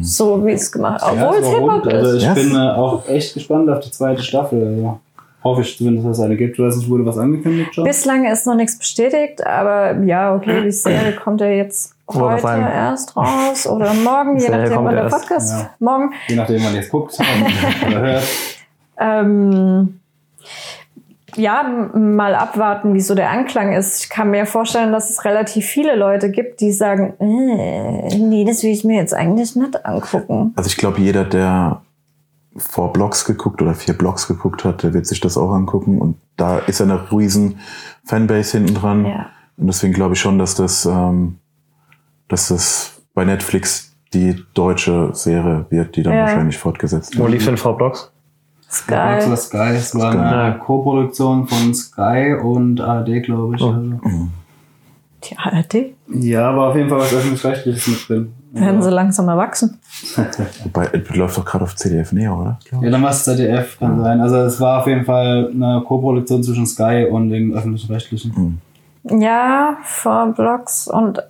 so 0.00 0.44
wie 0.44 0.52
es 0.52 0.72
gemacht 0.72 1.02
Ja, 1.02 1.12
Obwohl 1.12 1.40
es 1.40 1.46
es 1.46 1.54
Hip-Hop. 1.54 1.86
Also 1.86 2.10
ist. 2.10 2.16
ich 2.16 2.22
Ja. 2.24 2.34
bin 2.34 2.54
äh, 2.54 2.58
auch 2.58 3.08
echt 3.08 3.34
gespannt 3.34 3.70
auf 3.70 3.80
die 3.80 3.90
zweite 3.90 4.22
Staffel. 4.22 4.64
Also, 4.66 5.00
hoffe 5.44 5.62
ich 5.62 5.76
zumindest, 5.78 6.06
dass 6.06 6.18
es 6.18 6.24
eine 6.24 6.36
gibt. 6.36 6.58
Du 6.58 6.64
weißt 6.64 6.78
nicht, 6.78 6.90
wurde 6.90 7.06
was 7.06 7.16
angekündigt 7.18 7.74
schon? 7.74 7.84
Bislang 7.84 8.26
ist 8.26 8.46
noch 8.46 8.54
nichts 8.56 8.78
bestätigt, 8.78 9.46
aber 9.46 9.96
ja, 10.04 10.34
okay, 10.34 10.62
die 10.62 10.72
Serie 10.72 11.12
kommt 11.12 11.40
ja 11.40 11.48
jetzt 11.48 11.94
Wollte 12.06 12.42
heute 12.42 12.60
erst 12.62 13.16
raus 13.16 13.66
oder 13.66 13.92
morgen, 13.94 14.38
je 14.38 14.48
nachdem, 14.48 14.84
wann 14.84 14.94
der 14.94 15.04
erst, 15.04 15.16
Podcast 15.16 15.52
ja. 15.52 15.70
morgen. 15.78 16.12
Je 16.26 16.36
nachdem, 16.36 16.64
wann 16.64 16.74
ihr 16.74 16.80
es 16.80 16.88
guckt 16.88 17.18
oder 17.86 18.00
hört. 18.00 18.24
Ähm, 18.98 19.97
ja, 21.36 21.62
mal 21.94 22.34
abwarten, 22.34 22.94
wie 22.94 23.00
so 23.00 23.14
der 23.14 23.30
Anklang 23.30 23.72
ist. 23.72 24.02
Ich 24.04 24.10
kann 24.10 24.30
mir 24.30 24.46
vorstellen, 24.46 24.92
dass 24.92 25.10
es 25.10 25.24
relativ 25.24 25.66
viele 25.66 25.94
Leute 25.96 26.30
gibt, 26.30 26.60
die 26.60 26.72
sagen, 26.72 27.14
äh, 27.20 28.16
nee, 28.16 28.44
das 28.44 28.62
will 28.62 28.70
ich 28.70 28.84
mir 28.84 28.96
jetzt 28.96 29.14
eigentlich 29.14 29.54
nicht 29.56 29.84
angucken. 29.86 30.52
Also 30.56 30.68
ich 30.68 30.76
glaube, 30.76 31.00
jeder, 31.00 31.24
der 31.24 31.82
vor 32.56 32.92
Blogs 32.92 33.24
geguckt 33.24 33.62
oder 33.62 33.74
vier 33.74 33.96
Blogs 33.96 34.26
geguckt 34.26 34.64
hat, 34.64 34.82
der 34.82 34.94
wird 34.94 35.06
sich 35.06 35.20
das 35.20 35.36
auch 35.36 35.52
angucken. 35.52 36.00
Und 36.00 36.16
da 36.36 36.58
ist 36.58 36.80
ja 36.80 36.86
eine 36.86 37.10
riesen 37.12 37.60
Fanbase 38.04 38.58
hinten 38.58 38.74
dran. 38.74 39.06
Ja. 39.06 39.26
Und 39.56 39.66
deswegen 39.68 39.92
glaube 39.92 40.14
ich 40.14 40.20
schon, 40.20 40.38
dass 40.38 40.54
das, 40.54 40.86
ähm, 40.86 41.38
dass 42.28 42.48
das 42.48 43.02
bei 43.14 43.24
Netflix 43.24 43.94
die 44.14 44.42
deutsche 44.54 45.10
Serie 45.12 45.66
wird, 45.70 45.94
die 45.96 46.02
dann 46.02 46.14
Ja. 46.14 46.22
wahrscheinlich 46.22 46.56
fortgesetzt 46.58 47.16
Wo 47.18 47.22
wird. 47.24 47.32
lief 47.32 47.44
denn 47.44 47.56
Frau 47.58 47.74
Blocks? 47.74 48.10
Ja, 48.88 49.18
geil. 49.18 49.22
Sky. 49.22 49.36
Sky. 49.36 49.76
Es 49.76 49.94
war 49.94 50.12
Sky. 50.12 50.18
eine 50.18 50.58
Co-Produktion 50.58 51.46
von 51.46 51.74
Sky 51.74 52.34
und 52.42 52.80
ARD, 52.80 53.22
glaube 53.22 53.56
ich. 53.56 53.62
Oh. 53.62 53.70
Also. 53.70 54.28
Die 55.24 55.36
ARD. 55.36 55.74
Ja, 56.08 56.50
aber 56.50 56.68
auf 56.68 56.76
jeden 56.76 56.88
Fall 56.88 56.98
was 57.00 57.12
öffentlich-rechtliches 57.12 57.88
mit 57.88 58.08
drin. 58.08 58.32
Werden 58.52 58.82
sie 58.82 58.90
langsam 58.90 59.28
erwachsen. 59.28 59.78
Wobei, 60.64 60.90
es 60.92 61.16
läuft 61.16 61.36
doch 61.36 61.44
gerade 61.44 61.64
auf 61.64 61.76
CDF 61.76 62.12
Neo, 62.12 62.40
oder? 62.40 62.58
Ja, 62.80 62.90
dann 62.90 63.02
war 63.02 63.10
es 63.10 63.24
ZDF, 63.24 63.78
kann 63.78 64.00
sein. 64.02 64.20
Also 64.20 64.36
es 64.36 64.60
war 64.60 64.80
auf 64.80 64.86
jeden 64.86 65.04
Fall 65.04 65.50
eine 65.52 65.82
Co-Produktion 65.86 66.42
zwischen 66.42 66.66
Sky 66.66 67.06
und 67.10 67.30
den 67.30 67.52
öffentlich-rechtlichen. 67.54 68.60
Ja, 69.04 69.76
vor 69.82 70.32
Blogs 70.32 70.88
und 70.88 71.22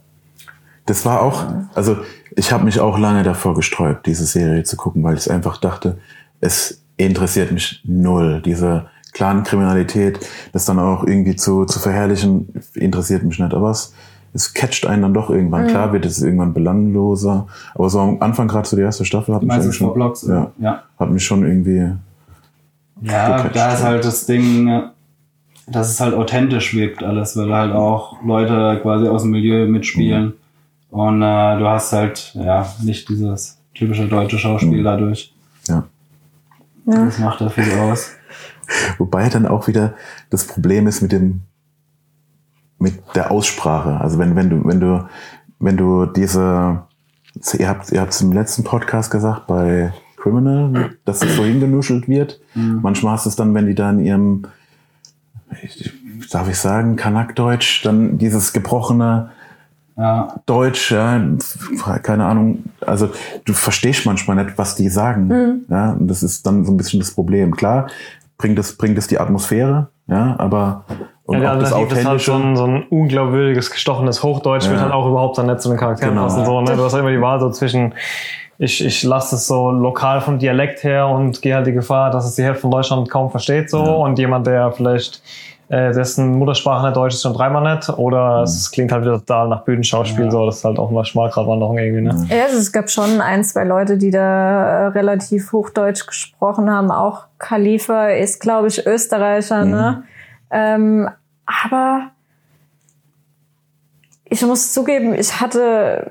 Das 0.87 1.05
war 1.07 1.23
auch, 1.23 1.45
also 1.75 1.97
ich 2.37 2.53
habe 2.53 2.65
mich 2.65 2.81
auch 2.81 2.99
lange 2.99 3.23
davor 3.23 3.55
gesträubt, 3.55 4.07
diese 4.07 4.25
Serie 4.27 4.63
zu 4.63 4.77
gucken, 4.77 5.03
weil 5.03 5.17
ich 5.17 5.31
einfach 5.31 5.57
dachte, 5.59 5.99
es 6.41 6.83
interessiert 6.99 7.53
mich 7.53 7.81
null. 7.85 8.43
Diese 8.45 8.87
Clan-Kriminalität, 9.13 10.21
das 10.53 10.67
dann 10.67 10.79
auch 10.79 11.05
irgendwie 11.05 11.37
zu, 11.37 11.65
zu 11.65 11.79
verherrlichen, 11.79 12.53
interessiert 12.75 13.23
mich 13.25 13.39
nicht. 13.39 13.55
Aber 13.55 13.71
es, 13.71 13.95
es 14.35 14.53
catcht 14.53 14.87
einen 14.87 15.03
dann 15.03 15.15
doch 15.15 15.31
irgendwann. 15.31 15.67
Klar 15.67 15.93
wird 15.93 16.05
es 16.05 16.21
irgendwann 16.21 16.53
belangloser. 16.53 17.47
Aber 17.75 17.89
so 17.89 18.01
am 18.01 18.21
Anfang, 18.21 18.49
gerade 18.49 18.69
so 18.69 18.77
die 18.77 18.83
erste 18.83 19.05
Staffel, 19.05 19.35
hat 19.35 19.43
mich, 19.43 19.53
eigentlich 19.53 19.75
schon, 19.75 19.95
Blogs? 19.95 20.27
ja, 20.29 20.53
ja. 20.59 20.83
hat 20.99 21.11
mich 21.11 21.25
schon 21.25 21.47
irgendwie. 21.47 21.93
Ja, 23.01 23.37
gecatcht, 23.37 23.57
da 23.57 23.73
ist 23.75 23.83
halt 23.85 24.05
das 24.05 24.27
Ding, 24.27 24.83
dass 25.69 25.91
es 25.91 26.01
halt 26.01 26.15
authentisch 26.15 26.75
wirkt 26.75 27.03
alles, 27.03 27.37
weil 27.37 27.53
halt 27.53 27.73
auch 27.73 28.23
Leute 28.25 28.81
quasi 28.83 29.07
aus 29.07 29.23
dem 29.23 29.31
Milieu 29.31 29.67
mitspielen. 29.67 30.35
Und 30.91 31.23
äh, 31.23 31.59
du 31.59 31.69
hast 31.69 31.93
halt, 31.93 32.35
ja, 32.35 32.67
nicht 32.83 33.09
dieses 33.09 33.59
typische 33.75 34.07
deutsche 34.07 34.39
Schauspiel 34.39 34.83
dadurch. 34.83 35.33
Ja. 36.89 37.05
Das 37.05 37.19
macht 37.19 37.41
da 37.43 37.51
viel 37.51 37.71
aus. 37.79 38.13
Wobei 38.97 39.29
dann 39.29 39.47
auch 39.47 39.69
wieder 39.69 39.95
das 40.31 40.47
Problem 40.47 40.87
ist 40.87 41.03
mit 41.03 41.13
dem, 41.13 41.43
mit 42.79 42.95
der 43.15 43.31
Aussprache. 43.31 44.01
Also 44.01 44.19
wenn, 44.19 44.35
wenn 44.37 44.49
du, 44.49 44.65
wenn 44.65 44.81
du, 44.81 45.07
wenn 45.59 45.77
du 45.77 46.07
diese, 46.07 46.83
ihr 47.59 47.69
habt, 47.69 47.93
ihr 47.93 48.01
habt 48.01 48.13
es 48.13 48.21
im 48.23 48.33
letzten 48.33 48.65
Podcast 48.65 49.11
gesagt 49.11 49.47
bei 49.47 49.93
Criminal, 50.17 50.95
dass 51.05 51.23
es 51.23 51.37
so 51.37 51.45
hingenuschelt 51.45 52.09
wird. 52.09 52.41
Manchmal 52.55 53.13
hast 53.13 53.27
du 53.27 53.31
es 53.31 53.37
dann, 53.37 53.55
wenn 53.55 53.67
die 53.67 53.75
da 53.75 53.91
in 53.91 54.01
ihrem, 54.01 54.47
darf 56.31 56.49
ich 56.49 56.57
sagen, 56.57 56.97
Kanakdeutsch, 56.97 57.85
dann 57.85 58.17
dieses 58.19 58.55
gebrochene 58.55 59.31
Ja, 59.99 60.29
Deutsch, 60.47 60.93
ja, 60.93 61.21
keine 62.03 62.25
Ahnung. 62.25 62.63
Also 62.87 63.11
du 63.45 63.53
verstehst 63.53 64.07
manchmal 64.07 64.37
nicht, 64.45 64.57
was 64.57 64.77
die 64.77 64.89
sagen. 64.89 65.65
Ja, 65.69 65.93
und 65.93 66.07
das 66.09 66.23
ist 66.23 66.47
dann 66.47 66.65
so 66.65 66.73
ein 66.73 66.77
bisschen 66.77 67.01
das 67.01 67.11
Problem. 67.11 67.57
Klar, 67.57 67.89
bringt 68.39 68.59
es, 68.61 68.77
bringt 68.77 68.97
es 68.97 69.09
die 69.09 69.19
Atmosphäre, 69.19 69.89
ja, 70.07 70.37
aber 70.39 70.85
und 71.25 71.43
ja, 71.43 71.53
auch 71.55 71.59
das 71.59 71.73
alternativ 71.73 71.99
ist 71.99 72.07
halt 72.07 72.07
Authentische. 72.21 72.31
schon 72.31 72.57
so 72.57 72.65
ein 72.65 72.83
unglaubwürdiges, 72.89 73.71
gestochenes 73.73 74.23
Hochdeutsch, 74.23 74.67
Ja. 74.67 74.71
wird 74.71 74.81
dann 74.83 74.93
auch 74.93 75.09
überhaupt 75.09 75.37
dann 75.37 75.47
nicht 75.47 75.61
zu 75.61 75.69
den 75.69 75.77
Charakteren 75.79 76.11
Genau. 76.15 76.23
passen. 76.23 76.45
So, 76.45 76.61
ne? 76.61 76.77
Du 76.77 76.85
hast 76.85 76.93
halt 76.93 77.03
immer 77.03 77.11
die 77.11 77.21
Wahl 77.21 77.41
so 77.41 77.51
zwischen, 77.51 77.93
ich, 78.59 78.85
ich 78.85 79.03
lasse 79.05 79.37
es 79.37 79.47
so 79.47 79.71
lokal 79.71 80.21
vom 80.21 80.39
Dialekt 80.39 80.83
her 80.85 81.07
und 81.09 81.41
gehe 81.43 81.55
halt 81.55 81.67
die 81.67 81.73
Gefahr, 81.73 82.11
dass 82.11 82.25
es 82.27 82.35
die 82.35 82.43
Hälfte 82.43 82.63
von 82.63 82.71
Deutschland 82.73 83.09
kaum 83.09 83.31
versteht 83.31 83.71
so 83.71 83.79
Ja. 83.85 83.91
und 83.93 84.19
jemand, 84.19 84.47
der 84.47 84.73
vielleicht 84.73 85.23
äh, 85.71 85.93
dessen 85.93 86.33
Muttersprache 86.39 86.87
nicht 86.87 86.97
Deutsch 86.97 87.13
ist, 87.15 87.23
schon 87.23 87.35
dreimal 87.35 87.75
nicht 87.77 87.89
oder 87.91 88.39
Mhm. 88.39 88.43
es 88.45 88.71
klingt 88.71 88.91
halt 88.91 89.03
wieder 89.03 89.19
total 89.19 89.49
nach 89.49 89.65
Bühnenschauspiel, 89.65 90.25
Ja. 90.25 90.31
so, 90.31 90.47
das 90.47 90.57
ist 90.57 90.65
halt 90.65 90.79
auch 90.79 90.91
mal 90.91 91.05
Schmalgratwanderung 91.05 91.77
irgendwie, 91.77 92.01
ne? 92.03 92.27
Ja, 92.31 92.45
also 92.45 92.57
es 92.57 92.73
gab 92.73 92.89
schon 92.89 93.21
ein, 93.21 93.45
zwei 93.45 93.65
Leute, 93.65 93.99
die 93.99 94.11
da 94.11 94.85
äh, 94.85 94.87
relativ 94.87 95.53
Hochdeutsch 95.53 96.07
gesprochen 96.07 96.71
haben. 96.71 96.91
Auch 96.91 97.25
Khalifa 97.39 98.09
ist, 98.09 98.41
glaube 98.41 98.69
ich, 98.69 98.87
Österreicher, 98.87 99.65
ne? 99.67 100.05
Ähm, 100.51 101.11
aber 101.45 102.13
ich 104.31 104.43
muss 104.43 104.73
zugeben, 104.73 105.15
ich 105.15 105.41
hatte, 105.41 106.07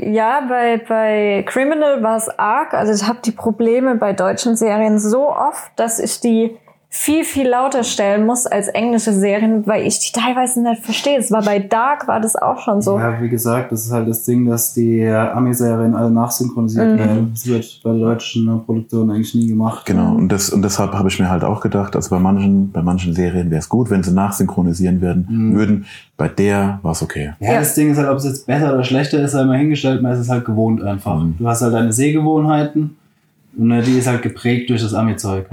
ja, 0.00 0.40
bei, 0.48 0.78
bei 0.88 1.44
Criminal 1.46 2.02
war 2.02 2.16
es 2.16 2.28
arg. 2.28 2.74
Also 2.74 2.92
ich 2.92 3.08
habe 3.08 3.20
die 3.24 3.30
Probleme 3.32 3.94
bei 3.94 4.12
deutschen 4.12 4.56
Serien 4.56 4.98
so 4.98 5.30
oft, 5.30 5.70
dass 5.76 5.98
ich 5.98 6.20
die 6.20 6.56
viel, 6.92 7.22
viel 7.22 7.46
lauter 7.48 7.84
stellen 7.84 8.26
muss 8.26 8.46
als 8.46 8.66
englische 8.66 9.12
Serien, 9.12 9.64
weil 9.64 9.86
ich 9.86 10.00
die 10.00 10.10
teilweise 10.10 10.60
nicht 10.60 10.82
verstehe. 10.84 11.18
Es 11.18 11.30
war 11.30 11.40
bei 11.40 11.60
Dark, 11.60 12.08
war 12.08 12.18
das 12.20 12.34
auch 12.34 12.58
schon 12.58 12.82
so. 12.82 12.98
ja, 12.98 13.22
wie 13.22 13.28
gesagt, 13.28 13.70
das 13.70 13.86
ist 13.86 13.92
halt 13.92 14.08
das 14.08 14.24
Ding, 14.24 14.44
dass 14.46 14.74
die 14.74 15.06
Ami-Serien 15.06 15.94
alle 15.94 16.10
nachsynchronisiert 16.10 16.94
Mhm. 16.94 16.98
werden. 16.98 17.30
Das 17.32 17.46
wird 17.46 17.80
bei 17.84 17.92
deutschen 17.92 18.48
äh, 18.48 18.58
Produktionen 18.58 19.12
eigentlich 19.12 19.36
nie 19.36 19.46
gemacht. 19.46 19.86
Genau, 19.86 20.16
und, 20.16 20.30
das, 20.30 20.50
und 20.50 20.62
deshalb 20.62 20.92
habe 20.94 21.08
ich 21.08 21.20
mir 21.20 21.30
halt 21.30 21.44
auch 21.44 21.60
gedacht, 21.60 21.94
also 21.94 22.10
bei 22.10 22.18
manchen, 22.18 22.72
bei 22.72 22.82
manchen 22.82 23.14
Serien 23.14 23.50
wäre 23.52 23.60
es 23.60 23.68
gut, 23.68 23.88
wenn 23.88 24.02
sie 24.02 24.12
nachsynchronisieren 24.12 25.00
werden 25.00 25.26
Mhm. 25.30 25.54
würden. 25.54 25.86
Bei 26.16 26.26
der 26.26 26.80
war 26.82 26.90
es 26.90 27.02
okay. 27.02 27.34
Ja, 27.38 27.52
Ja. 27.52 27.58
das 27.60 27.74
Ding 27.76 27.92
ist 27.92 27.98
halt, 27.98 28.08
ob 28.08 28.16
es 28.16 28.24
jetzt 28.24 28.48
besser 28.48 28.74
oder 28.74 28.82
schlechter 28.82 29.20
ist, 29.22 29.30
sei 29.30 29.44
mal 29.44 29.58
hingestellt, 29.58 30.02
man 30.02 30.10
ist 30.12 30.18
es 30.18 30.28
halt 30.28 30.44
gewohnt 30.44 30.82
einfach. 30.82 31.20
Mhm. 31.22 31.36
Du 31.38 31.46
hast 31.46 31.62
halt 31.62 31.72
deine 31.72 31.92
Sehgewohnheiten 31.92 32.96
und 33.56 33.70
äh, 33.70 33.80
die 33.80 33.96
ist 33.96 34.08
halt 34.08 34.22
geprägt 34.22 34.70
durch 34.70 34.82
das 34.82 34.92
Ami-Zeug. 34.92 35.46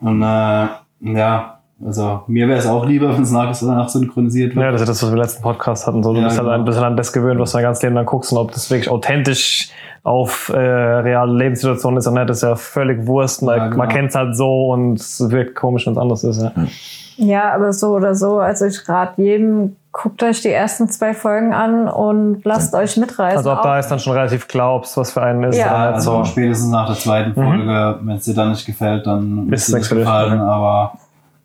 Und 0.00 0.22
äh, 0.22 0.66
ja, 1.00 1.58
Also 1.84 2.22
mir 2.26 2.46
wäre 2.48 2.58
es 2.58 2.66
auch 2.66 2.84
lieber, 2.86 3.12
wenn 3.14 3.22
es 3.22 3.30
nach, 3.30 3.56
danach 3.58 3.88
synchronisiert 3.88 4.54
wird. 4.54 4.64
Ja, 4.64 4.70
das 4.72 4.82
ist 4.82 4.88
das, 4.88 5.02
was 5.02 5.10
wir 5.10 5.14
im 5.16 5.20
letzten 5.22 5.42
Podcast 5.42 5.86
hatten. 5.86 6.02
So, 6.02 6.12
du 6.12 6.20
Ja, 6.20 6.26
bist, 6.26 6.36
halt 6.38 6.46
genau. 6.46 6.58
ein 6.58 6.64
bisschen 6.64 6.84
an 6.84 6.96
das 6.96 7.12
gewöhnt, 7.12 7.40
was 7.40 7.52
du 7.52 7.56
dein 7.58 7.64
ganzes 7.64 7.82
Leben 7.82 7.94
dann 7.96 8.06
guckst 8.06 8.32
und 8.32 8.38
ob 8.38 8.52
das 8.52 8.70
wirklich 8.70 8.90
authentisch 8.90 9.70
auf 10.02 10.48
äh, 10.54 10.58
reale 10.58 11.32
Lebenssituationen 11.32 11.98
ist 11.98 12.06
oder 12.06 12.20
nicht, 12.20 12.30
ist 12.30 12.42
ja 12.42 12.54
völlig 12.56 13.06
Wurst. 13.06 13.42
Man, 13.42 13.56
Ja, 13.58 13.64
genau. 13.66 13.76
man 13.78 13.88
kennt 13.88 14.08
es 14.10 14.14
halt 14.14 14.36
so 14.36 14.68
und 14.72 14.98
es 15.00 15.30
wirkt 15.30 15.54
komisch, 15.54 15.86
wenn 15.86 15.92
es 15.92 15.98
anders 15.98 16.24
ist. 16.24 16.42
Ja. 16.42 16.52
Ja, 17.16 17.54
aber 17.54 17.72
so 17.74 17.88
oder 17.96 18.14
so, 18.14 18.38
also 18.38 18.64
ich 18.64 18.88
rate 18.88 19.20
jedem, 19.20 19.76
guckt 19.92 20.22
euch 20.22 20.40
die 20.42 20.50
ersten 20.50 20.88
zwei 20.88 21.14
Folgen 21.14 21.52
an 21.52 21.88
und 21.88 22.44
lasst 22.44 22.74
euch 22.74 22.96
mitreißen. 22.96 23.38
Also 23.38 23.50
ab 23.50 23.58
Auch- 23.58 23.62
da 23.64 23.78
ist 23.78 23.88
dann 23.88 23.98
schon 23.98 24.12
relativ 24.12 24.46
klar, 24.48 24.74
ob 24.76 24.84
es 24.84 24.96
was 24.96 25.10
für 25.10 25.22
einen 25.22 25.42
ist. 25.44 25.56
Ja, 25.56 25.66
Ja, 25.66 25.90
also 25.92 26.18
so. 26.18 26.24
spätestens 26.24 26.70
nach 26.70 26.86
der 26.86 26.96
zweiten 26.96 27.34
Folge, 27.34 27.98
wenn 28.02 28.16
es 28.16 28.24
dir 28.24 28.34
dann 28.34 28.50
nicht 28.50 28.64
gefällt, 28.66 29.06
dann 29.06 29.52
Ist 29.52 29.68
es 29.68 29.74
nicht 29.74 29.90
dich, 29.90 29.98
gefallen. 29.98 30.38
ja. 30.38 30.44
Aber 30.46 30.92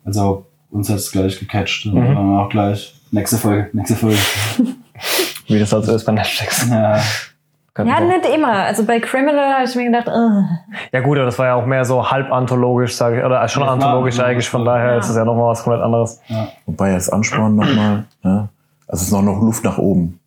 also 0.04 0.46
uns 0.70 0.88
hat 0.88 0.96
es 0.96 1.10
gleich 1.10 1.38
gecatcht. 1.38 1.86
Und 1.86 1.94
Mhm. 1.94 2.14
dann 2.14 2.38
auch 2.38 2.48
gleich 2.48 2.94
nächste 3.10 3.36
Folge, 3.36 3.68
nächste 3.72 3.96
Folge. 3.96 4.16
Wie 5.48 5.58
das 5.58 5.72
halt 5.72 5.84
so 5.84 5.94
ist 5.94 6.04
bei 6.04 6.12
Netflix. 6.12 6.68
Ja, 6.68 6.98
Könnte 7.76 7.92
ja, 7.92 8.00
man- 8.00 8.08
nicht 8.08 8.24
immer. 8.34 8.52
Also 8.52 8.86
bei 8.86 9.00
Criminal 9.00 9.52
habe 9.52 9.64
ich 9.64 9.76
mir 9.76 9.84
gedacht, 9.84 10.08
uh, 10.08 10.44
ja 10.92 11.00
gut, 11.00 11.18
aber 11.18 11.26
das 11.26 11.38
war 11.38 11.44
ja 11.46 11.54
auch 11.56 11.66
mehr 11.66 11.84
so 11.84 12.10
halb 12.10 12.32
anthologisch, 12.32 12.96
sage 12.96 13.18
ich, 13.18 13.24
oder 13.24 13.46
schon 13.48 13.60
Das 13.60 13.68
war 13.68 13.74
anthologisch 13.74 14.18
eigentlich. 14.18 14.48
Von 14.48 14.64
ja. 14.64 14.72
daher 14.72 14.96
ist 14.96 15.10
es 15.10 15.16
ja 15.16 15.26
nochmal 15.26 15.50
was 15.50 15.62
komplett 15.62 15.84
anderes. 15.84 16.22
Wobei 16.64 16.94
als 16.94 17.10
Ansporn 17.10 17.54
nochmal, 17.54 18.04
ja, 18.24 18.48
also 18.88 19.02
es 19.02 19.02
ist 19.02 19.12
noch 19.12 19.20
noch 19.20 19.42
Luft 19.42 19.62
nach 19.62 19.76
oben. 19.76 20.18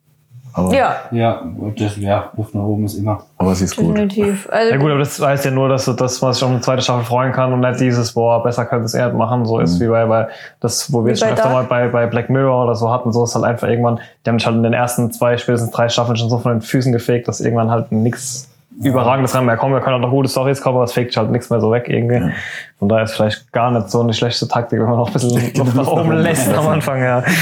Aber, 0.60 0.76
ja, 0.76 0.96
ja, 1.12 1.42
das, 1.78 1.98
ja, 1.98 2.32
Luft 2.36 2.54
nach 2.54 2.64
oben 2.64 2.86
ist 2.86 2.96
immer. 2.96 3.24
aber 3.38 3.56
sie 3.56 3.66
ist 3.66 3.76
gut. 3.76 3.96
definitiv. 3.96 4.48
Also, 4.52 4.72
Ja 4.72 4.78
gut, 4.78 4.90
aber 4.92 5.00
das 5.00 5.20
heißt 5.22 5.46
ja 5.46 5.52
nur, 5.52 5.70
dass, 5.70 5.86
dass 5.86 6.22
man 6.22 6.34
sich 6.34 6.44
auf 6.44 6.50
eine 6.50 6.62
zweite 6.62 6.82
Staffel 6.82 7.06
freuen 7.06 7.32
kann 7.32 7.54
und 7.54 7.62
nicht 7.62 7.80
dieses, 7.80 8.14
boah, 8.14 8.44
besser 8.44 8.66
könnte 8.66 8.86
es 8.86 8.94
eher 8.94 9.12
machen, 9.14 9.46
so 9.46 9.60
ist 9.60 9.80
wie 9.80 9.88
bei, 9.88 10.06
bei 10.06 10.28
das, 10.60 10.92
wo 10.92 11.00
wir 11.00 11.08
Wie 11.08 11.12
es 11.12 11.20
schon 11.20 11.30
bei 11.30 11.34
öfter 11.36 11.50
mal 11.50 11.64
bei, 11.64 11.88
bei 11.88 12.06
Black 12.08 12.30
Mirror 12.30 12.66
oder 12.66 12.76
so 12.76 12.92
hatten, 12.92 13.12
so 13.12 13.24
ist 13.24 13.36
halt 13.36 13.46
einfach 13.46 13.68
irgendwann, 13.68 14.00
die 14.26 14.30
haben 14.30 14.40
sich 14.40 14.46
halt 14.46 14.58
in 14.58 14.64
den 14.64 14.74
ersten 14.74 15.12
zwei, 15.12 15.38
spätestens 15.38 15.72
drei 15.72 15.90
Staffeln 15.90 16.18
schon 16.18 16.30
so 16.30 16.40
von 16.40 16.54
den 16.54 16.62
Füßen 16.62 16.92
gefegt, 16.92 17.28
dass 17.28 17.42
irgendwann 17.42 17.72
halt 17.72 17.92
nichts 17.92 18.50
Überragendes 18.82 19.36
ran 19.36 19.46
mehr 19.46 19.58
kommt. 19.58 19.74
Wir 19.74 19.82
können 19.82 19.98
auch 19.98 20.08
noch 20.08 20.12
gute 20.12 20.30
Storys 20.30 20.62
kommen, 20.62 20.78
aber 20.78 20.86
es 20.86 20.94
fegt 20.94 21.16
halt 21.18 21.32
nichts 21.32 21.50
mehr 21.50 21.60
so 21.60 21.72
weg 21.72 21.90
irgendwie. 21.90 22.32
Von 22.78 22.88
daher 22.88 23.04
ist 23.04 23.14
vielleicht 23.14 23.52
gar 23.52 23.72
nicht 23.72 23.90
so 23.90 24.02
eine 24.02 24.14
schlechte 24.14 24.48
Taktik, 24.48 24.80
wenn 24.80 24.88
man 24.88 24.98
noch 24.98 25.08
ein 25.08 25.14
bisschen 25.14 25.54
Luft 25.56 25.76
nach 25.76 25.88
oben 25.88 26.14
lässt 26.14 26.54
am 26.54 26.68
Anfang, 26.68 27.04
ja. 27.04 27.24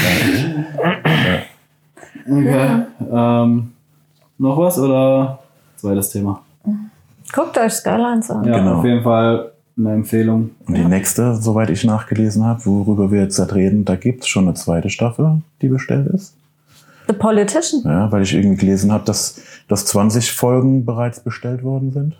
Okay. 2.26 2.82
Ähm, 3.12 3.72
noch 4.38 4.58
was 4.58 4.78
oder 4.78 5.38
zweites 5.76 6.10
Thema? 6.10 6.42
guckt 7.32 7.58
euch 7.58 7.72
Skylines 7.72 8.30
an. 8.30 8.44
Ja, 8.44 8.58
Genau. 8.58 8.76
auf 8.78 8.84
jeden 8.84 9.02
Fall 9.02 9.52
eine 9.76 9.92
Empfehlung. 9.92 10.50
Und 10.66 10.76
die 10.76 10.84
nächste, 10.84 11.34
soweit 11.36 11.70
ich 11.70 11.84
nachgelesen 11.84 12.44
habe, 12.44 12.64
worüber 12.66 13.10
wir 13.10 13.22
jetzt 13.22 13.38
halt 13.38 13.54
reden, 13.54 13.84
da 13.84 13.96
gibt 13.96 14.22
es 14.22 14.28
schon 14.28 14.44
eine 14.46 14.54
zweite 14.54 14.90
Staffel, 14.90 15.42
die 15.62 15.68
bestellt 15.68 16.08
ist. 16.08 16.34
The 17.06 17.14
Politician. 17.14 17.82
Ja, 17.84 18.10
weil 18.12 18.22
ich 18.22 18.34
irgendwie 18.34 18.56
gelesen 18.56 18.92
habe, 18.92 19.04
dass, 19.04 19.40
dass 19.68 19.86
20 19.86 20.32
Folgen 20.32 20.84
bereits 20.84 21.20
bestellt 21.20 21.62
worden 21.62 21.92
sind. 21.92 22.16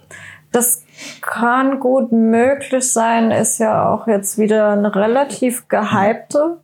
Das 0.51 0.83
kann 1.21 1.79
gut 1.79 2.11
möglich 2.11 2.91
sein, 2.91 3.31
ist 3.31 3.59
ja 3.59 3.91
auch 3.91 4.07
jetzt 4.07 4.39
wieder 4.39 4.71
eine 4.71 4.95
relativ 4.95 5.69
gehypte. 5.69 6.59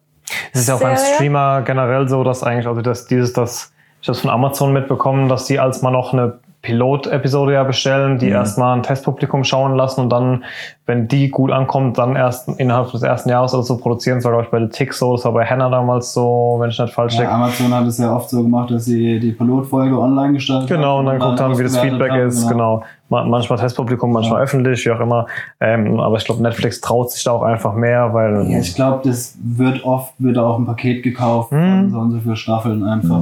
Es 0.52 0.60
ist 0.60 0.68
ja 0.68 0.74
auch 0.76 0.80
beim? 0.80 0.96
Streamer 0.96 1.62
generell 1.62 2.08
so, 2.08 2.24
dass 2.24 2.42
eigentlich, 2.42 2.66
also 2.66 2.82
dass 2.82 3.06
dieses, 3.06 3.32
das, 3.32 3.72
ich 4.00 4.08
habe 4.08 4.18
von 4.18 4.30
Amazon 4.30 4.72
mitbekommen, 4.72 5.28
dass 5.28 5.46
die 5.46 5.58
als 5.58 5.82
mal 5.82 5.90
noch 5.90 6.12
eine 6.12 6.38
Pilot-Episode 6.64 7.52
ja 7.52 7.62
bestellen, 7.62 8.18
die 8.18 8.28
erstmal 8.30 8.76
ein 8.76 8.82
Testpublikum 8.82 9.44
schauen 9.44 9.76
lassen 9.76 10.00
und 10.00 10.10
dann, 10.10 10.44
wenn 10.86 11.08
die 11.08 11.28
gut 11.28 11.52
ankommt, 11.52 11.98
dann 11.98 12.16
erst 12.16 12.48
innerhalb 12.58 12.90
des 12.90 13.02
ersten 13.02 13.28
Jahres 13.28 13.52
oder 13.54 13.62
so 13.62 13.76
produzieren. 13.76 14.16
Das 14.18 14.24
war, 14.24 14.32
glaube 14.32 14.44
ich, 14.46 14.50
bei 14.50 14.60
The 14.60 14.68
Tick 14.68 14.94
so, 14.94 15.14
das 15.14 15.24
war 15.24 15.32
bei 15.32 15.44
Hannah 15.44 15.68
damals 15.70 16.12
so, 16.14 16.56
wenn 16.58 16.70
ich 16.70 16.78
nicht 16.78 16.92
falsch 16.94 17.14
Ja, 17.14 17.20
liege. 17.20 17.32
Amazon 17.32 17.74
hat 17.74 17.86
es 17.86 17.98
ja 17.98 18.14
oft 18.16 18.30
so 18.30 18.42
gemacht, 18.42 18.70
dass 18.70 18.86
sie 18.86 19.20
die 19.20 19.32
Pilotfolge 19.32 19.98
online 19.98 20.32
gestaltet 20.32 20.68
Genau, 20.68 20.98
und 21.00 21.06
dann 21.06 21.18
guckt 21.18 21.40
haben, 21.40 21.58
wie 21.58 21.62
das 21.62 21.76
Feedback 21.78 22.10
haben, 22.12 22.20
ist. 22.28 22.48
Genau. 22.48 22.82
Ma- 23.10 23.24
Manchmal 23.24 23.58
Testpublikum, 23.58 24.12
manchmal 24.12 24.42
öffentlich, 24.42 24.84
wie 24.86 24.90
auch 24.90 25.00
immer. 25.00 25.26
Ähm, 25.60 26.00
aber 26.00 26.16
ich 26.16 26.24
glaube, 26.24 26.42
Netflix 26.42 26.80
traut 26.80 27.10
sich 27.10 27.22
da 27.24 27.32
auch 27.32 27.42
einfach 27.42 27.74
mehr, 27.74 28.12
weil 28.14 28.46
Ja, 28.50 28.58
ich 28.58 28.74
glaube, 28.74 29.02
das 29.04 29.36
wird 29.42 29.84
oft 29.84 30.14
wird 30.18 30.38
auch 30.38 30.58
ein 30.58 30.64
Paket 30.66 31.02
gekauft 31.02 31.50
Hm. 31.50 31.58
von 31.60 31.90
so 31.90 31.98
und 31.98 32.10
so 32.12 32.20
viele 32.20 32.36
Staffeln 32.36 32.82
einfach. 32.84 33.20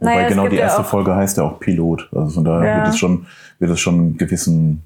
Wobei 0.00 0.14
Naja, 0.14 0.28
genau 0.28 0.46
die 0.48 0.56
ja 0.56 0.62
erste 0.62 0.82
auch- 0.82 0.86
Folge 0.86 1.14
heißt 1.14 1.38
ja 1.38 1.44
auch 1.44 1.58
Pilot. 1.60 2.08
Also 2.14 2.34
von 2.36 2.44
daher 2.44 2.66
Ja. 2.68 2.76
wird 2.78 2.88
es 2.88 2.98
schon, 2.98 3.26
wird 3.58 3.70
es 3.72 3.80
schon 3.80 3.94
einem 3.94 4.16
gewissen 4.16 4.84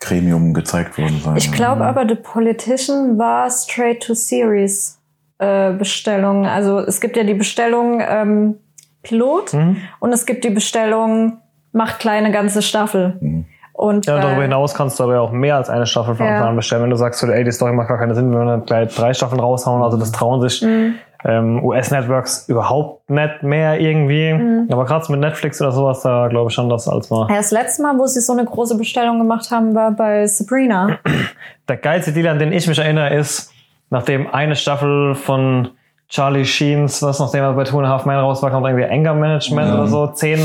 Gremium 0.00 0.52
gezeigt 0.54 0.98
worden 0.98 1.20
sein. 1.24 1.36
Ich 1.36 1.50
glaube 1.52 1.84
aber, 1.84 2.06
The 2.06 2.16
Politician 2.16 3.16
war 3.18 3.48
straight 3.50 4.02
to 4.02 4.14
series 4.14 4.98
äh, 5.38 5.72
Bestellung. 5.72 6.46
Also 6.46 6.78
es 6.78 7.00
gibt 7.00 7.16
ja 7.16 7.24
die 7.24 7.34
Bestellung 7.34 8.00
ähm, 8.06 8.56
Pilot 9.02 9.52
Mhm. 9.54 9.76
und 10.00 10.12
es 10.12 10.26
gibt 10.26 10.44
die 10.44 10.50
Bestellung 10.50 11.38
macht 11.72 11.98
kleine 11.98 12.30
ganze 12.30 12.62
Staffel. 12.62 13.44
Und 13.72 14.06
Ja, 14.06 14.20
darüber 14.20 14.40
äh, 14.40 14.44
hinaus 14.44 14.74
kannst 14.74 14.98
du 15.00 15.04
aber 15.04 15.14
ja 15.14 15.20
auch 15.20 15.32
mehr 15.32 15.56
als 15.56 15.68
eine 15.68 15.86
Staffel 15.86 16.14
von 16.14 16.24
Ja. 16.26 16.34
Anfang 16.34 16.48
an 16.50 16.56
bestellen. 16.56 16.82
Wenn 16.84 16.90
du 16.90 16.96
sagst, 16.96 17.18
so, 17.20 17.26
ey, 17.26 17.42
die 17.42 17.50
Story 17.50 17.72
macht 17.72 17.88
gar 17.88 17.98
keinen 17.98 18.14
Sinn, 18.14 18.30
wenn 18.30 18.38
wir 18.38 18.44
dann 18.46 18.64
gleich 18.64 18.94
drei 18.94 19.12
Staffeln 19.12 19.40
raushauen. 19.40 19.82
Also 19.82 19.96
das 19.96 20.12
trauen 20.12 20.40
sich 20.48 20.62
Mhm. 20.62 20.94
Ähm, 21.24 21.64
US-Networks 21.64 22.48
überhaupt 22.48 23.08
nicht 23.08 23.42
mehr 23.42 23.80
irgendwie. 23.80 24.34
Mhm. 24.34 24.68
Aber 24.70 24.84
gerade 24.84 25.04
so 25.04 25.12
mit 25.12 25.20
Netflix 25.20 25.60
oder 25.60 25.72
sowas, 25.72 26.02
da 26.02 26.28
glaube 26.28 26.50
ich 26.50 26.54
schon, 26.54 26.68
dass 26.68 26.86
als 26.86 27.10
mal. 27.10 27.28
ja, 27.30 27.36
das 27.36 27.50
letzte 27.50 27.82
Mal, 27.82 27.98
wo 27.98 28.06
sie 28.06 28.20
so 28.20 28.32
eine 28.32 28.44
große 28.44 28.76
Bestellung 28.76 29.18
gemacht 29.18 29.50
haben, 29.50 29.74
war 29.74 29.92
bei 29.92 30.26
Sabrina. 30.26 30.98
Der 31.68 31.76
geilste 31.78 32.12
Deal, 32.12 32.28
an 32.28 32.38
den 32.38 32.52
ich 32.52 32.66
mich 32.66 32.78
erinnere, 32.78 33.14
ist, 33.14 33.52
nachdem 33.88 34.32
eine 34.32 34.54
Staffel 34.54 35.14
von 35.14 35.70
Charlie 36.08 36.44
Sheens, 36.44 37.02
was 37.02 37.18
nachdem 37.18 37.42
er 37.42 37.54
bei 37.54 37.64
Two 37.64 37.78
and 37.78 37.86
a 37.86 37.90
Half 37.90 38.04
Men 38.04 38.18
raus 38.18 38.42
war, 38.42 38.50
kommt 38.50 38.66
irgendwie 38.66 38.84
Anger 38.84 39.14
Management 39.14 39.72
oder 39.72 39.86
so, 39.86 40.06
zehn 40.08 40.38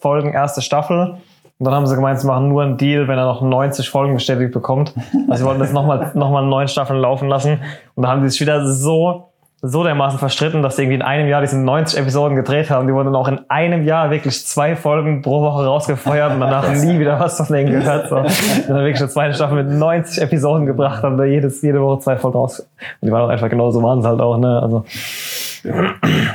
Folgen 0.00 0.32
erste 0.32 0.62
Staffel. 0.62 1.18
Und 1.58 1.66
dann 1.66 1.74
haben 1.74 1.86
sie 1.86 1.94
gemeint, 1.94 2.18
sie 2.18 2.26
machen 2.26 2.48
nur 2.48 2.62
einen 2.62 2.78
Deal, 2.78 3.06
wenn 3.06 3.16
er 3.16 3.26
noch 3.26 3.40
90 3.40 3.88
Folgen 3.88 4.14
bestätigt 4.14 4.52
bekommt. 4.52 4.94
Also 5.28 5.42
sie 5.42 5.44
wollten 5.44 5.60
das 5.60 5.72
nochmal 5.72 6.10
noch 6.14 6.30
mal 6.30 6.44
neun 6.44 6.66
Staffeln 6.66 6.98
laufen 6.98 7.28
lassen. 7.28 7.60
Und 7.94 8.02
da 8.02 8.10
haben 8.10 8.22
die 8.22 8.28
sich 8.28 8.40
wieder 8.40 8.66
so, 8.66 9.28
so 9.66 9.82
dermaßen 9.82 10.18
verstritten, 10.18 10.62
dass 10.62 10.76
sie 10.76 10.82
irgendwie 10.82 10.96
in 10.96 11.02
einem 11.02 11.26
Jahr 11.28 11.40
diese 11.40 11.58
90 11.58 11.98
Episoden 11.98 12.36
gedreht 12.36 12.68
haben. 12.70 12.86
Die 12.86 12.92
wurden 12.92 13.06
dann 13.06 13.16
auch 13.16 13.28
in 13.28 13.40
einem 13.48 13.84
Jahr 13.84 14.10
wirklich 14.10 14.46
zwei 14.46 14.76
Folgen 14.76 15.22
pro 15.22 15.40
Woche 15.40 15.64
rausgefeuert 15.64 16.34
und 16.34 16.40
danach 16.40 16.70
nie 16.72 16.98
wieder 16.98 17.18
was 17.18 17.38
von 17.38 17.46
denen 17.46 17.70
gehört. 17.70 18.08
So. 18.10 18.16
Die 18.16 18.68
haben 18.68 18.74
wirklich 18.80 19.00
eine 19.00 19.08
zweite 19.08 19.34
Staffel 19.34 19.64
mit 19.64 19.72
90 19.72 20.22
Episoden 20.22 20.66
gebracht, 20.66 21.02
haben 21.02 21.16
da 21.16 21.24
jedes, 21.24 21.62
jede 21.62 21.80
Woche 21.80 22.00
zwei 22.00 22.16
Folgen 22.16 22.36
raus. 22.36 22.60
Und 22.60 23.06
die 23.06 23.10
waren 23.12 23.22
auch 23.22 23.28
einfach 23.30 23.48
genauso 23.48 23.82
waren 23.82 24.02
sie 24.02 24.08
halt 24.08 24.20
auch, 24.20 24.36
ne? 24.36 24.60
Also, 24.62 24.84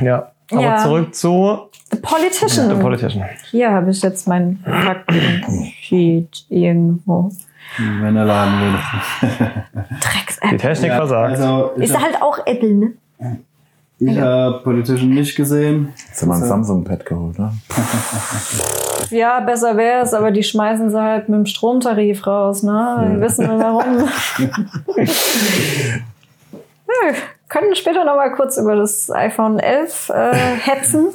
ja. 0.01 0.31
Aber 0.51 0.61
Ja. 0.61 0.77
zurück 0.77 1.13
zu 1.13 1.59
The 1.91 1.97
Politician. 1.97 2.69
The 2.69 2.81
Politician. 2.81 3.25
Hier 3.51 3.71
habe 3.71 3.91
ich 3.91 4.01
jetzt 4.01 4.27
mein 4.27 4.59
Fakten-Sheet 4.63 6.45
irgendwo. 6.49 7.31
Wenn 7.77 8.15
er 8.15 8.25
laden 8.25 8.53
will. 8.61 9.29
Drecks 9.99 10.39
Die 10.51 10.57
Technik 10.57 10.89
Ja, 10.91 10.95
versagt. 10.97 11.31
Also, 11.37 11.71
Ist 11.77 11.93
habe 11.95 12.05
halt 12.05 12.21
auch 12.21 12.39
Apple, 12.45 12.73
ne? 12.73 12.93
Hab 13.19 14.63
Politician 14.63 15.09
nicht 15.09 15.35
gesehen. 15.35 15.93
Jetzt 16.07 16.21
haben 16.21 16.29
wir 16.29 16.35
ein 16.35 16.43
Samsung-Pad 16.43 17.05
geholt, 17.05 17.39
ne? 17.39 17.53
Ja, 19.11 19.39
besser 19.39 19.75
wäre 19.75 20.03
es, 20.03 20.13
aber 20.13 20.29
die 20.31 20.43
schmeißen 20.43 20.91
sie 20.91 21.01
halt 21.01 21.29
mit 21.29 21.37
dem 21.37 21.45
Stromtarif 21.45 22.27
raus, 22.27 22.63
ne? 22.63 23.07
Wir 23.09 23.21
wissen 23.21 23.47
wir 23.49 23.57
warum. 23.57 24.07
ja, 26.87 27.13
können 27.47 27.75
später 27.75 28.05
noch 28.05 28.15
mal 28.15 28.31
kurz 28.33 28.57
über 28.57 28.75
das 28.75 29.09
iPhone 29.09 29.57
11 29.59 30.09
äh, 30.09 30.33
hetzen. 30.57 31.07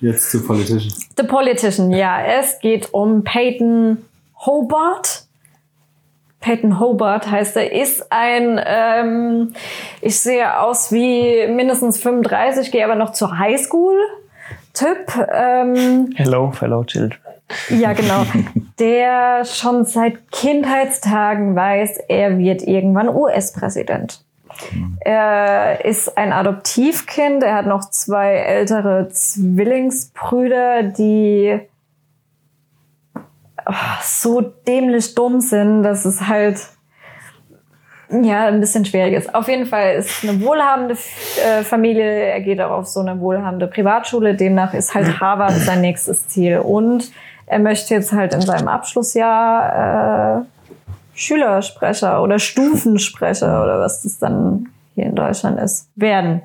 Jetzt 0.00 0.30
zu 0.30 0.44
Politician. 0.44 0.92
The 1.16 1.22
Politician, 1.24 1.90
ja. 1.90 2.22
Es 2.22 2.60
geht 2.60 2.92
um 2.92 3.24
Peyton 3.24 3.98
Hobart. 4.46 5.24
Peyton 6.40 6.80
Hobart 6.80 7.30
heißt 7.30 7.56
er, 7.56 7.72
ist 7.72 8.10
ein, 8.10 8.60
ähm, 8.64 9.52
ich 10.00 10.18
sehe 10.18 10.58
aus 10.60 10.90
wie 10.90 11.46
mindestens 11.48 12.00
35, 12.00 12.72
gehe 12.72 12.84
aber 12.84 12.94
noch 12.94 13.12
zur 13.12 13.38
Highschool. 13.38 13.98
Typ, 14.72 15.12
ähm, 15.32 16.12
Hello, 16.14 16.50
fellow 16.50 16.84
children. 16.84 17.18
ja 17.68 17.92
genau, 17.92 18.24
der 18.78 19.44
schon 19.44 19.84
seit 19.84 20.30
Kindheitstagen 20.32 21.54
weiß, 21.54 21.98
er 22.08 22.38
wird 22.38 22.62
irgendwann 22.62 23.08
US-Präsident. 23.08 24.24
Er 25.00 25.84
ist 25.84 26.16
ein 26.16 26.32
Adoptivkind, 26.32 27.42
er 27.42 27.54
hat 27.56 27.66
noch 27.66 27.90
zwei 27.90 28.34
ältere 28.34 29.08
Zwillingsbrüder, 29.10 30.84
die 30.84 31.60
ah, 33.64 33.98
so 34.02 34.40
dämlich 34.40 35.14
dumm 35.14 35.40
sind, 35.40 35.82
dass 35.82 36.04
es 36.04 36.26
halt 36.26 36.58
ja 38.10 38.46
ein 38.46 38.60
bisschen 38.60 38.84
schwierig 38.84 39.14
ist. 39.14 39.34
Auf 39.34 39.48
jeden 39.48 39.66
Fall 39.66 39.94
ist 39.94 40.24
eine 40.24 40.40
wohlhabende 40.40 40.94
äh, 40.94 41.62
Familie. 41.62 42.04
Er 42.04 42.40
geht 42.40 42.60
auch 42.60 42.70
auf 42.70 42.86
so 42.88 43.00
eine 43.00 43.20
wohlhabende 43.20 43.66
Privatschule. 43.66 44.34
Demnach 44.34 44.74
ist 44.74 44.94
halt 44.94 45.20
Harvard 45.20 45.52
sein 45.52 45.80
nächstes 45.80 46.26
Ziel. 46.28 46.58
Und 46.58 47.12
er 47.46 47.58
möchte 47.58 47.94
jetzt 47.94 48.12
halt 48.12 48.34
in 48.34 48.40
seinem 48.40 48.68
Abschlussjahr 48.68 50.40
äh, 50.40 50.44
Schülersprecher 51.14 52.22
oder 52.22 52.38
Stufensprecher 52.38 53.62
oder 53.62 53.80
was 53.80 54.02
das 54.02 54.18
dann 54.18 54.68
hier 54.94 55.06
in 55.06 55.14
Deutschland 55.14 55.60
ist, 55.60 55.88
werden. 55.96 56.42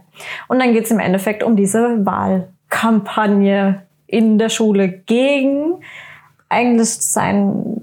Und 0.47 0.59
dann 0.59 0.73
geht 0.73 0.85
es 0.85 0.91
im 0.91 0.99
Endeffekt 0.99 1.43
um 1.43 1.55
diese 1.55 2.05
Wahlkampagne 2.05 3.81
in 4.07 4.37
der 4.37 4.49
Schule 4.49 4.89
gegen 4.89 5.81
eigentlich 6.55 6.89
sein 6.89 7.81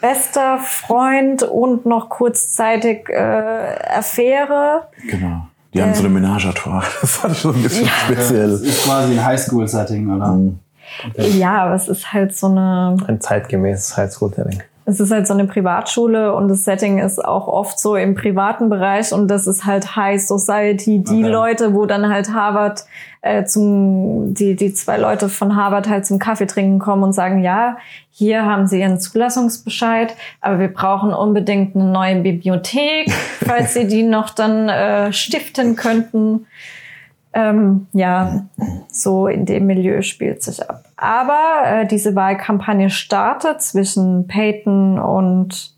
bester 0.00 0.58
Freund 0.58 1.42
und 1.42 1.86
noch 1.86 2.08
kurzzeitig 2.08 3.08
äh, 3.08 3.98
Affäre. 3.98 4.88
Genau. 5.08 5.48
Die 5.74 5.82
haben 5.82 5.94
so 5.94 6.04
eine 6.04 6.08
Menage 6.08 6.48
à 6.48 6.54
trois. 6.54 6.84
Das 7.00 7.22
ich 7.24 7.38
so 7.38 7.50
ein 7.50 7.62
bisschen 7.62 7.86
speziell. 7.86 8.50
Das 8.50 8.60
ist 8.62 8.84
quasi 8.84 9.12
ein 9.12 9.24
Highschool-Setting, 9.24 10.10
oder? 10.16 10.38
Ja, 11.16 11.64
aber 11.64 11.74
es 11.74 11.88
ist 11.88 12.12
halt 12.12 12.34
so 12.34 12.46
eine 12.46 12.96
Ein 13.06 13.20
zeitgemäßes 13.20 13.96
Highschool-Setting. 13.96 14.62
Es 14.88 15.00
ist 15.00 15.10
halt 15.10 15.26
so 15.26 15.34
eine 15.34 15.46
Privatschule 15.46 16.32
und 16.32 16.46
das 16.46 16.62
Setting 16.62 17.00
ist 17.00 17.22
auch 17.22 17.48
oft 17.48 17.78
so 17.78 17.96
im 17.96 18.14
privaten 18.14 18.70
Bereich 18.70 19.12
und 19.12 19.28
das 19.28 19.48
ist 19.48 19.66
halt 19.66 19.96
High 19.96 20.24
Society. 20.24 21.00
Die 21.02 21.24
Okay. 21.24 21.28
Leute, 21.28 21.74
wo 21.74 21.86
dann 21.86 22.08
halt 22.08 22.32
Harvard 22.32 22.86
äh, 23.20 23.44
zum, 23.44 24.32
die, 24.32 24.54
die 24.54 24.72
zwei 24.72 24.96
Leute 24.96 25.28
von 25.28 25.56
Harvard 25.56 25.88
halt 25.88 26.06
zum 26.06 26.20
Kaffee 26.20 26.46
trinken 26.46 26.78
kommen 26.78 27.02
und 27.02 27.12
sagen, 27.12 27.42
ja, 27.42 27.78
hier 28.10 28.44
haben 28.44 28.68
sie 28.68 28.80
ihren 28.80 29.00
Zulassungsbescheid, 29.00 30.14
aber 30.40 30.60
wir 30.60 30.72
brauchen 30.72 31.12
unbedingt 31.12 31.74
eine 31.74 31.84
neue 31.84 32.20
Bibliothek, 32.22 33.10
falls 33.44 33.74
sie 33.74 33.88
die 33.88 34.04
noch 34.04 34.30
dann 34.30 34.68
äh, 34.68 35.12
stiften 35.12 35.74
könnten. 35.74 36.46
Ähm, 37.32 37.88
ja, 37.92 38.46
so 38.88 39.26
in 39.26 39.44
dem 39.44 39.66
Milieu 39.66 40.00
spielt 40.02 40.42
sich 40.42 40.70
ab. 40.70 40.85
Aber 40.96 41.62
äh, 41.64 41.86
diese 41.86 42.14
Wahlkampagne 42.14 42.88
startet 42.90 43.60
zwischen 43.60 44.26
Peyton 44.26 44.98
und 44.98 45.74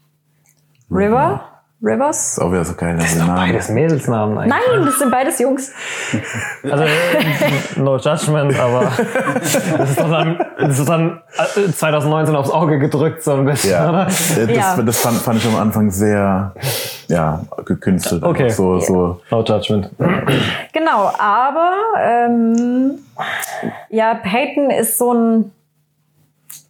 River. 0.90 1.57
Rivers? 1.80 2.32
Ist 2.32 2.38
auch 2.40 2.50
wieder 2.50 2.64
so 2.64 2.74
geil. 2.74 2.96
Also 3.00 3.18
Name. 3.18 3.34
Beides 3.34 3.68
Mädelsnamen 3.68 4.36
eigentlich. 4.38 4.54
Nein, 4.74 4.84
das 4.84 4.98
sind 4.98 5.10
beides 5.10 5.38
Jungs. 5.38 5.72
Also, 6.70 6.84
äh, 6.84 6.88
no 7.76 7.96
judgment, 7.96 8.58
aber 8.58 8.82
das 9.78 9.90
ist 9.90 10.00
doch 10.00 10.10
dann, 10.10 10.38
das 10.58 10.78
ist 10.78 10.88
dann 10.88 11.22
äh, 11.56 11.70
2019 11.70 12.34
aufs 12.34 12.50
Auge 12.50 12.78
gedrückt, 12.80 13.22
so 13.22 13.34
ein 13.34 13.44
bisschen, 13.44 13.70
Ja, 13.70 13.88
oder? 13.88 14.04
das, 14.06 14.36
Ja. 14.48 14.82
das 14.82 14.98
fand, 15.00 15.18
fand 15.18 15.38
ich 15.38 15.46
am 15.46 15.56
Anfang 15.56 15.90
sehr 15.90 16.52
ja, 17.06 17.40
gekünstelt. 17.64 18.22
Okay. 18.24 18.50
So, 18.50 18.80
so, 18.80 19.20
No 19.30 19.42
judgment. 19.44 19.90
Genau, 20.72 21.12
aber 21.16 21.74
ähm, 22.02 22.98
ja, 23.88 24.14
Peyton 24.14 24.70
ist 24.70 24.98
so 24.98 25.14
ein 25.14 25.52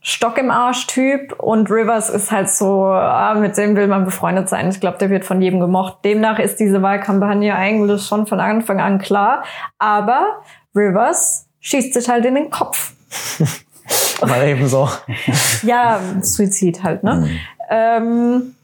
Stock 0.08 0.38
im 0.38 0.50
Arsch-Typ 0.50 1.34
und 1.38 1.70
Rivers 1.70 2.08
ist 2.08 2.32
halt 2.32 2.48
so, 2.48 2.86
ah, 2.86 3.34
mit 3.34 3.58
dem 3.58 3.76
will 3.76 3.88
man 3.88 4.06
befreundet 4.06 4.48
sein. 4.48 4.70
Ich 4.70 4.80
glaube, 4.80 4.96
der 4.96 5.10
wird 5.10 5.26
von 5.26 5.42
jedem 5.42 5.60
gemocht. 5.60 5.98
Demnach 6.02 6.38
ist 6.38 6.58
diese 6.60 6.80
Wahlkampagne 6.80 7.54
eigentlich 7.54 8.06
schon 8.06 8.26
von 8.26 8.40
Anfang 8.40 8.80
an 8.80 8.98
klar. 9.00 9.44
Aber 9.78 10.40
Rivers 10.74 11.44
schießt 11.60 11.92
sich 11.92 12.08
halt 12.08 12.24
in 12.24 12.36
den 12.36 12.48
Kopf. 12.48 12.92
Mal 14.26 14.48
eben 14.48 14.66
so. 14.66 14.88
Ja, 15.62 16.00
Suizid 16.22 16.82
halt, 16.82 17.04
ne? 17.04 17.28
Ähm, 17.68 18.54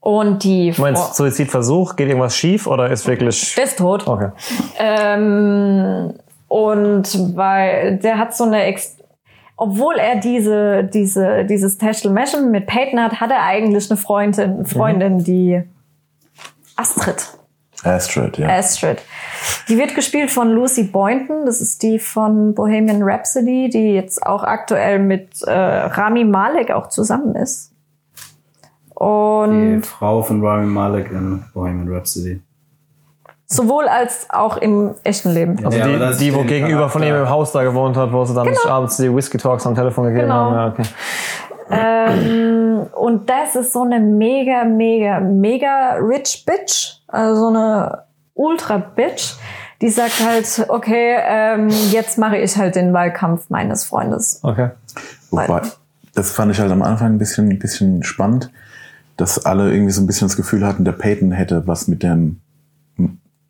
und 0.00 0.42
die 0.44 0.70
Du 0.70 0.80
meinst 0.80 1.14
Suizidversuch? 1.14 1.94
Geht 1.94 2.08
irgendwas 2.08 2.34
schief 2.34 2.66
oder 2.66 2.90
ist 2.90 3.06
wirklich. 3.06 3.54
der 3.54 3.64
ist 3.64 3.76
tot. 3.76 4.06
Okay. 4.06 4.30
Ähm, 4.78 6.14
und 6.48 7.36
weil 7.36 7.98
der 7.98 8.16
hat 8.16 8.34
so 8.34 8.44
eine, 8.44 8.62
Ex 8.62 8.96
obwohl 9.60 9.96
er 9.96 10.16
diese, 10.16 10.84
diese, 10.84 11.44
dieses 11.44 11.78
Mission 12.04 12.50
mit 12.50 12.66
Peyton 12.66 12.98
hat, 12.98 13.20
hat 13.20 13.30
er 13.30 13.42
eigentlich 13.42 13.90
eine 13.90 13.98
Freundin, 13.98 14.64
Freundin 14.64 15.22
die 15.22 15.62
Astrid. 16.76 17.28
Astrid, 17.84 18.38
ja. 18.38 18.48
Astrid. 18.48 19.02
Die 19.68 19.76
wird 19.76 19.94
gespielt 19.94 20.30
von 20.30 20.50
Lucy 20.50 20.84
Boynton. 20.84 21.44
Das 21.44 21.60
ist 21.60 21.82
die 21.82 21.98
von 21.98 22.54
Bohemian 22.54 23.02
Rhapsody, 23.02 23.68
die 23.68 23.92
jetzt 23.92 24.26
auch 24.26 24.42
aktuell 24.42 24.98
mit 24.98 25.42
äh, 25.42 25.50
Rami 25.52 26.24
Malek 26.24 26.70
auch 26.70 26.88
zusammen 26.88 27.34
ist. 27.34 27.72
Die 28.88 28.94
Und 28.94 29.82
Frau 29.82 30.22
von 30.22 30.42
Rami 30.42 30.66
Malek 30.66 31.10
in 31.10 31.44
Bohemian 31.52 31.92
Rhapsody. 31.92 32.40
Sowohl 33.52 33.88
als 33.88 34.26
auch 34.30 34.56
im 34.58 34.94
echten 35.04 35.30
Leben. 35.30 35.64
Also 35.64 35.76
Ja, 35.76 36.12
die, 36.12 36.18
die, 36.18 36.34
wo 36.34 36.42
gegenüber 36.44 36.88
von 36.88 37.02
ihm 37.02 37.14
im 37.16 37.28
Haus 37.28 37.50
da 37.52 37.62
gewohnt 37.64 37.96
hat, 37.96 38.12
wo 38.12 38.24
sie 38.24 38.32
dann 38.34 38.46
sich 38.46 38.64
abends 38.64 38.96
die 38.96 39.12
Whisky 39.14 39.38
Talks 39.38 39.66
am 39.66 39.74
Telefon 39.74 40.04
gegeben 40.04 40.22
Genau. 40.28 40.34
haben. 40.34 40.54
Ja, 40.54 40.66
okay. 40.68 40.82
Ähm, 41.72 42.86
und 42.96 43.28
das 43.28 43.54
ist 43.56 43.72
so 43.72 43.82
eine 43.82 44.00
mega, 44.00 44.64
mega, 44.64 45.20
mega 45.20 45.94
rich 45.94 46.44
Bitch. 46.46 47.00
Also 47.08 47.40
so 47.42 47.48
eine 47.48 48.04
ultra 48.34 48.78
Bitch. 48.78 49.34
Die 49.80 49.88
sagt 49.88 50.22
halt, 50.24 50.66
okay, 50.68 51.16
ähm, 51.22 51.68
jetzt 51.90 52.18
mache 52.18 52.36
ich 52.36 52.56
halt 52.56 52.74
den 52.76 52.92
Wahlkampf 52.92 53.48
meines 53.50 53.84
Freundes. 53.84 54.40
okay. 54.42 54.70
Wobei, 55.30 55.62
das 56.14 56.32
fand 56.32 56.52
ich 56.52 56.60
halt 56.60 56.70
am 56.72 56.82
Anfang 56.82 57.12
ein 57.14 57.18
bisschen, 57.18 57.48
ein 57.48 57.58
bisschen 57.58 58.02
spannend, 58.02 58.50
dass 59.16 59.44
alle 59.46 59.72
irgendwie 59.72 59.92
so 59.92 60.02
ein 60.02 60.06
bisschen 60.06 60.26
das 60.28 60.36
Gefühl 60.36 60.66
hatten, 60.66 60.84
der 60.84 60.92
Peyton 60.92 61.30
hätte 61.32 61.66
was 61.66 61.86
mit 61.88 62.02
dem 62.02 62.40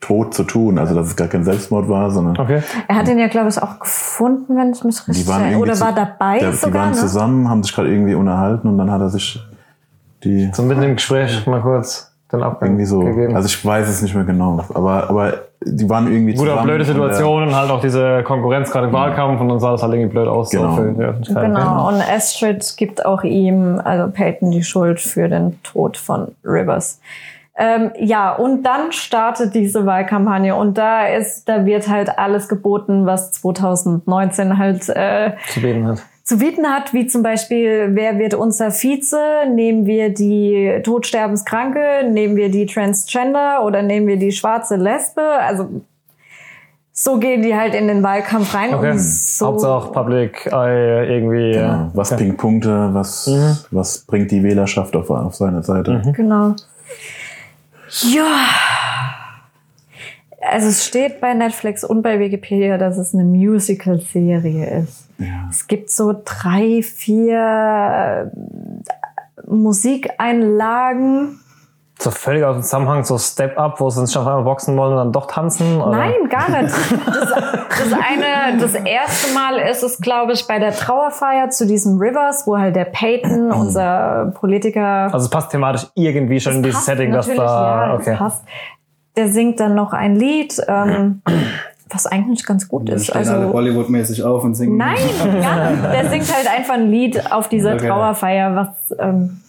Tod 0.00 0.32
zu 0.34 0.44
tun. 0.44 0.78
Also, 0.78 0.94
dass 0.94 1.06
es 1.08 1.16
gar 1.16 1.28
kein 1.28 1.44
Selbstmord 1.44 1.88
war, 1.88 2.10
sondern 2.10 2.38
Okay. 2.38 2.62
Er 2.88 2.96
hat 2.96 3.08
ihn 3.08 3.18
ja, 3.18 3.28
glaube 3.28 3.48
ich, 3.50 3.62
auch 3.62 3.78
gefunden, 3.78 4.56
wenn 4.56 4.72
ich 4.72 4.82
mich 4.82 4.96
die 5.04 5.10
richtig 5.10 5.28
erinnere. 5.28 5.58
Oder 5.60 5.74
zu- 5.74 5.84
war 5.84 5.92
dabei 5.94 6.38
der, 6.38 6.50
Die 6.50 6.56
sogar, 6.56 6.82
waren 6.84 6.90
ne? 6.92 6.96
zusammen, 6.96 7.48
haben 7.50 7.62
sich 7.62 7.74
gerade 7.74 7.90
irgendwie 7.92 8.14
unterhalten 8.14 8.68
und 8.68 8.78
dann 8.78 8.90
hat 8.90 9.00
er 9.00 9.10
sich 9.10 9.40
die 10.24 10.50
So 10.52 10.62
mitten 10.62 10.82
im 10.82 10.94
Gespräch 10.96 11.46
mal 11.46 11.60
kurz 11.60 12.10
den 12.32 12.42
Abgang 12.42 12.70
irgendwie 12.70 12.84
so, 12.84 13.00
gegeben. 13.00 13.34
also 13.34 13.46
ich 13.46 13.64
weiß 13.64 13.88
es 13.88 14.02
nicht 14.02 14.14
mehr 14.14 14.22
genau, 14.24 14.64
aber, 14.72 15.10
aber 15.10 15.32
die 15.64 15.88
waren 15.90 16.06
irgendwie 16.10 16.32
Gut, 16.34 16.46
zusammen. 16.46 16.62
blöde 16.62 16.84
und, 16.84 16.88
äh, 16.90 16.92
Situation 16.92 17.42
und 17.42 17.54
halt 17.56 17.70
auch 17.70 17.80
diese 17.80 18.22
Konkurrenz 18.22 18.70
gerade 18.70 18.86
im 18.86 18.92
Wahlkampf 18.92 19.40
und 19.40 19.48
dann 19.48 19.58
sah 19.58 19.72
das 19.72 19.82
halt 19.82 19.92
irgendwie 19.94 20.12
blöd 20.12 20.28
aus. 20.28 20.50
Genau. 20.50 20.76
So 20.76 20.82
für 20.82 20.92
die 20.92 21.00
Öffentlichkeit. 21.02 21.44
Genau, 21.46 21.88
und 21.88 21.96
Astrid 22.00 22.74
gibt 22.76 23.04
auch 23.04 23.24
ihm, 23.24 23.80
also 23.82 24.10
Peyton, 24.12 24.50
die 24.52 24.62
Schuld 24.62 25.00
für 25.00 25.28
den 25.28 25.60
Tod 25.64 25.96
von 25.96 26.28
Rivers. 26.44 27.00
Ähm, 27.62 27.90
ja, 27.98 28.32
und 28.34 28.62
dann 28.62 28.90
startet 28.90 29.54
diese 29.54 29.84
Wahlkampagne 29.84 30.56
und 30.56 30.78
da 30.78 31.06
ist, 31.06 31.46
da 31.46 31.66
wird 31.66 31.88
halt 31.88 32.18
alles 32.18 32.48
geboten, 32.48 33.04
was 33.04 33.32
2019 33.32 34.56
halt 34.56 34.88
äh, 34.88 35.32
Zu 35.52 35.60
beten 35.60 35.86
hat. 35.86 36.02
zu 36.24 36.38
bieten 36.38 36.66
hat, 36.66 36.94
wie 36.94 37.06
zum 37.06 37.22
Beispiel, 37.22 37.90
wer 37.92 38.18
wird 38.18 38.32
unser 38.32 38.70
Vize? 38.70 39.18
Nehmen 39.52 39.84
wir 39.84 40.08
die 40.14 40.80
Todsterbenskranke? 40.82 42.08
Nehmen 42.10 42.36
wir 42.36 42.50
die 42.50 42.64
Transgender? 42.64 43.62
Oder 43.64 43.82
nehmen 43.82 44.06
wir 44.06 44.16
die 44.16 44.32
schwarze 44.32 44.76
Lesbe? 44.76 45.20
Also 45.22 45.68
so 46.92 47.18
gehen 47.18 47.42
die 47.42 47.54
halt 47.54 47.74
in 47.74 47.88
den 47.88 48.02
Wahlkampf 48.02 48.54
rein. 48.54 48.74
Okay. 48.74 48.92
Und 48.92 48.98
so, 49.00 49.46
Hauptsache 49.48 49.92
Public 49.92 50.46
Eye 50.52 51.06
irgendwie. 51.08 51.52
Genau. 51.52 51.72
äh, 51.84 51.90
Was 51.94 52.16
bringt 52.16 52.36
Punkte, 52.38 52.88
was, 52.92 53.26
Mhm. 53.26 53.56
was 53.70 53.98
bringt 54.06 54.30
die 54.30 54.42
Wählerschaft 54.42 54.96
auf, 54.96 55.10
auf 55.10 55.34
seine 55.34 55.62
Seite? 55.62 56.00
Genau. 56.16 56.54
Ja. 58.02 58.48
Also 60.40 60.68
es 60.68 60.86
steht 60.86 61.20
bei 61.20 61.34
Netflix 61.34 61.84
und 61.84 62.02
bei 62.02 62.18
Wikipedia, 62.18 62.78
dass 62.78 62.96
es 62.96 63.12
eine 63.14 63.24
Musical-Serie 63.24 64.82
ist. 64.82 65.08
Es 65.50 65.66
gibt 65.66 65.90
so 65.90 66.14
drei, 66.24 66.82
vier 66.82 68.30
äh, 68.32 69.50
Musikeinlagen. 69.50 71.40
So 72.02 72.10
völlig 72.10 72.42
aus 72.44 72.56
dem 72.56 72.62
Zusammenhang, 72.62 73.04
so 73.04 73.18
Step 73.18 73.58
Up, 73.58 73.78
wo 73.78 73.90
sie 73.90 74.06
sich 74.06 74.16
auf 74.16 74.26
einmal 74.26 74.42
boxen 74.42 74.74
wollen 74.76 74.92
und 74.92 74.96
dann 74.96 75.12
doch 75.12 75.26
tanzen? 75.26 75.80
Oder? 75.82 75.98
Nein, 75.98 76.14
gar 76.30 76.62
nicht. 76.62 76.74
Das, 77.06 77.90
das 77.90 77.92
eine, 77.92 78.58
das 78.58 78.74
erste 78.74 79.34
Mal 79.34 79.58
ist 79.58 79.82
es, 79.82 79.98
glaube 80.00 80.32
ich, 80.32 80.46
bei 80.46 80.58
der 80.58 80.72
Trauerfeier 80.72 81.50
zu 81.50 81.66
diesem 81.66 81.98
Rivers, 81.98 82.46
wo 82.46 82.58
halt 82.58 82.74
der 82.76 82.84
Peyton, 82.86 83.52
unser 83.52 84.32
Politiker, 84.38 85.08
Also 85.12 85.24
es 85.26 85.30
passt 85.30 85.50
thematisch 85.50 85.86
irgendwie 85.94 86.40
schon 86.40 86.54
in 86.56 86.62
dieses 86.62 86.76
passt 86.78 86.86
Setting, 86.86 87.12
dass 87.12 87.26
natürlich, 87.28 87.46
da. 87.48 87.86
ja, 87.88 87.94
okay. 87.94 88.16
passt. 88.16 88.44
Der 89.16 89.28
singt 89.28 89.60
dann 89.60 89.74
noch 89.74 89.92
ein 89.92 90.16
Lied, 90.16 90.60
ähm, 90.68 91.22
was 91.90 92.06
eigentlich 92.06 92.44
ganz 92.46 92.68
gut 92.68 92.88
Die 92.88 92.92
ist. 92.92 93.06
stehen 93.06 93.28
alle 93.28 93.38
Also 93.46 93.52
Bollywood-mäßig 93.52 94.22
auf 94.24 94.42
und 94.44 94.54
singen. 94.54 94.76
nein, 94.76 94.96
ja, 95.42 95.70
der 95.92 96.08
singt 96.10 96.34
halt 96.34 96.48
einfach 96.50 96.74
ein 96.74 96.90
Lied 96.90 97.30
auf 97.32 97.48
dieser 97.48 97.74
Okay. 97.74 97.88
Trauerfeier, 97.88 98.54
was 98.56 98.96
ähm, 98.98 99.40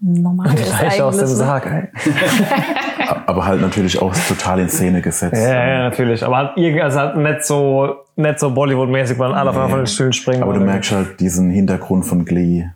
normal 0.00 0.54
ist 0.54 0.78
Gleich 0.78 1.02
aus 1.02 1.16
dem? 1.18 1.26
Sarg, 1.26 1.66
ey. 1.66 1.88
Aber 3.26 3.44
halt 3.46 3.60
natürlich 3.60 4.00
auch 4.00 4.14
total 4.28 4.60
in 4.60 4.68
Szene 4.68 5.02
gesetzt. 5.02 5.34
Ja, 5.34 5.66
ja, 5.66 5.78
natürlich. 5.80 6.24
Aber 6.24 6.36
halt 6.36 6.50
irgendwie, 6.56 6.82
also 6.82 6.98
halt 6.98 7.16
nicht 7.16 7.44
so, 7.44 7.96
nicht 8.16 8.38
so 8.38 8.48
Bollywood-mäßig, 8.48 9.18
weil 9.18 9.34
alle 9.34 9.50
auf 9.50 9.56
einmal 9.56 9.70
von 9.70 9.78
den 9.80 9.86
Stühlen 9.86 10.12
springen. 10.12 10.42
Aber 10.42 10.54
du 10.54 10.60
merkst 10.60 10.92
halt 10.92 11.20
diesen 11.20 11.50
Hintergrund 11.50 12.06
von 12.06 12.24
Glee, 12.24 12.66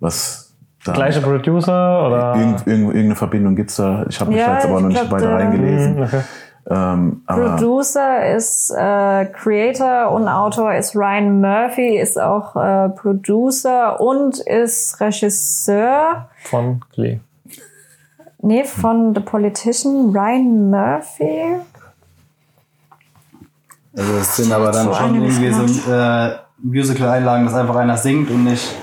was 0.00 0.54
da. 0.84 0.92
Gleiche 0.92 1.20
Producer 1.20 2.06
oder? 2.06 2.34
Irgend, 2.36 2.66
irgend, 2.66 2.86
irgendeine 2.88 3.16
Verbindung 3.16 3.56
gibt's 3.56 3.76
da. 3.76 4.04
Ich 4.08 4.20
habe 4.20 4.30
mich 4.30 4.40
Ja, 4.40 4.46
da 4.46 4.54
jetzt 4.54 4.66
aber 4.66 4.80
noch 4.80 4.88
nicht 4.88 5.10
weiter 5.10 5.34
reingelesen. 5.34 5.96
Hm, 5.96 6.02
okay. 6.02 6.20
Ähm, 6.70 7.22
Producer 7.26 8.34
ist 8.34 8.70
äh, 8.70 9.26
Creator 9.26 10.12
und 10.12 10.28
Autor 10.28 10.74
ist 10.74 10.94
Ryan 10.94 11.40
Murphy, 11.40 11.98
ist 11.98 12.20
auch 12.20 12.54
äh, 12.54 12.88
Producer 12.90 14.00
und 14.00 14.38
ist 14.38 15.00
Regisseur. 15.00 16.28
Von 16.44 16.80
Glee. 16.92 17.18
Nee, 18.40 18.64
von 18.64 19.14
The 19.14 19.20
Politician, 19.20 20.10
Ryan 20.10 20.70
Murphy. 20.70 21.56
Also 23.96 24.12
es 24.14 24.36
sind 24.36 24.52
aber 24.52 24.72
dann 24.72 24.86
So 24.86 24.94
schon 24.94 25.14
irgendwie 25.22 25.50
so 25.50 25.92
äh, 25.92 26.36
Musical-Einlagen, 26.58 27.44
dass 27.44 27.54
einfach 27.54 27.76
einer 27.76 27.96
singt 27.96 28.30
und 28.30 28.44
nicht, 28.44 28.74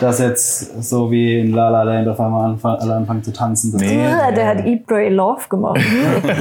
dass 0.00 0.18
jetzt 0.18 0.82
so 0.82 1.10
wie 1.10 1.40
in 1.40 1.52
La 1.52 1.68
La 1.70 1.82
Land 1.82 2.08
auf 2.08 2.20
einmal 2.20 2.50
anfangen, 2.50 2.78
alle 2.80 2.94
anfangen 2.94 3.22
zu 3.22 3.32
tanzen. 3.32 3.76
Nee. 3.76 4.02
Ja, 4.02 4.30
der 4.30 4.46
hat 4.48 4.64
Eat, 4.66 4.86
Pray, 4.86 5.08
Love 5.08 5.48
gemacht. 5.48 5.80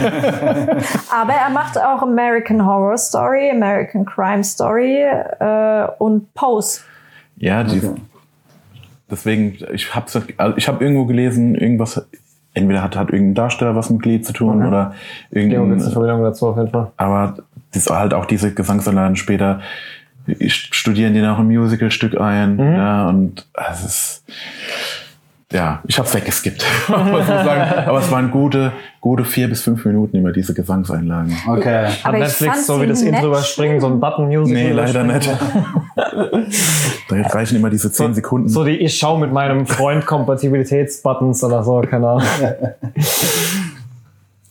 Aber 1.12 1.34
er 1.34 1.50
macht 1.54 1.78
auch 1.78 2.02
American 2.02 2.65
Horror 2.65 2.98
Story, 2.98 3.50
American 3.52 4.06
Crime 4.06 4.44
Story 4.44 5.04
äh, 5.04 5.88
und 6.00 6.34
Pose. 6.34 6.82
Ja, 7.38 7.63
die, 7.63 7.78
Okay. 7.80 8.02
deswegen, 9.12 9.58
ich 9.74 9.94
habe 9.96 10.06
also 10.38 10.54
ich 10.58 10.68
hab 10.68 10.82
irgendwo 10.82 11.06
gelesen, 11.06 11.56
irgendwas, 11.56 12.06
entweder 12.54 12.82
hat, 12.82 12.96
hat 12.96 13.10
irgendein 13.12 13.36
Darsteller 13.36 13.76
was 13.76 13.89
mit 13.89 14.02
Glied 14.02 14.26
zu 14.26 14.34
tun 14.34 14.65
oder 14.65 14.78
Ja, 14.78 14.82
und 14.82 14.94
jetzt 14.94 15.36
eine 15.36 15.54
irgendein, 15.54 15.91
Verbindung 15.91 16.24
dazu 16.24 16.48
auf 16.48 16.58
jeden 16.58 16.70
Fall. 16.70 16.91
aber 16.98 17.36
das 17.74 17.88
halt 17.88 18.13
auch 18.13 18.26
diese 18.26 18.54
Gesangsanlagen 18.54 19.18
später 19.18 19.60
studieren 20.48 21.14
die 21.14 21.22
nach 21.22 21.38
einem 21.38 21.56
Musicalstück 21.56 22.20
ein, 22.20 22.60
ja, 22.60 23.08
und 23.08 23.46
es 23.72 23.86
ist, 23.86 24.24
ja, 25.52 25.82
ich 25.88 25.98
hab's 26.00 26.14
weggeskippt, 26.14 26.66
aber 26.88 28.00
es 28.00 28.12
waren 28.12 28.32
gute, 28.32 28.72
gute 29.00 29.24
vier 29.24 29.48
bis 29.48 29.62
fünf 29.62 29.86
Minuten 29.86 30.18
immer 30.18 30.32
diese 30.32 30.54
Gesangseinlagen. 30.54 31.36
Okay. 31.48 31.88
Hat 32.04 32.14
Netflix 32.14 32.66
so 32.66 32.82
wie 32.82 32.88
das 32.88 33.02
Intro 33.02 33.28
überspringen, 33.28 33.80
so 33.80 33.88
ein 33.88 34.00
Button-Music? 34.00 34.54
Nee, 34.54 34.72
leider 34.72 35.04
nicht. 35.04 35.30
da 35.96 37.16
reichen 37.28 37.58
immer 37.58 37.70
diese 37.70 37.92
zehn 37.92 38.14
Sekunden. 38.14 38.50
So 38.50 38.64
die 38.64 38.78
Ich 38.78 38.98
schau 38.98 39.18
mit 39.18 39.32
meinem 39.32 39.68
Freund 39.68 40.06
Kompatibilitätsbuttons 40.06 41.44
oder 41.44 41.64
so, 41.64 41.80
keine 41.82 42.08
Ahnung. 42.08 42.28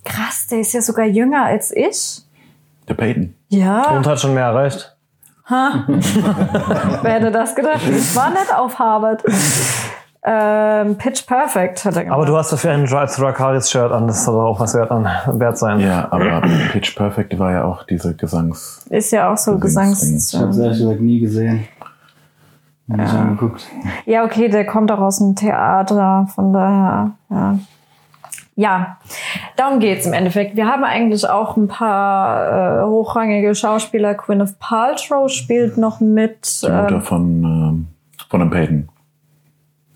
Krass, 0.04 0.46
der 0.50 0.60
ist 0.60 0.72
ja 0.72 0.80
sogar 0.80 1.06
jünger 1.06 1.44
als 1.44 1.74
ich. 1.74 2.22
Der 2.88 2.94
Peyton. 2.94 3.34
Ja, 3.48 3.90
Und 3.96 4.06
hat 4.06 4.20
schon 4.20 4.34
mehr 4.34 4.44
erreicht. 4.44 4.93
wer 5.48 7.12
hätte 7.12 7.30
das 7.30 7.54
gedacht? 7.54 7.82
Ich 7.88 8.16
war 8.16 8.30
nicht 8.30 8.54
auf 8.56 8.78
Harvard. 8.78 9.22
Ähm, 10.26 10.96
Pitch 10.96 11.26
Perfect 11.26 11.84
hat 11.84 11.96
er 11.96 12.04
gemacht. 12.04 12.16
Aber 12.16 12.24
du 12.24 12.34
hast 12.34 12.50
dafür 12.50 12.70
ein 12.70 12.86
Drive 12.86 13.14
Through 13.14 13.26
Arcadis 13.26 13.70
Shirt 13.70 13.92
an, 13.92 14.06
das 14.06 14.24
soll 14.24 14.40
auch 14.40 14.58
was 14.58 14.72
wert, 14.72 14.90
an, 14.90 15.06
wert 15.26 15.58
sein. 15.58 15.80
Ja, 15.80 16.08
aber 16.10 16.40
Pitch 16.72 16.96
Perfect 16.96 17.38
war 17.38 17.52
ja 17.52 17.64
auch 17.64 17.82
diese 17.82 18.14
Gesangs. 18.14 18.86
ist 18.88 19.12
ja 19.12 19.30
auch 19.30 19.36
so 19.36 19.58
Gesangs... 19.58 20.32
Ich 20.32 20.40
habe 20.40 20.48
es 20.48 20.58
ehrlich 20.58 20.78
gesagt 20.78 21.00
nie 21.02 21.20
gesehen. 21.20 21.68
Angeguckt. 22.88 23.66
Ja, 24.06 24.24
okay, 24.24 24.48
der 24.48 24.64
kommt 24.64 24.90
auch 24.90 24.98
aus 24.98 25.18
dem 25.18 25.36
Theater, 25.36 26.26
von 26.34 26.52
daher, 26.52 27.10
ja. 27.30 27.58
Ja, 28.56 28.98
darum 29.56 29.80
geht's 29.80 30.06
im 30.06 30.12
Endeffekt. 30.12 30.54
Wir 30.56 30.66
haben 30.66 30.84
eigentlich 30.84 31.28
auch 31.28 31.56
ein 31.56 31.66
paar 31.66 32.82
äh, 32.82 32.84
hochrangige 32.84 33.54
Schauspieler. 33.54 34.14
Gwyneth 34.14 34.58
Paltrow 34.60 35.28
spielt 35.28 35.76
noch 35.76 36.00
mit. 36.00 36.62
Die 36.62 36.70
Mutter 36.70 36.94
Ähm, 36.94 37.02
von, 37.02 37.44
ähm, 37.44 37.86
von 38.28 38.40
dem 38.40 38.50
Peyton. 38.50 38.88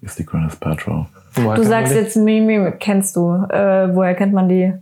Ist 0.01 0.19
die 0.19 0.27
Gwyneth 0.27 0.59
Paltrow. 0.59 1.07
du 1.37 1.63
sagst 1.63 1.95
jetzt 1.95 2.17
Mimi, 2.17 2.73
kennst 2.81 3.15
du. 3.15 3.45
Äh, 3.49 3.95
woher 3.95 4.15
kennt 4.15 4.33
man 4.33 4.49
die? 4.49 4.73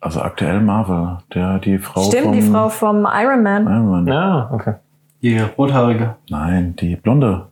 Also 0.00 0.20
aktuell 0.20 0.60
Marvel, 0.60 1.18
der 1.32 1.58
die 1.60 1.78
Frau 1.78 2.02
Stimmt, 2.02 2.24
vom 2.24 2.32
die 2.32 2.42
Frau 2.42 2.68
vom 2.68 3.06
Iron 3.10 3.42
Man. 3.42 3.62
Iron 3.66 3.90
Man. 3.90 4.06
Ja, 4.06 4.50
okay. 4.52 4.74
Die 5.22 5.38
rothaarige. 5.38 6.16
Nein, 6.28 6.76
die 6.76 6.96
Blonde. 6.96 7.46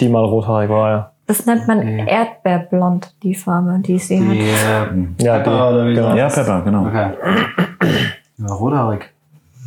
Die 0.00 0.08
mal 0.08 0.24
rothaarig 0.24 0.68
war, 0.68 0.90
ja. 0.90 1.09
Das 1.30 1.46
nennt 1.46 1.68
man 1.68 1.80
Erdbeerblond, 1.80 3.14
die 3.22 3.36
Farbe, 3.36 3.78
die 3.78 4.00
sie 4.00 4.18
hat. 4.18 4.34
Die 4.34 5.22
äh, 5.22 5.24
Ja, 5.24 5.38
Pepper 5.38 5.70
oder 5.70 5.86
wie 5.86 5.94
genau. 5.94 6.16
Ja, 6.16 6.28
Pepper, 6.28 6.62
genau. 6.62 6.86
Okay. 6.86 7.10
Ja, 8.38 8.54
rothaarig. 8.54 9.10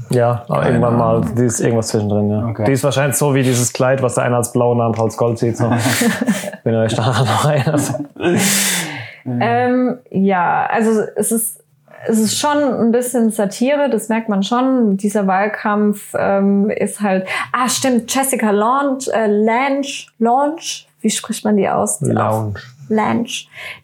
Ja, 0.10 0.44
aber 0.50 0.62
Keine 0.62 0.70
irgendwann 0.72 0.98
mal, 0.98 1.16
Ahnung. 1.18 1.36
die 1.36 1.44
ist 1.44 1.62
irgendwas 1.62 1.88
zwischendrin, 1.88 2.32
ja. 2.32 2.48
Okay. 2.48 2.66
Die 2.66 2.72
ist 2.74 2.84
wahrscheinlich 2.84 3.16
so 3.16 3.34
wie 3.34 3.44
dieses 3.44 3.72
Kleid, 3.72 4.02
was 4.02 4.16
der 4.16 4.26
eine 4.26 4.36
als 4.36 4.52
blau 4.52 4.72
und 4.72 4.80
der 4.80 4.88
andere 4.88 5.04
als 5.04 5.16
Gold 5.16 5.38
sieht. 5.38 5.56
So. 5.56 5.70
Wenn 6.64 6.74
ihr 6.74 6.80
euch 6.82 6.96
daran 6.96 7.26
noch 7.26 7.46
erinnert. 7.50 7.94
Ähm, 9.26 10.00
ja, 10.10 10.66
also 10.66 11.04
es 11.16 11.32
ist, 11.32 11.64
es 12.08 12.20
ist 12.20 12.40
schon 12.40 12.58
ein 12.58 12.92
bisschen 12.92 13.30
Satire, 13.30 13.90
das 13.90 14.10
merkt 14.10 14.28
man 14.28 14.44
schon. 14.44 14.98
Dieser 14.98 15.28
Wahlkampf 15.28 16.14
ähm, 16.18 16.70
ist 16.72 17.00
halt. 17.00 17.26
Ah, 17.54 17.70
stimmt, 17.70 18.14
Jessica 18.14 18.52
Lange, 18.52 18.98
äh, 19.14 19.28
Lange, 19.28 19.84
Lange, 20.20 20.56
wie 21.04 21.10
spricht 21.10 21.44
man 21.44 21.58
die 21.58 21.70
aus? 21.70 22.00
Die 22.00 22.12
Lounge. 22.12 22.56
Lange. 22.90 23.28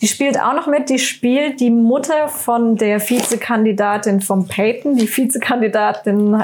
Die 0.02 0.08
spielt 0.08 0.40
auch 0.40 0.54
noch 0.54 0.68
mit. 0.68 0.90
Die 0.90 1.00
spielt 1.00 1.60
die 1.60 1.70
Mutter 1.70 2.28
von 2.28 2.76
der 2.76 3.00
Vizekandidatin 3.00 4.22
von 4.22 4.48
Peyton. 4.48 4.96
Die 4.96 5.08
Vizekandidatin 5.08 6.42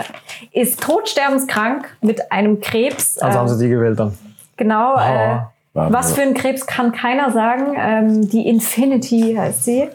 ist 0.51 0.81
todsterbenskrank 0.81 1.97
mit 2.01 2.31
einem 2.31 2.59
Krebs. 2.59 3.17
Also 3.19 3.39
haben 3.39 3.47
sie 3.49 3.63
die 3.63 3.69
gewählt 3.69 3.99
dann. 3.99 4.17
Genau. 4.57 4.95
Äh, 4.97 5.39
was 5.75 6.13
für 6.13 6.21
ein 6.21 6.33
Krebs 6.33 6.65
kann 6.65 6.93
keiner 6.93 7.31
sagen. 7.31 7.75
Ähm, 7.77 8.29
die 8.29 8.47
Infinity 8.47 9.35
heißt 9.37 9.65
sie. 9.65 9.89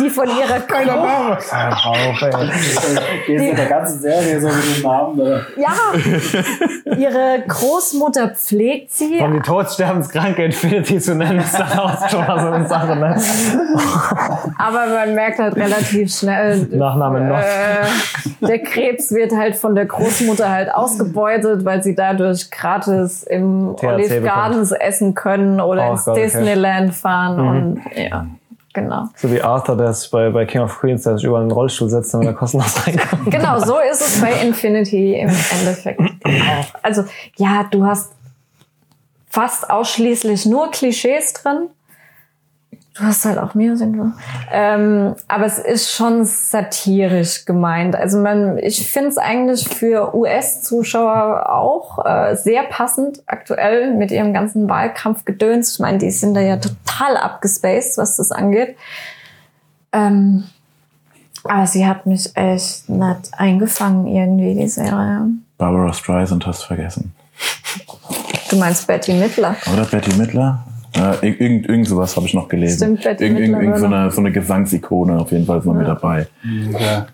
Die 0.00 0.08
von 0.08 0.26
ihrer 0.26 0.60
Keiner 0.66 0.96
Gehst 3.26 3.44
in 3.44 3.56
der 3.56 3.66
ganzen 3.66 4.00
Serie 4.00 4.40
so 4.40 4.48
mit 4.48 4.76
dem 4.76 4.82
Namen. 4.82 5.20
Oder? 5.20 5.46
Ja. 5.58 5.74
Ihre 6.96 7.44
Großmutter 7.46 8.30
pflegt 8.30 8.92
sie. 8.92 9.18
Um 9.18 9.34
die 9.34 9.40
todsterbenskranke 9.40 10.44
Infinity 10.44 10.98
zu 11.00 11.14
nennen, 11.14 11.40
ist 11.40 11.58
dann 11.58 11.78
auch 11.78 12.08
schon 12.08 12.26
mal 12.26 12.40
so 12.40 12.50
eine 12.52 12.66
Sache, 12.66 12.96
ne? 12.96 13.20
Aber 14.58 14.86
man 14.86 15.14
merkt 15.14 15.38
halt 15.38 15.56
relativ 15.56 16.14
schnell. 16.14 16.66
Nachname 16.70 17.20
noch. 17.20 17.38
Äh, 17.38 18.46
der 18.46 18.58
Krebs 18.60 19.12
wird 19.12 19.32
halt 19.36 19.56
von 19.56 19.74
der 19.74 19.84
Großmutter 19.84 20.50
halt 20.50 20.74
ausgebeutet, 20.74 21.66
weil 21.66 21.82
sie 21.82 21.94
dadurch 21.94 22.50
gratis 22.50 23.22
im 23.22 23.74
THC 23.76 23.84
Olive 23.86 24.08
bekommt. 24.08 24.24
Gardens 24.24 24.72
essen 24.72 25.14
können 25.14 25.25
oder 25.60 25.88
Oh 25.88 25.92
ins 25.92 26.04
Gott, 26.04 26.14
okay. 26.14 26.24
Disneyland 26.24 26.94
fahren 26.94 27.40
und 27.40 27.82
ja, 27.96 28.26
genau. 28.72 29.04
So 29.16 29.30
wie 29.30 29.42
Arthur, 29.42 29.76
der 29.76 29.92
sich 29.92 30.10
bei, 30.10 30.30
bei 30.30 30.46
King 30.46 30.62
of 30.62 30.78
Queens, 30.78 31.02
der 31.02 31.16
sich 31.16 31.24
überall 31.24 31.42
in 31.42 31.48
den 31.48 31.54
Rollstuhl 31.54 31.88
setzt, 31.88 32.14
damit 32.14 32.28
er 32.28 32.34
kostenlos 32.34 32.74
reinkommt. 32.86 33.30
Genau, 33.30 33.58
so 33.58 33.78
ist 33.78 34.00
es 34.00 34.20
bei 34.20 34.32
Infinity 34.32 35.14
im 35.14 35.28
Endeffekt 35.28 36.00
auch. 36.00 36.66
Also 36.82 37.04
ja, 37.36 37.64
du 37.70 37.84
hast 37.84 38.12
fast 39.28 39.68
ausschließlich 39.68 40.46
nur 40.46 40.70
Klischees 40.70 41.32
drin. 41.34 41.68
Du 42.96 43.04
hast 43.04 43.26
halt 43.26 43.38
auch 43.38 43.54
Music. 43.54 43.90
ne? 43.90 44.14
Ähm, 44.50 45.14
aber 45.28 45.44
es 45.44 45.58
ist 45.58 45.92
schon 45.92 46.24
satirisch 46.24 47.44
gemeint. 47.44 47.94
Also 47.94 48.18
man, 48.18 48.56
ich 48.56 48.90
finde 48.90 49.10
es 49.10 49.18
eigentlich 49.18 49.68
für 49.68 50.14
US-Zuschauer 50.14 51.52
auch 51.52 52.04
äh, 52.06 52.36
sehr 52.36 52.62
passend 52.62 53.22
aktuell 53.26 53.92
mit 53.94 54.10
ihrem 54.10 54.32
ganzen 54.32 54.68
Wahlkampfgedöns. 54.68 55.74
Ich 55.74 55.78
meine, 55.78 55.98
die 55.98 56.10
sind 56.10 56.34
da 56.34 56.40
ja 56.40 56.56
total 56.56 57.18
abgespaced, 57.18 57.98
was 57.98 58.16
das 58.16 58.32
angeht. 58.32 58.76
Ähm, 59.92 60.44
aber 61.44 61.66
sie 61.66 61.86
hat 61.86 62.06
mich 62.06 62.34
echt 62.34 62.88
nicht 62.88 63.30
eingefangen 63.32 64.06
irgendwie, 64.06 64.54
die 64.54 64.68
Serie. 64.68 65.28
Barbara 65.58 65.92
Streisand 65.92 66.46
hast 66.46 66.62
du 66.62 66.66
vergessen. 66.68 67.14
Du 68.48 68.56
meinst 68.56 68.86
Betty 68.86 69.12
Midler? 69.12 69.56
Oder 69.72 69.84
Betty 69.84 70.14
Midler? 70.16 70.64
Äh, 70.96 71.26
ir- 71.26 71.40
irgend, 71.40 71.68
irgend 71.68 71.86
sowas 71.88 72.16
habe 72.16 72.26
ich 72.26 72.34
noch 72.34 72.48
gelesen. 72.48 72.96
Stimmt, 72.98 73.02
Betty 73.04 73.24
irgend, 73.24 73.40
irgend, 73.62 73.78
so, 73.78 73.86
eine, 73.86 74.10
so 74.10 74.20
eine 74.20 74.32
Gesangsikone 74.32 75.18
auf 75.18 75.30
jeden 75.32 75.46
Fall 75.46 75.58
ist 75.58 75.64
noch 75.66 75.74
mit 75.74 75.86
dabei. 75.88 76.26
Okay. 76.72 76.84
ja, 76.84 77.06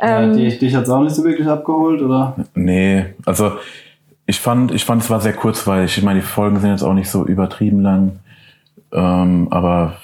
Ähm, 0.00 0.32
dich 0.34 0.58
dich 0.58 0.74
hat 0.74 0.84
es 0.84 0.90
auch 0.90 1.02
nicht 1.02 1.14
so 1.14 1.24
wirklich 1.24 1.46
abgeholt, 1.48 2.00
oder? 2.02 2.36
Nee, 2.54 3.06
also 3.26 3.52
ich 4.26 4.40
fand, 4.40 4.72
ich 4.72 4.84
fand 4.84 5.02
es 5.02 5.10
war 5.10 5.20
sehr 5.20 5.34
kurzweilig. 5.34 5.96
Ich 5.98 6.02
meine, 6.04 6.20
die 6.20 6.26
Folgen 6.26 6.58
sind 6.60 6.70
jetzt 6.70 6.82
auch 6.82 6.94
nicht 6.94 7.10
so 7.10 7.26
übertrieben 7.26 7.80
lang. 7.80 8.12
Ähm, 8.92 9.48
aber 9.50 9.94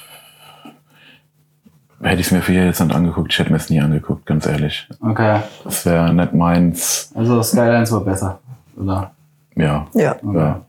hätte 2.02 2.20
ich 2.20 2.26
es 2.26 2.32
mir 2.32 2.42
für 2.42 2.52
jetzt 2.52 2.80
nicht 2.80 2.94
angeguckt, 2.94 3.32
ich 3.32 3.38
hätte 3.38 3.50
mir 3.50 3.56
es 3.56 3.70
nie 3.70 3.80
angeguckt, 3.80 4.26
ganz 4.26 4.46
ehrlich. 4.46 4.88
Okay. 5.06 5.40
Das 5.64 5.84
wäre 5.86 6.12
nicht 6.14 6.34
meins. 6.34 7.12
Also 7.14 7.42
Skylines 7.42 7.92
war 7.92 8.00
besser, 8.00 8.40
oder? 8.76 9.10
Ja. 9.56 9.86
ja, 9.94 10.16
ja. 10.34 10.60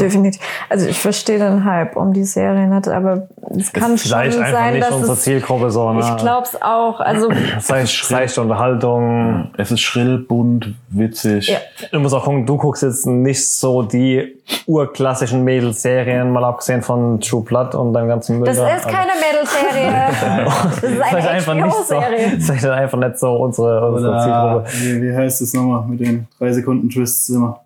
Definitiv. 0.00 0.40
Also 0.68 0.86
ich 0.88 0.98
verstehe 0.98 1.38
den 1.38 1.64
Hype 1.64 1.96
um 1.96 2.12
die 2.12 2.24
Serie 2.24 2.66
nicht, 2.66 2.88
aber 2.88 3.28
es 3.56 3.72
kann 3.72 3.96
schon 3.96 3.98
Vielleicht 3.98 4.38
einfach 4.38 4.52
sein, 4.52 4.74
nicht 4.74 4.86
dass 4.86 4.94
unsere 4.94 5.12
es... 5.14 5.22
Zielgruppe 5.22 5.70
so, 5.70 5.92
ne? 5.92 6.00
Ich 6.00 6.16
glaube 6.16 6.46
es 6.46 6.60
auch. 6.60 7.00
Also 7.00 7.28
Sei 7.60 7.84
seichte 7.84 8.42
Unterhaltung. 8.42 9.50
Es 9.56 9.70
ist 9.70 9.80
schrill, 9.80 10.18
bunt, 10.18 10.74
witzig. 10.90 11.48
Ja. 11.48 11.58
Du 11.92 12.00
musst 12.00 12.14
auch 12.14 12.24
gucken, 12.24 12.46
du 12.46 12.56
guckst 12.56 12.82
jetzt 12.82 13.06
nicht 13.06 13.48
so 13.48 13.82
die 13.82 14.40
urklassischen 14.66 15.44
Mädelsserien, 15.44 16.30
mal 16.30 16.44
abgesehen 16.44 16.82
von 16.82 17.20
True 17.20 17.42
Blood 17.42 17.74
und 17.74 17.92
deinem 17.92 18.08
ganzen 18.08 18.38
Müll. 18.38 18.46
das 18.46 18.58
da. 18.58 18.76
ist 18.76 18.88
keine 18.88 19.12
Mädelserie. 19.12 19.94
Das 20.74 20.82
ist 20.82 21.00
eine 21.00 21.28
einfach 21.30 21.54
nicht 21.54 21.74
so. 21.86 21.94
HBO-Serie. 21.94 22.40
Vielleicht 22.40 22.64
einfach 22.66 22.98
nicht 22.98 23.18
so 23.18 23.36
unsere, 23.36 23.90
unsere 23.90 24.10
Oder 24.10 24.22
Zielgruppe. 24.22 24.64
wie, 24.80 25.02
wie 25.02 25.16
heißt 25.16 25.40
das 25.40 25.52
nochmal 25.54 25.84
mit 25.86 26.00
den 26.00 26.26
drei 26.38 26.52
Sekunden 26.52 26.88
Twists 26.90 27.28
immer? 27.30 27.63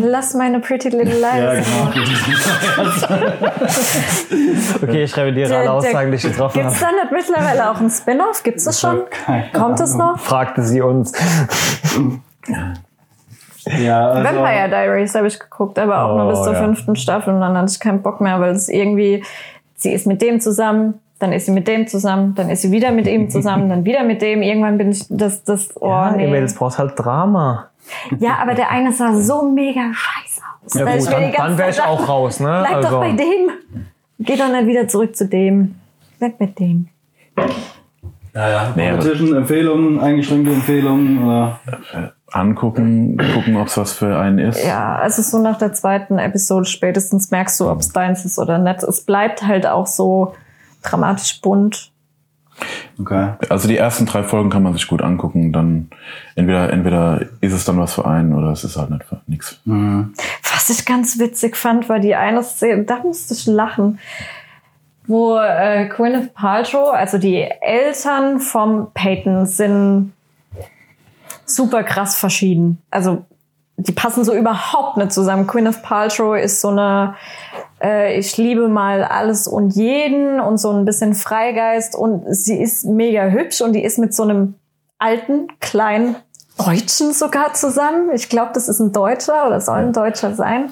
Lass 0.00 0.32
meine 0.34 0.60
Pretty 0.60 0.88
Little 0.88 1.20
Lies. 1.20 1.66
Okay, 4.82 5.04
ich 5.04 5.16
revidiere 5.16 5.48
Der- 5.48 5.58
alle 5.60 5.72
Aussagen, 5.72 6.10
die 6.10 6.16
ich 6.16 6.22
getroffen 6.22 6.60
Gibt 6.60 6.72
es 6.74 6.84
habe. 6.84 6.94
da 6.96 7.04
nicht 7.04 7.12
mittlerweile 7.28 7.70
auch 7.70 7.80
ein 7.80 7.90
Spin-off? 7.90 8.42
Gibt 8.42 8.58
es 8.58 8.64
das 8.64 8.80
schon? 8.80 9.02
Kommt 9.52 9.80
es 9.80 9.94
noch? 9.94 10.18
Fragte 10.18 10.62
sie 10.62 10.80
uns. 10.80 11.12
Ja, 13.66 13.66
also, 14.10 14.24
Vampire 14.24 14.68
Diaries 14.68 15.14
habe 15.14 15.26
ich 15.26 15.38
geguckt, 15.38 15.78
aber 15.78 16.04
auch 16.04 16.16
nur 16.16 16.26
Oh, 16.26 16.30
bis 16.30 16.42
zur 16.42 16.52
ja. 16.54 16.62
fünften 16.62 16.96
Staffel 16.96 17.34
und 17.34 17.40
dann 17.40 17.56
hatte 17.56 17.70
ich 17.70 17.80
keinen 17.80 18.02
Bock 18.02 18.20
mehr, 18.20 18.40
weil 18.40 18.52
es 18.52 18.68
irgendwie, 18.68 19.22
sie 19.76 19.92
ist 19.92 20.06
mit 20.06 20.20
dem 20.22 20.40
zusammen, 20.40 20.94
dann 21.18 21.32
ist 21.32 21.46
sie 21.46 21.52
mit 21.52 21.68
dem 21.68 21.86
zusammen, 21.86 22.34
dann 22.34 22.50
ist 22.50 22.62
sie 22.62 22.72
wieder 22.72 22.90
mit 22.90 23.06
ihm 23.06 23.30
zusammen, 23.30 23.68
dann 23.68 23.84
wieder 23.84 24.02
mit 24.02 24.22
dem. 24.22 24.42
Irgendwann 24.42 24.78
bin 24.78 24.90
ich, 24.90 25.06
das, 25.08 25.44
das, 25.44 25.68
oh 25.76 25.88
ja, 25.88 26.10
nee. 26.10 26.24
ihr 26.24 26.30
Mädels 26.30 26.54
braucht 26.54 26.78
halt 26.78 26.92
Drama. 26.96 27.68
Ja, 28.18 28.38
aber 28.40 28.54
der 28.54 28.70
eine 28.70 28.92
sah 28.92 29.14
so 29.14 29.42
mega 29.42 29.92
scheiße 29.92 30.42
aus. 30.64 30.74
Ja 30.74 30.84
Da 30.84 30.96
gut, 30.96 31.12
dann, 31.12 31.32
dann 31.32 31.58
wäre 31.58 31.70
ich 31.70 31.82
auch 31.82 32.08
raus, 32.08 32.40
ne? 32.40 32.64
Bleib 32.66 32.82
doch 32.82 33.00
bei 33.00 33.12
dem. 33.12 33.50
Geh 34.18 34.36
doch 34.36 34.48
nicht 34.48 34.66
wieder 34.66 34.88
zurück 34.88 35.16
zu 35.16 35.26
dem. 35.26 35.74
Bleib 36.18 36.38
mit 36.40 36.58
dem. 36.58 36.88
ja, 38.34 38.72
ja. 38.76 38.96
Politischen 38.96 39.34
Empfehlungen, 39.34 40.00
eingeschränkte 40.00 40.52
Empfehlungen. 40.52 41.24
Oder? 41.24 41.60
Angucken, 42.32 43.18
gucken, 43.34 43.56
ob 43.56 43.66
es 43.66 43.76
was 43.76 43.92
für 43.92 44.18
einen 44.18 44.38
ist. 44.38 44.64
Ja, 44.64 44.96
also 44.96 45.20
so 45.20 45.38
nach 45.42 45.58
der 45.58 45.74
zweiten 45.74 46.18
Episode 46.18 46.64
spätestens 46.64 47.30
merkst 47.30 47.60
du, 47.60 47.68
ob 47.68 47.80
es 47.80 47.90
deins 47.90 48.24
ist 48.24 48.38
oder 48.38 48.58
nicht. 48.58 48.82
Es 48.82 49.02
bleibt 49.04 49.46
halt 49.46 49.66
auch 49.66 49.86
so 49.86 50.34
dramatisch 50.82 51.40
bunt. 51.42 51.91
Okay. 53.00 53.32
Also 53.48 53.68
die 53.68 53.76
ersten 53.76 54.06
drei 54.06 54.22
Folgen 54.22 54.50
kann 54.50 54.62
man 54.62 54.74
sich 54.74 54.86
gut 54.86 55.02
angucken. 55.02 55.52
Dann 55.52 55.88
entweder, 56.34 56.72
entweder 56.72 57.20
ist 57.40 57.52
es 57.52 57.64
dann 57.64 57.78
was 57.78 57.94
für 57.94 58.06
einen 58.06 58.34
oder 58.34 58.48
es 58.48 58.64
ist 58.64 58.76
halt 58.76 58.90
nicht 58.90 59.04
für 59.04 59.20
nichts. 59.26 59.60
Was 59.64 60.70
ich 60.70 60.84
ganz 60.84 61.18
witzig 61.18 61.56
fand, 61.56 61.88
war 61.88 61.98
die 61.98 62.14
eine 62.14 62.42
Szene, 62.42 62.84
da 62.84 62.98
musste 62.98 63.34
ich 63.34 63.46
lachen, 63.46 63.98
wo 65.06 65.38
äh, 65.38 65.88
Gwyneth 65.88 66.34
Paltrow, 66.34 66.92
also 66.92 67.18
die 67.18 67.48
Eltern 67.60 68.38
vom 68.38 68.92
Peyton 68.94 69.46
sind 69.46 70.12
super 71.44 71.82
krass 71.82 72.16
verschieden. 72.16 72.80
Also 72.90 73.24
die 73.76 73.92
passen 73.92 74.24
so 74.24 74.34
überhaupt 74.34 74.96
nicht 74.96 75.12
zusammen. 75.12 75.46
Gwyneth 75.46 75.82
Paltrow 75.82 76.36
ist 76.36 76.60
so 76.60 76.68
eine 76.68 77.14
äh, 77.82 78.18
ich 78.18 78.36
liebe 78.36 78.68
mal 78.68 79.04
alles 79.04 79.46
und 79.46 79.74
jeden 79.74 80.40
und 80.40 80.58
so 80.58 80.70
ein 80.70 80.84
bisschen 80.84 81.14
Freigeist 81.14 81.94
und 81.94 82.24
sie 82.34 82.60
ist 82.62 82.84
mega 82.84 83.24
hübsch 83.26 83.60
und 83.60 83.72
die 83.72 83.82
ist 83.82 83.98
mit 83.98 84.14
so 84.14 84.22
einem 84.22 84.54
alten, 84.98 85.48
kleinen 85.60 86.16
Deutschen 86.56 87.12
sogar 87.12 87.54
zusammen. 87.54 88.10
Ich 88.14 88.28
glaube, 88.28 88.52
das 88.54 88.68
ist 88.68 88.78
ein 88.78 88.92
Deutscher 88.92 89.46
oder 89.46 89.60
soll 89.60 89.78
ein 89.78 89.92
Deutscher 89.92 90.34
sein. 90.34 90.70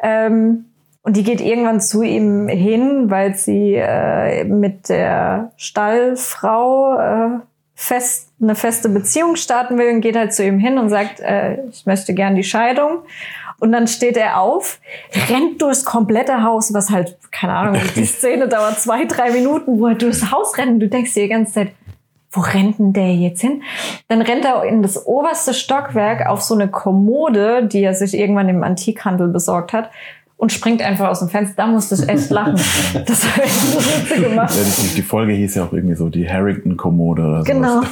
Ähm, 0.00 0.66
und 1.02 1.16
die 1.16 1.22
geht 1.22 1.40
irgendwann 1.40 1.80
zu 1.80 2.02
ihm 2.02 2.48
hin, 2.48 3.10
weil 3.10 3.34
sie 3.34 3.74
äh, 3.74 4.44
mit 4.44 4.88
der 4.88 5.52
Stallfrau 5.56 6.98
äh, 6.98 7.40
fest, 7.74 8.30
eine 8.40 8.54
feste 8.54 8.88
Beziehung 8.88 9.36
starten 9.36 9.76
will 9.76 9.94
und 9.94 10.00
geht 10.00 10.16
halt 10.16 10.32
zu 10.32 10.44
ihm 10.44 10.58
hin 10.58 10.78
und 10.78 10.88
sagt, 10.88 11.20
äh, 11.20 11.62
ich 11.68 11.84
möchte 11.84 12.14
gern 12.14 12.34
die 12.34 12.44
Scheidung. 12.44 13.02
Und 13.60 13.72
dann 13.72 13.86
steht 13.86 14.16
er 14.16 14.40
auf, 14.40 14.78
rennt 15.30 15.62
durchs 15.62 15.84
komplette 15.84 16.42
Haus, 16.42 16.74
was 16.74 16.90
halt, 16.90 17.16
keine 17.30 17.54
Ahnung, 17.54 17.80
die 17.96 18.04
Szene 18.04 18.48
dauert 18.48 18.78
zwei, 18.80 19.04
drei 19.06 19.30
Minuten, 19.30 19.78
wo 19.78 19.86
er 19.86 19.94
durchs 19.94 20.30
Haus 20.30 20.58
rennt 20.58 20.72
und 20.72 20.80
du 20.80 20.88
denkst 20.88 21.14
dir 21.14 21.22
die 21.24 21.28
ganze 21.28 21.52
Zeit, 21.52 21.72
wo 22.32 22.40
rennt 22.40 22.78
denn 22.80 22.92
der 22.92 23.14
jetzt 23.14 23.40
hin? 23.42 23.62
Dann 24.08 24.20
rennt 24.20 24.44
er 24.44 24.64
in 24.64 24.82
das 24.82 25.06
oberste 25.06 25.54
Stockwerk 25.54 26.26
auf 26.26 26.42
so 26.42 26.54
eine 26.54 26.68
Kommode, 26.68 27.64
die 27.66 27.82
er 27.82 27.94
sich 27.94 28.12
irgendwann 28.18 28.48
im 28.48 28.64
Antikhandel 28.64 29.28
besorgt 29.28 29.72
hat 29.72 29.90
und 30.36 30.50
springt 30.52 30.82
einfach 30.82 31.08
aus 31.10 31.20
dem 31.20 31.28
Fenster. 31.28 31.54
Da 31.56 31.66
musste 31.68 31.94
ich 31.94 32.08
echt 32.08 32.30
lachen. 32.30 32.54
Das 33.06 33.24
war 33.24 33.44
echt 33.44 33.54
so 33.54 34.14
Ja, 34.20 34.28
gemacht. 34.28 34.52
die, 34.52 34.94
die 34.96 35.02
Folge 35.02 35.32
hieß 35.32 35.54
ja 35.54 35.64
auch 35.64 35.72
irgendwie 35.72 35.94
so 35.94 36.08
die 36.08 36.28
Harrington-Kommode 36.28 37.22
oder 37.22 37.38
so. 37.38 37.44
Genau. 37.44 37.82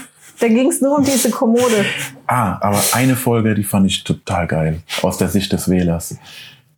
Da 0.43 0.49
ging 0.49 0.69
es 0.69 0.81
nur 0.81 0.99
um 0.99 1.05
diese 1.05 1.31
Kommode. 1.31 1.85
Ah, 2.27 2.59
aber 2.61 2.81
eine 2.95 3.15
Folge, 3.15 3.55
die 3.55 3.63
fand 3.63 3.87
ich 3.87 4.03
total 4.03 4.49
geil. 4.49 4.81
Aus 5.03 5.17
der 5.19 5.29
Sicht 5.29 5.53
des 5.53 5.69
Wählers. 5.71 6.19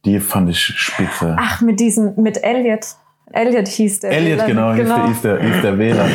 Die 0.05 0.21
fand 0.21 0.51
ich 0.51 0.59
spitze. 0.61 1.35
Ach, 1.39 1.63
mit 1.63 1.81
diesem, 1.81 2.13
mit 2.17 2.45
Elliot. 2.45 2.85
Elliot 3.33 3.67
hieß 3.67 4.01
der. 4.01 4.11
Elliot, 4.13 4.47
Wähler. 4.47 4.75
genau, 4.75 4.75
Hieß, 4.75 4.87
der, 4.87 5.07
hieß, 5.07 5.21
der, 5.23 5.43
hieß 5.55 5.63
der 5.63 5.79
Wähler. 5.79 6.07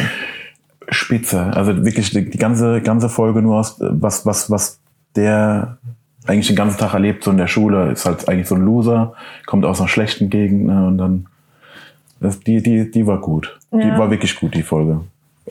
Spitze. 0.89 1.41
Also 1.55 1.83
wirklich 1.83 2.11
die, 2.11 2.29
die 2.29 2.37
ganze, 2.37 2.81
ganze 2.81 3.09
Folge 3.09 3.41
nur 3.41 3.57
aus, 3.59 3.77
was, 3.79 4.25
was, 4.27 4.49
was 4.51 4.79
der 5.15 5.77
eigentlich 6.27 6.47
den 6.47 6.55
ganzen 6.55 6.77
Tag 6.77 6.93
erlebt, 6.93 7.23
so 7.23 7.31
in 7.31 7.37
der 7.37 7.47
Schule, 7.47 7.91
ist 7.91 8.05
halt 8.05 8.27
eigentlich 8.29 8.47
so 8.47 8.55
ein 8.55 8.61
Loser, 8.61 9.13
kommt 9.47 9.65
aus 9.65 9.79
einer 9.79 9.87
schlechten 9.89 10.29
Gegend, 10.29 10.67
ne, 10.67 10.85
und 10.85 10.97
dann, 10.99 11.25
das, 12.19 12.39
die, 12.41 12.61
die, 12.61 12.91
die 12.91 13.07
war 13.07 13.19
gut. 13.19 13.57
Die 13.71 13.79
Ja. 13.87 13.97
war 13.97 14.11
wirklich 14.11 14.35
gut, 14.39 14.53
die 14.53 14.61
Folge. 14.63 15.01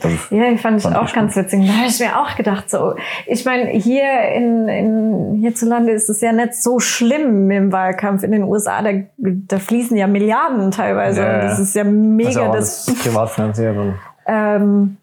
Also, 0.03 0.35
Ja, 0.35 0.49
die 0.49 0.57
fand 0.57 0.77
ich 0.77 0.83
Fand 0.83 0.95
auch 0.95 1.07
ich 1.07 1.13
ganz 1.13 1.35
witzig. 1.35 1.67
Da 1.67 1.73
habe 1.73 1.87
ich 1.87 1.99
mir 1.99 2.19
auch 2.19 2.35
gedacht, 2.35 2.69
so, 2.69 2.95
ich 3.25 3.45
meine, 3.45 3.69
hier 3.69 4.21
in, 4.35 4.67
in 4.67 5.33
hierzulande 5.35 5.91
ist 5.91 6.09
es 6.09 6.21
ja 6.21 6.31
nicht 6.31 6.55
so 6.55 6.79
schlimm 6.79 7.49
im 7.51 7.71
Wahlkampf 7.71 8.23
in 8.23 8.31
den 8.31 8.43
USA. 8.43 8.81
Da, 8.81 8.91
da 9.17 9.59
fließen 9.59 9.97
ja 9.97 10.07
Milliarden 10.07 10.71
teilweise. 10.71 11.21
Ja, 11.21 11.35
und 11.35 11.43
das 11.43 11.59
ist 11.59 11.75
ja 11.75 11.83
Also 11.83 11.95
mega 11.95 12.47
auch 12.47 12.53
das 12.53 12.87
alles 12.87 13.03
privat 13.03 13.29
finanziert. 13.29 13.77
Und 13.77 13.95
Ähm, 14.31 14.97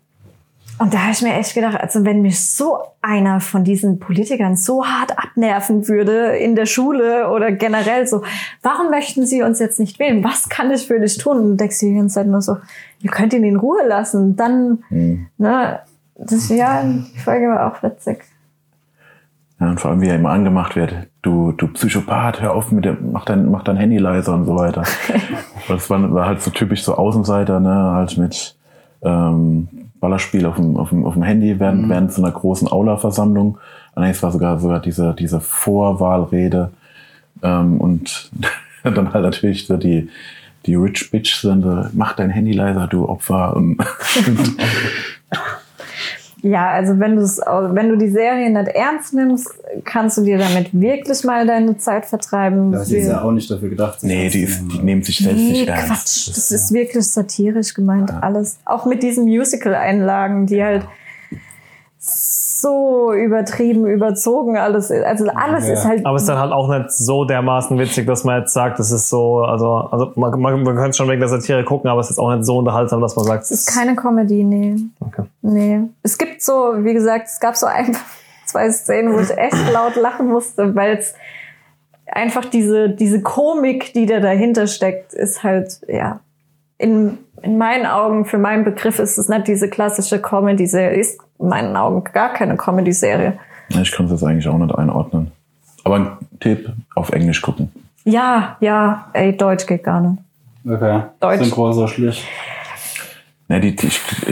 und 0.79 0.93
da 0.93 0.99
habe 0.99 1.12
ich 1.12 1.22
mir 1.22 1.35
echt 1.35 1.55
gedacht, 1.55 1.81
also 1.81 2.05
wenn 2.05 2.20
mich 2.20 2.39
so 2.51 2.79
einer 3.01 3.41
von 3.41 3.64
diesen 3.64 3.99
Politikern 3.99 4.57
so 4.57 4.85
hart 4.85 5.18
abnerven 5.18 5.89
würde 5.89 6.37
in 6.37 6.55
der 6.55 6.66
Schule 6.66 7.31
oder 7.31 7.51
generell 7.53 8.07
so, 8.07 8.22
warum 8.62 8.91
möchten 8.91 9.24
sie 9.24 9.43
uns 9.43 9.59
jetzt 9.59 9.81
nicht 9.81 9.99
wählen? 9.99 10.22
Was 10.22 10.49
kann 10.49 10.70
ich 10.70 10.87
für 10.87 11.01
dich 11.01 11.16
tun? 11.16 11.39
Und 11.39 11.51
du 11.51 11.57
denkst 11.57 11.81
dir 11.81 11.91
die 11.91 11.97
ganze 11.97 12.16
Zeit 12.16 12.27
nur 12.27 12.43
so, 12.43 12.59
ihr 13.01 13.11
könnt 13.11 13.33
ihn 13.33 13.45
in 13.45 13.57
Ruhe 13.57 13.87
lassen. 13.87 14.37
Dann, 14.37 14.85
ne, 15.39 15.81
das, 16.16 16.49
ja, 16.51 16.83
die 16.83 17.18
Folge 17.20 17.49
war 17.49 17.72
auch 17.72 17.83
witzig. 17.83 18.24
Ja, 19.59 19.70
und 19.70 19.81
vor 19.81 19.91
allem, 19.91 20.03
wie 20.03 20.09
er 20.09 20.16
immer 20.16 20.31
angemacht 20.31 20.77
wird. 20.77 20.95
Du, 21.22 21.53
du 21.53 21.68
Psychopath, 21.68 22.43
hör 22.43 22.55
auf 22.55 22.70
mit 22.70 22.85
dem, 22.85 23.12
mach 23.12 23.24
dein, 23.24 23.51
mach 23.51 23.64
dein 23.64 23.79
Handy 23.79 23.97
leiser 23.97 24.35
und 24.35 24.45
so 24.45 24.57
weiter. 24.57 24.83
das 25.68 25.89
war, 25.89 26.12
war 26.12 26.27
halt 26.27 26.43
so 26.43 26.51
typisch 26.51 26.85
so 26.85 26.95
Außenseiter, 26.95 27.61
ne, 27.61 27.93
halt 27.93 28.18
mit 28.18 28.57
ähm, 29.03 29.68
Ballerspiel 30.01 30.47
auf 30.47 30.57
dem, 30.57 30.76
auf 30.76 30.90
dem, 30.90 31.05
auf 31.05 31.14
dem 31.14 31.22
Handy 31.22 31.59
während, 31.59 31.88
während 31.88 32.12
so 32.12 32.22
einer 32.22 32.32
großen 32.32 32.68
Aula-Versammlung. 32.68 33.59
Und 33.94 34.03
es 34.05 34.22
war 34.22 34.32
sogar 34.32 34.59
sogar 34.59 34.80
diese, 34.80 35.14
diese 35.18 35.40
Vorwahlrede. 35.40 36.70
Ähm, 37.42 37.80
und 37.80 38.30
dann 38.82 39.12
halt 39.12 39.24
natürlich 39.24 39.66
so 39.66 39.76
die, 39.76 40.09
die 40.66 40.74
Rich 40.74 41.11
Bitch 41.11 41.36
sind 41.36 41.62
so, 41.62 41.84
mach 41.92 42.14
dein 42.14 42.30
Handy 42.30 42.53
leiser, 42.53 42.86
du 42.86 43.09
Opfer. 43.09 43.57
Und 43.57 43.78
Ja, 46.49 46.68
also 46.70 46.99
wenn 47.01 47.16
du 47.16 47.22
es, 47.22 47.38
wenn 47.38 47.88
du 47.88 47.97
die 47.97 48.09
Serie 48.11 48.51
nicht 48.51 48.68
ernst 48.68 49.14
nimmst, 49.14 49.49
kannst 49.84 50.16
du 50.18 50.22
dir 50.22 50.38
damit 50.38 50.68
wirklich 50.72 51.24
mal 51.24 51.47
deine 51.47 51.76
Zeit 51.78 52.07
vertreiben. 52.07 52.72
Das 52.72 52.82
ist 52.82 52.90
Wir- 52.92 53.07
ja 53.07 53.22
auch 53.22 53.32
nicht 53.32 53.51
dafür 53.51 53.68
gedacht. 53.70 53.99
nee, 54.03 54.28
die, 54.28 54.42
ist, 54.42 54.61
die 54.72 54.78
nehmen 54.78 55.03
sich 55.03 55.18
selbst 55.18 55.36
Nee, 55.40 55.51
nicht 55.53 55.68
ernst. 55.68 55.86
Quatsch. 55.88 56.28
Das 56.36 56.51
ist 56.51 56.72
wirklich 56.72 57.05
satirisch 57.07 57.74
gemeint, 57.74 58.12
alles. 58.20 58.59
Auch 58.64 58.86
mit 58.86 59.03
diesen 59.03 59.24
Musical-Einlagen, 59.24 60.47
die 60.47 60.62
halt 60.62 60.86
so 62.61 63.12
übertrieben, 63.12 63.86
überzogen 63.86 64.57
alles 64.57 64.90
ist. 64.90 65.04
Also 65.04 65.26
alles 65.34 65.66
Ja. 65.66 65.72
ist 65.74 65.84
halt. 65.84 66.07
Aber 66.07 66.16
es 66.16 66.22
ist 66.22 66.28
dann 66.28 66.38
halt 66.38 66.52
auch 66.52 66.68
nicht 66.68 66.90
so 66.90 67.24
dermaßen 67.24 67.78
witzig, 67.78 68.07
dass 68.07 68.24
man 68.24 68.40
jetzt 68.40 68.52
sagt, 68.52 68.78
das 68.78 68.90
ist 68.90 69.09
so, 69.09 69.38
also, 69.42 69.74
also 69.90 70.12
man, 70.16 70.38
man, 70.40 70.62
man 70.62 70.76
könnte 70.76 70.96
schon 70.96 71.09
wegen 71.09 71.20
der 71.20 71.28
Satire 71.28 71.64
gucken, 71.64 71.90
aber 71.90 72.00
es 72.00 72.11
ist 72.11 72.18
auch 72.18 72.34
nicht 72.34 72.44
so 72.44 72.59
unterhaltsam, 72.59 73.00
dass 73.00 73.16
man 73.16 73.24
sagt, 73.24 73.44
es 73.44 73.50
ist 73.50 73.66
keine 73.66 73.94
Comedy, 73.96 74.44
nee. 74.44 74.76
Okay. 75.00 75.24
Nee. 75.42 75.80
Es 76.02 76.18
gibt 76.18 76.42
so, 76.42 76.74
wie 76.78 76.94
gesagt, 76.94 77.28
es 77.28 77.40
gab 77.40 77.57
so 77.57 77.66
ein, 77.66 77.96
zwei 78.46 78.70
Szenen, 78.70 79.12
wo 79.14 79.18
ich 79.20 79.30
echt 79.36 79.72
laut 79.72 79.96
lachen 79.96 80.28
musste, 80.28 80.74
weil 80.74 80.96
es 80.98 81.14
einfach 82.07 82.44
diese, 82.44 82.88
diese 82.90 83.20
Komik, 83.22 83.92
die 83.92 84.07
da 84.07 84.20
dahinter 84.20 84.66
steckt, 84.66 85.12
ist 85.12 85.42
halt, 85.42 85.80
ja, 85.88 86.20
in, 86.78 87.18
in 87.43 87.59
meinen 87.59 87.87
Augen, 87.87 88.24
für 88.24 88.39
meinen 88.39 88.64
Begriff 88.64 88.99
ist 88.99 89.18
es 89.18 89.28
nicht 89.28 89.47
diese 89.49 89.68
klassische 89.68 90.20
Comedy-Serie, 90.20 90.99
ist 90.99 91.20
in 91.39 91.49
meinen 91.49 91.76
Augen 91.76 92.05
gar 92.12 92.32
keine 92.32 92.57
Comedy-Serie. 92.57 93.39
Ich 93.68 93.93
kann 93.93 94.07
es 94.07 94.12
jetzt 94.12 94.24
eigentlich 94.24 94.49
auch 94.49 94.59
nicht 94.59 94.74
einordnen. 94.74 95.32
Aber 95.84 95.97
ein 95.97 96.09
Tipp, 96.41 96.70
auf 96.95 97.11
Englisch 97.11 97.43
gucken. 97.43 97.70
Ja, 98.05 98.57
ja, 98.61 99.09
ey, 99.12 99.37
Deutsch 99.37 99.66
geht 99.66 99.84
gar 99.84 100.01
nicht. 100.01 100.22
Okay. 100.68 101.03
Deutsch. 101.20 101.43
Synchro 101.43 101.72
so 101.72 101.87
schlicht. 101.87 102.24
Ne, 103.49 103.61
die, 103.61 103.76
die, 103.76 103.91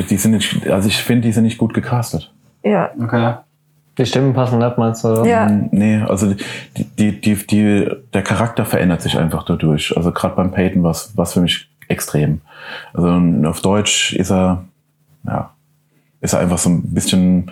die 0.09 0.17
sind 0.17 0.33
nicht, 0.33 0.67
also 0.69 0.89
ich 0.89 0.97
finde, 1.03 1.23
die 1.29 1.33
sind 1.33 1.45
nicht 1.45 1.59
gut 1.59 1.75
gecastet. 1.75 2.33
Ja, 2.65 2.91
Okay. 3.01 3.35
die 3.99 4.07
Stimmen 4.07 4.33
passen 4.35 4.59
nicht, 4.59 4.77
meinst 4.79 5.05
du? 5.05 5.25
ja. 5.25 5.47
Nee, 5.71 6.01
also 6.03 6.33
die, 6.77 6.85
die, 6.85 7.21
die, 7.21 7.47
die, 7.47 7.89
der 8.13 8.23
Charakter 8.23 8.65
verändert 8.65 9.03
sich 9.03 9.17
einfach 9.19 9.45
dadurch. 9.45 9.97
Also 9.97 10.11
gerade 10.11 10.35
beim 10.35 10.51
Peyton 10.51 10.83
war 10.83 10.91
es 10.93 11.33
für 11.33 11.41
mich 11.41 11.69
extrem. 11.89 12.41
Also 12.93 13.09
auf 13.49 13.61
Deutsch 13.61 14.15
ist 14.15 14.31
er, 14.31 14.65
ja, 15.27 15.51
ist 16.21 16.33
er 16.35 16.41
einfach 16.41 16.59
so 16.59 16.71
ein 16.71 16.83
bisschen 16.95 17.51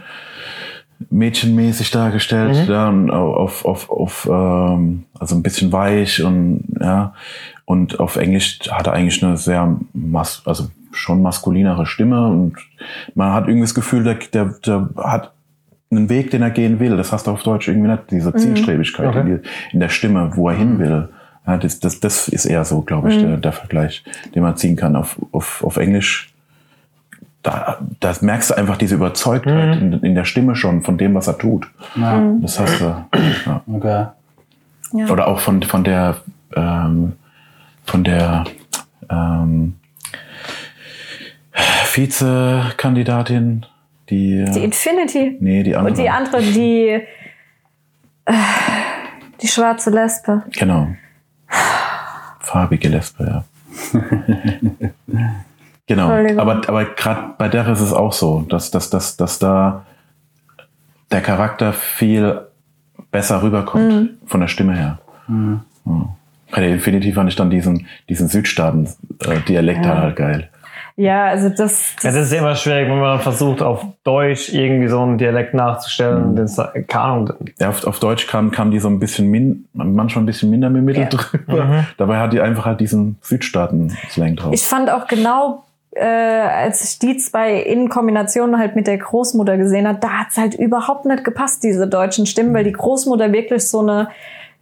mädchenmäßig 1.11 1.91
dargestellt, 1.91 2.66
Mhm. 2.66 2.72
ja, 2.72 2.89
und 2.89 3.11
auf, 3.11 3.64
auf, 3.64 3.91
auf 3.91 4.28
ähm, 4.30 5.05
also 5.18 5.35
ein 5.35 5.43
bisschen 5.43 5.72
weich 5.72 6.22
und 6.22 6.64
ja. 6.80 7.14
Und 7.64 8.01
auf 8.01 8.16
Englisch 8.16 8.59
hat 8.70 8.87
er 8.87 8.93
eigentlich 8.93 9.22
eine 9.24 9.37
sehr 9.37 9.76
mas 9.93 10.43
also 10.45 10.68
schon 10.93 11.22
maskulinere 11.22 11.87
Stimme 11.87 12.26
und 12.28 12.55
man 13.14 13.33
hat 13.33 13.45
irgendwie 13.47 13.62
das 13.64 13.74
Gefühl, 13.74 14.05
der, 14.05 14.14
der, 14.33 14.55
der 14.64 14.91
hat 14.97 15.33
einen 15.91 16.09
Weg, 16.09 16.30
den 16.30 16.43
er 16.43 16.51
gehen 16.51 16.80
will. 16.80 16.97
Das 16.97 17.12
hast 17.12 17.26
du 17.26 17.30
auf 17.30 17.43
Deutsch 17.43 17.68
irgendwie 17.68 17.89
nicht, 17.91 18.11
diese 18.11 18.35
Zielstrebigkeit 18.35 19.07
Okay. 19.09 19.20
in, 19.20 19.26
die, 19.26 19.49
in 19.72 19.80
der 19.80 19.89
Stimme, 19.89 20.33
wo 20.35 20.49
er 20.51 20.57
hin 20.57 20.78
will. 20.78 21.09
Ja, 21.47 21.57
das, 21.57 21.80
das, 21.80 21.99
das 22.01 22.28
ist 22.28 22.45
eher 22.45 22.64
so, 22.64 22.82
glaube 22.82 23.12
ich, 23.12 23.18
der, 23.18 23.36
der 23.36 23.53
Vergleich, 23.53 24.05
den 24.34 24.43
man 24.43 24.57
ziehen 24.57 24.76
kann. 24.76 24.95
Auf, 24.95 25.18
auf, 25.32 25.64
auf 25.64 25.76
Englisch, 25.76 26.32
da, 27.43 27.80
da 27.99 28.14
merkst 28.20 28.51
du 28.51 28.55
einfach 28.57 28.76
diese 28.76 28.95
Überzeugtheit 28.95 29.76
in, 29.80 29.93
in 29.95 30.14
der 30.14 30.24
Stimme 30.24 30.55
schon 30.55 30.82
von 30.82 30.99
dem, 30.99 31.14
was 31.14 31.26
er 31.26 31.38
tut. 31.38 31.68
Ja, 31.97 32.32
Das 32.40 32.61
hast 32.61 32.80
du. 32.80 32.84
Ja. 32.84 33.62
okay. 33.66 34.07
Ja. 34.93 35.07
Oder 35.09 35.26
auch 35.26 35.40
von, 35.40 35.62
von 35.62 35.82
der, 35.84 36.18
ähm, 36.55 37.14
von 37.84 38.05
der 38.05 38.45
ähm, 39.11 39.74
Vizekandidatin, 41.95 43.66
die, 44.11 44.45
Die 44.55 44.64
Infinity. 44.64 45.36
nee, 45.40 45.62
die 45.62 45.74
andere. 45.74 45.90
Und 45.93 45.99
die 45.99 46.09
andere, 46.09 46.43
die, 46.43 47.01
äh, 48.26 48.32
die 49.40 49.49
schwarze 49.49 49.90
Lesbe. 49.90 50.45
Genau. 50.53 50.88
Farbige 52.43 52.88
Lesbe, 52.88 53.24
ja. 53.24 53.45
genau. 55.86 56.11
Aber, 56.38 56.68
aber 56.68 56.84
gerade 56.84 57.34
bei 57.38 57.49
der 57.49 57.66
ist 57.68 57.80
es 57.80 57.93
auch 57.93 58.12
so, 58.12 58.43
dass, 58.43 58.70
dass, 58.70 58.90
dass, 58.90 59.16
dass 59.16 59.38
da 59.38 59.86
der 61.11 61.20
Charakter 61.20 61.72
viel 61.72 62.40
besser 63.11 63.43
rüberkommt 63.43 64.11
von 64.26 64.40
der 64.40 64.49
Stimme 64.49 64.74
her. 64.74 64.99
Ja. 65.28 66.09
Bei 66.51 66.61
der 66.61 66.70
Infinity 66.70 67.12
fand 67.12 67.30
ich 67.30 67.36
dann 67.36 67.51
diesen, 67.51 67.86
diesen 68.09 68.28
Südstaaten-Dialekt 68.28 69.84
Ja. 69.86 69.99
halt 69.99 70.16
geil. 70.16 70.51
Ja, 71.03 71.24
also 71.26 71.48
das, 71.48 71.96
Ja, 72.03 72.12
das 72.12 72.26
ist 72.26 72.32
immer 72.32 72.55
schwierig, 72.55 72.88
wenn 72.88 73.00
man 73.00 73.18
versucht, 73.18 73.61
auf 73.61 73.84
Deutsch 74.05 74.53
irgendwie 74.53 74.86
so 74.86 75.00
einen 75.00 75.18
Dialekt 75.18 75.53
nachzustellen. 75.53 76.36
Das, 76.36 76.61
keine 76.86 77.05
Ahnung. 77.05 77.30
Ja, 77.59 77.70
auf, 77.70 77.84
auf 77.84 77.98
Deutsch 77.98 78.28
kam, 78.28 78.53
kam 78.53 78.70
die 78.70 78.78
so 78.78 78.86
ein 78.88 79.00
bisschen 79.00 79.28
min, 79.28 79.64
manchmal 79.72 80.22
ein 80.22 80.26
bisschen 80.26 80.48
minder 80.50 80.70
mit 80.70 80.84
Mittel 80.84 81.03
Ja. 81.03 81.09
drüber. 81.09 81.84
Dabei 81.96 82.18
hat 82.18 82.32
die 82.32 82.40
einfach 82.40 82.66
halt 82.66 82.78
diesen 82.78 83.16
Südstaaten-Slang 83.22 84.36
drauf. 84.36 84.55
Ich 84.55 84.62
fand 84.62 84.90
auch 84.90 85.09
genau, 85.09 85.64
äh, 85.90 86.05
als 86.05 86.84
ich 86.84 87.00
die 87.00 87.16
zwei 87.16 87.57
in 87.57 87.88
Kombination 87.88 88.57
halt 88.57 88.76
mit 88.76 88.86
der 88.86 88.98
Großmutter 88.98 89.57
gesehen 89.57 89.88
habe, 89.88 89.98
da 90.00 90.20
hat's 90.20 90.36
halt 90.36 90.55
überhaupt 90.55 91.05
nicht 91.05 91.24
gepasst, 91.24 91.64
diese 91.64 91.88
deutschen 91.88 92.26
Stimmen, 92.26 92.55
weil 92.55 92.62
die 92.62 92.72
Großmutter 92.72 93.32
wirklich 93.32 93.66
so 93.68 93.80
eine, 93.80 94.09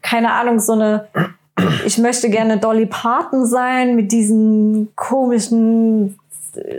keine 0.01 0.33
Ahnung, 0.33 0.59
so 0.59 0.73
eine, 0.73 1.05
ich 1.85 1.99
möchte 1.99 2.31
gerne 2.31 2.57
Dolly 2.57 2.87
Parton 2.87 3.45
sein 3.45 3.95
mit 3.95 4.11
diesem 4.13 4.89
komischen, 4.97 6.09
äh, 6.09 6.20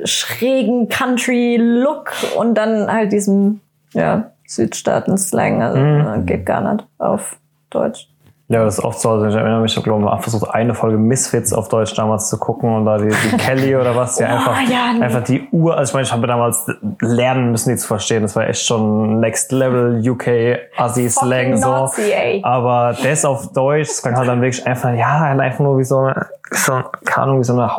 schrägen 0.06 0.90
Country-Look 0.90 2.12
und 2.38 2.56
dann 2.56 2.92
halt 2.92 3.12
diesem, 3.12 3.62
ja, 3.94 4.32
Südstaaten-Slang. 4.48 5.62
Also 5.62 5.80
äh, 5.80 6.24
geht 6.26 6.46
gar 6.46 6.74
nicht 6.74 6.86
auf 6.98 7.38
Deutsch. 7.70 8.08
Ja, 8.52 8.66
das 8.66 8.80
ist 8.80 8.84
oft 8.84 9.00
so. 9.00 9.12
Also 9.12 9.28
ich 9.28 9.36
erinnere 9.36 9.62
mich, 9.62 9.78
ich 9.78 9.82
glaube, 9.82 10.04
man 10.04 10.20
versucht, 10.20 10.54
eine 10.54 10.74
Folge 10.74 10.98
Misfits 10.98 11.54
auf 11.54 11.70
Deutsch 11.70 11.96
damals 11.96 12.28
zu 12.28 12.38
gucken 12.38 12.76
und 12.76 12.86
da 12.86 12.98
die, 12.98 13.08
die 13.08 13.38
Kelly 13.38 13.76
oder 13.78 13.96
was, 13.96 14.18
die 14.18 14.24
Oh, 14.24 14.28
einfach, 14.28 14.62
ja, 14.70 14.92
nee. 14.94 15.02
einfach 15.02 15.24
die 15.24 15.48
Uhr, 15.54 15.78
also 15.78 15.92
ich 15.92 15.94
meine, 15.94 16.04
ich 16.06 16.12
habe 16.12 16.28
damals 16.28 16.70
lernen 17.00 17.52
müssen, 17.52 17.70
die 17.70 17.78
zu 17.78 17.88
verstehen. 17.88 18.24
Das 18.24 18.36
war 18.36 18.46
echt 18.50 18.66
schon 18.66 19.22
Next 19.22 19.54
Level 19.54 20.02
UK 20.06 20.60
Assi 20.76 21.10
Slang 21.10 21.56
so. 21.56 21.70
Nazi. 21.70 22.42
Aber 22.44 22.94
das 23.02 23.24
auf 23.24 23.54
Deutsch, 23.54 23.88
das 23.88 24.02
klang 24.02 24.18
halt 24.18 24.28
dann 24.28 24.42
wirklich 24.42 24.68
einfach, 24.68 24.94
ja, 24.96 25.22
einfach 25.22 25.60
nur 25.62 25.78
wie 25.78 25.86
so 25.86 26.00
eine, 26.00 26.26
so, 26.52 26.74
keine 27.06 27.28
Ahnung, 27.28 27.40
wie 27.40 27.46
so 27.46 27.54
eine 27.54 27.78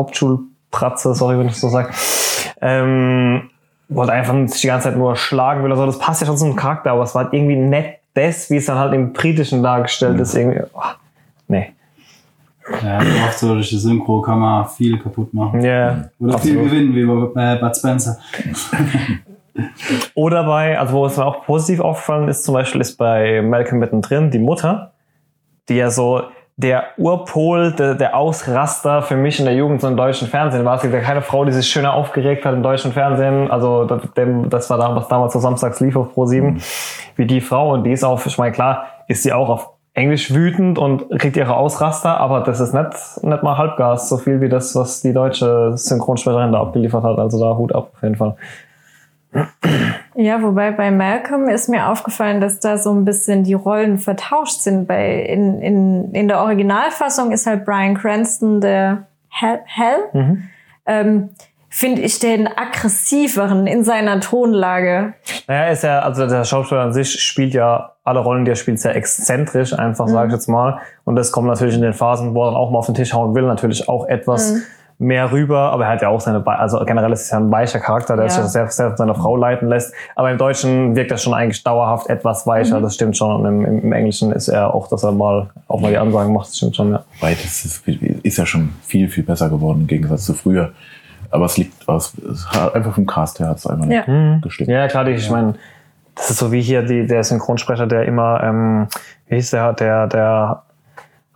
Hauptschulpratze, 0.72 1.14
sorry, 1.14 1.38
wenn 1.38 1.48
ich 1.48 1.56
so 1.56 1.68
sage. 1.68 1.90
Ähm, 2.60 3.50
wollte 3.88 4.12
einfach 4.12 4.34
sich 4.48 4.62
die 4.62 4.66
ganze 4.68 4.88
Zeit 4.88 4.96
nur 4.96 5.16
schlagen 5.16 5.62
will 5.62 5.72
oder 5.72 5.80
so. 5.80 5.86
Das 5.86 5.98
passt 5.98 6.20
ja 6.20 6.26
schon 6.26 6.36
zum 6.36 6.56
Charakter, 6.56 6.92
aber 6.92 7.02
es 7.02 7.14
war 7.14 7.24
halt 7.24 7.34
irgendwie 7.34 7.56
nett 7.56 7.98
das, 8.14 8.50
wie 8.50 8.56
es 8.56 8.66
dann 8.66 8.78
halt 8.78 8.92
im 8.94 9.12
Britischen 9.12 9.62
dargestellt 9.62 10.20
ist, 10.20 10.34
irgendwie, 10.34 10.60
oh, 10.74 10.80
nee. 11.48 11.72
Ja, 12.84 12.98
oft 13.26 13.38
so 13.38 13.54
durch 13.54 13.70
die 13.70 13.78
Synchro 13.78 14.20
kann 14.20 14.38
man 14.38 14.68
viel 14.68 14.98
kaputt 14.98 15.34
machen. 15.34 15.62
Ja, 15.62 16.10
Oder 16.20 16.38
viel 16.38 16.52
absolut. 16.58 16.70
gewinnen, 16.70 16.94
wie 16.94 17.32
bei 17.34 17.54
äh, 17.54 17.56
Bud 17.56 17.76
Spencer. 17.76 18.18
Oder 20.14 20.44
bei, 20.44 20.78
also 20.78 20.94
wo 20.94 21.06
es 21.06 21.16
mir 21.16 21.24
auch 21.24 21.44
positiv 21.44 21.80
aufgefallen 21.80 22.28
ist, 22.28 22.44
zum 22.44 22.54
Beispiel 22.54 22.80
ist 22.80 22.96
bei 22.96 23.42
Malcolm 23.42 23.80
mittendrin 23.80 24.30
die 24.30 24.38
Mutter, 24.38 24.92
die 25.68 25.74
ja 25.74 25.90
so 25.90 26.22
der 26.62 26.84
Urpol, 26.96 27.72
der, 27.72 27.94
der 27.94 28.16
Ausraster 28.16 29.02
für 29.02 29.16
mich 29.16 29.38
in 29.38 29.44
der 29.44 29.54
Jugend 29.54 29.80
so 29.80 29.88
im 29.88 29.96
deutschen 29.96 30.28
Fernsehen 30.28 30.64
war. 30.64 30.76
Es 30.76 30.82
gibt 30.82 30.94
ja 30.94 31.00
keine 31.00 31.22
Frau, 31.22 31.44
die 31.44 31.52
sich 31.52 31.66
schöner 31.66 31.94
aufgeregt 31.94 32.44
hat 32.44 32.54
im 32.54 32.62
deutschen 32.62 32.92
Fernsehen. 32.92 33.50
Also 33.50 33.84
das, 33.84 34.02
das 34.48 34.70
war 34.70 34.78
da, 34.78 34.94
was 34.94 35.08
damals 35.08 35.32
so 35.32 35.40
samstags 35.40 35.80
lief 35.80 35.96
auf 35.96 36.12
Pro 36.12 36.26
7, 36.26 36.62
wie 37.16 37.26
die 37.26 37.40
Frau. 37.40 37.72
Und 37.72 37.84
die 37.84 37.92
ist 37.92 38.04
auf, 38.04 38.26
ich 38.26 38.38
meine, 38.38 38.52
klar, 38.52 38.84
ist 39.08 39.22
sie 39.22 39.32
auch 39.32 39.48
auf 39.48 39.70
Englisch 39.94 40.32
wütend 40.32 40.78
und 40.78 41.10
kriegt 41.18 41.36
ihre 41.36 41.54
Ausraster, 41.54 42.18
aber 42.18 42.40
das 42.40 42.60
ist 42.60 42.72
nicht, 42.72 43.22
nicht 43.22 43.42
mal 43.42 43.58
Halbgas, 43.58 44.08
so 44.08 44.16
viel 44.16 44.40
wie 44.40 44.48
das, 44.48 44.74
was 44.74 45.02
die 45.02 45.12
deutsche 45.12 45.76
Synchronsprecherin 45.76 46.52
da 46.52 46.60
abgeliefert 46.60 47.04
hat. 47.04 47.18
Also 47.18 47.38
da 47.38 47.56
Hut 47.56 47.74
ab 47.74 47.90
auf 47.94 48.02
jeden 48.02 48.16
Fall. 48.16 48.36
Ja, 50.14 50.42
wobei 50.42 50.72
bei 50.72 50.90
Malcolm 50.90 51.48
ist 51.48 51.68
mir 51.68 51.88
aufgefallen, 51.88 52.40
dass 52.40 52.60
da 52.60 52.76
so 52.76 52.92
ein 52.92 53.04
bisschen 53.04 53.44
die 53.44 53.54
Rollen 53.54 53.98
vertauscht 53.98 54.60
sind. 54.60 54.86
Bei, 54.86 55.22
in, 55.22 55.60
in, 55.60 56.12
in 56.12 56.28
der 56.28 56.40
Originalfassung 56.40 57.32
ist 57.32 57.46
halt 57.46 57.64
Brian 57.64 57.94
Cranston 57.94 58.60
der 58.60 59.06
Hell. 59.28 59.60
Hell? 59.64 60.10
Ähm, 60.84 61.30
Finde 61.74 62.02
ich 62.02 62.18
den 62.18 62.46
aggressiveren 62.46 63.66
in 63.66 63.82
seiner 63.82 64.20
Tonlage. 64.20 65.14
Naja, 65.48 65.72
ist 65.72 65.82
ja, 65.82 66.00
also 66.00 66.26
der 66.26 66.44
Schauspieler 66.44 66.82
an 66.82 66.92
sich 66.92 67.18
spielt 67.18 67.54
ja 67.54 67.92
alle 68.04 68.20
Rollen, 68.20 68.44
die 68.44 68.50
er 68.50 68.56
spielt, 68.56 68.78
sehr 68.78 68.94
exzentrisch, 68.94 69.72
einfach, 69.72 70.06
sage 70.06 70.28
ich 70.28 70.34
jetzt 70.34 70.48
mal. 70.48 70.80
Und 71.04 71.16
das 71.16 71.32
kommt 71.32 71.48
natürlich 71.48 71.74
in 71.74 71.80
den 71.80 71.94
Phasen, 71.94 72.34
wo 72.34 72.42
er 72.42 72.50
dann 72.50 72.56
auch 72.56 72.70
mal 72.70 72.78
auf 72.78 72.86
den 72.86 72.94
Tisch 72.94 73.14
hauen 73.14 73.34
will, 73.34 73.44
natürlich 73.44 73.88
auch 73.88 74.06
etwas 74.06 74.56
mehr 75.02 75.32
rüber. 75.32 75.72
Aber 75.72 75.84
er 75.84 75.90
hat 75.90 76.02
ja 76.02 76.08
auch 76.08 76.20
seine, 76.20 76.46
also 76.46 76.84
generell 76.84 77.12
ist 77.12 77.22
es 77.22 77.30
ja 77.30 77.38
ein 77.38 77.50
weicher 77.50 77.80
Charakter, 77.80 78.16
der 78.16 78.26
Ja. 78.26 78.30
sich 78.30 78.44
sehr, 78.46 78.68
sehr 78.68 78.88
von 78.88 78.96
seiner 78.96 79.14
Frau 79.14 79.36
leiten 79.36 79.68
lässt. 79.68 79.92
Aber 80.16 80.30
im 80.30 80.38
Deutschen 80.38 80.94
wirkt 80.96 81.10
er 81.10 81.18
schon 81.18 81.34
eigentlich 81.34 81.62
dauerhaft 81.62 82.08
etwas 82.08 82.46
weicher, 82.46 82.80
das 82.80 82.94
stimmt 82.94 83.16
schon. 83.16 83.34
Und 83.34 83.46
im, 83.46 83.82
im, 83.82 83.92
Englischen 83.92 84.32
ist 84.32 84.48
er 84.48 84.74
auch, 84.74 84.88
dass 84.88 85.02
er 85.02 85.12
mal 85.12 85.50
auch 85.68 85.80
mal 85.80 85.90
die 85.90 85.98
Ansagen 85.98 86.32
macht, 86.32 86.48
das 86.48 86.56
stimmt 86.56 86.76
schon, 86.76 86.92
ja. 86.92 87.04
Weil 87.20 87.34
das 87.34 87.64
ist, 87.64 87.86
ist 87.86 88.36
ja 88.38 88.46
schon 88.46 88.70
viel, 88.82 89.08
viel 89.08 89.24
besser 89.24 89.48
geworden 89.50 89.82
im 89.82 89.86
Gegensatz 89.86 90.24
zu 90.24 90.34
früher. 90.34 90.72
Aber 91.30 91.46
es 91.46 91.56
liegt 91.56 91.88
aus, 91.88 92.12
es 92.18 92.46
hat 92.50 92.74
einfach 92.74 92.94
vom 92.94 93.06
Cast 93.06 93.40
her 93.40 93.48
hat 93.48 93.56
es 93.56 93.66
einfach 93.66 93.86
nicht 93.86 94.06
Ja. 94.06 94.38
gestimmt. 94.42 94.68
Ja, 94.68 94.86
klar, 94.88 95.06
ich 95.08 95.30
meine, 95.30 95.54
das 96.14 96.30
ist 96.30 96.38
so 96.38 96.52
wie 96.52 96.60
hier 96.60 96.82
die, 96.82 97.06
der 97.06 97.24
Synchronsprecher, 97.24 97.86
der 97.86 98.04
immer, 98.04 98.42
ähm, 98.44 98.86
wie 99.28 99.36
hieß 99.36 99.50
der, 99.50 99.72
der, 99.72 100.06
der 100.08 100.62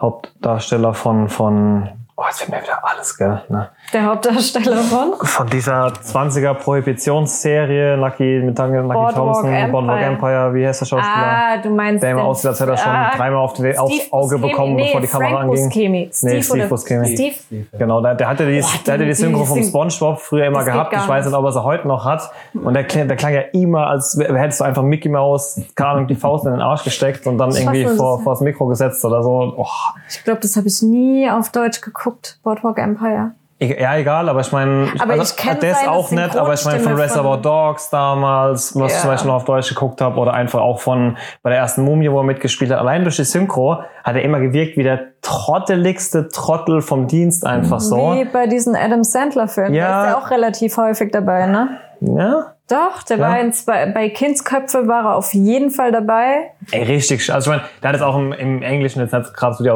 Hauptdarsteller 0.00 0.92
von, 0.92 1.28
von, 1.28 1.88
oh, 2.16 2.22
jetzt 2.26 2.38
fällt 2.40 2.50
mir 2.50 2.62
wieder 2.62 2.78
alles, 2.82 3.16
gell, 3.16 3.42
ne? 3.48 3.68
Der 3.92 4.04
Hauptdarsteller 4.06 4.76
von. 4.78 5.14
Von 5.22 5.46
dieser 5.48 5.88
20er 5.88 6.54
Prohibitionsserie, 6.54 7.96
Lucky, 7.96 8.40
mit 8.44 8.58
Lucky 8.58 8.72
Boardwalk 8.82 9.14
Thompson, 9.14 9.46
Empire. 9.52 9.70
Boardwalk 9.72 10.02
Empire, 10.02 10.54
wie 10.54 10.66
heißt 10.66 10.80
der 10.80 10.86
Schauspieler? 10.86 11.14
Ah, 11.14 11.56
du 11.58 11.70
meinst. 11.70 12.02
Der 12.02 12.14
den- 12.14 12.20
aussieht, 12.24 12.46
als 12.48 12.60
hätte 12.60 12.70
er 12.72 12.76
schon 12.76 12.92
Ah, 12.92 13.10
dreimal 13.16 13.38
auf 13.40 13.52
die, 13.52 13.78
aufs 13.78 13.94
Steve 13.94 14.12
Auge 14.12 14.26
Buscemi. 14.38 14.50
bekommen, 14.50 14.74
nee, 14.76 14.84
bevor 14.86 15.00
die 15.00 15.06
Kamera 15.06 15.30
Frank 15.30 15.42
anging. 15.50 15.64
Buscemi. 15.66 16.10
Steve, 16.12 16.34
Nee, 16.34 16.42
Steve? 16.42 16.66
Buscemi. 16.68 17.14
Steve? 17.16 17.66
Genau, 17.78 18.00
der, 18.00 18.14
der 18.14 18.28
hatte 18.28 18.46
die, 18.46 18.60
Boah, 18.60 18.68
der 18.86 18.94
hatte 18.94 19.02
die 19.04 19.08
die- 19.10 19.14
Synchro 19.14 19.44
vom 19.44 19.62
Spongebob 19.62 20.18
früher 20.20 20.46
immer 20.46 20.64
gehabt. 20.64 20.92
Ich 20.94 21.08
weiß 21.08 21.26
nicht. 21.26 21.34
ob 21.34 21.44
er 21.44 21.52
sie 21.52 21.62
heute 21.64 21.86
noch 21.86 22.04
hat. 22.04 22.30
Und 22.54 22.74
der, 22.74 22.84
klang- 22.84 23.08
der 23.08 23.16
klang 23.16 23.34
ja 23.34 23.42
immer, 23.52 23.86
als 23.88 24.18
hättest 24.18 24.60
du 24.60 24.64
einfach 24.64 24.82
Mickey 24.82 25.08
Mouse, 25.08 25.60
keine 25.74 25.90
Ahnung, 25.90 26.06
die 26.06 26.14
Faust 26.14 26.46
in 26.46 26.52
den 26.52 26.60
Arsch 26.60 26.84
gesteckt 26.84 27.26
und 27.26 27.38
dann 27.38 27.50
irgendwie 27.54 27.84
vor, 27.86 28.20
vor 28.22 28.32
das 28.32 28.40
Mikro 28.40 28.66
gesetzt 28.66 29.04
oder 29.04 29.22
so. 29.22 29.54
Oh, 29.56 29.66
Ich 30.08 30.24
glaube, 30.24 30.40
das 30.40 30.56
habe 30.56 30.66
ich 30.66 30.80
nie 30.82 31.28
auf 31.30 31.50
Deutsch 31.50 31.80
geguckt. 31.80 32.05
Boardwalk 32.42 32.78
Empire. 32.78 33.32
e- 33.58 33.80
ja, 33.80 33.96
egal, 33.96 34.28
aber 34.28 34.40
ich 34.40 34.52
meine, 34.52 34.88
Aber 34.98 35.16
ich 35.16 35.34
kenn 35.36 35.56
das 35.60 35.78
seine 35.80 35.90
auch 35.90 36.10
nicht, 36.10 36.36
aber 36.36 36.52
ich 36.52 36.64
meine 36.66 36.80
von 36.80 36.92
Reservoir 36.94 37.38
Dogs 37.38 37.88
damals, 37.90 38.74
was 38.78 38.90
ich 38.92 38.96
Ja. 38.96 39.00
zum 39.02 39.10
Beispiel 39.10 39.28
noch 39.28 39.36
auf 39.36 39.44
Deutsch 39.44 39.68
geguckt 39.70 40.00
habe, 40.02 40.18
oder 40.20 40.34
einfach 40.34 40.60
auch 40.60 40.78
von 40.80 41.16
bei 41.42 41.50
der 41.50 41.58
ersten 41.60 41.82
Mumie, 41.82 42.10
wo 42.10 42.18
er 42.18 42.24
mitgespielt 42.24 42.70
hat. 42.70 42.78
Allein 42.80 43.02
durch 43.04 43.16
die 43.16 43.24
Synchro 43.24 43.78
hat 44.04 44.14
er 44.14 44.22
immer 44.22 44.40
gewirkt 44.40 44.76
wie 44.76 44.82
der 44.82 45.00
trotteligste 45.22 46.28
Trottel 46.28 46.82
vom 46.82 47.06
Dienst 47.06 47.46
einfach 47.46 47.80
so. 47.80 48.12
Wie 48.14 48.24
bei 48.26 48.46
diesen 48.46 48.76
Adam 48.76 49.02
Sandler-Filmen. 49.04 49.74
Ja. 49.74 49.88
Da 49.88 50.04
ist 50.04 50.10
er 50.10 50.18
auch 50.18 50.30
relativ 50.30 50.76
häufig 50.76 51.10
dabei, 51.12 51.46
ne? 51.46 51.78
Ja, 52.00 52.55
Doch, 52.68 53.04
der 53.04 53.18
Ja? 53.18 53.28
war 53.28 53.40
in 53.40 53.52
zwei, 53.52 53.86
bei 53.86 54.08
Kindsköpfe 54.08 54.88
war 54.88 55.04
er 55.04 55.14
auf 55.16 55.32
jeden 55.34 55.70
Fall 55.70 55.92
dabei. 55.92 56.50
Ey, 56.72 56.82
richtig. 56.82 57.32
Also 57.32 57.52
ich 57.52 57.56
meine, 57.58 57.68
der 57.80 57.88
hat 57.90 57.94
jetzt 57.94 58.02
auch 58.04 58.16
im, 58.16 58.32
im 58.32 58.60
Englischen 58.62 59.00
jetzt 59.00 59.12
nicht 59.12 59.34
gerade 59.34 59.54
so 59.54 59.62
die 59.62 59.70
äh, 59.70 59.72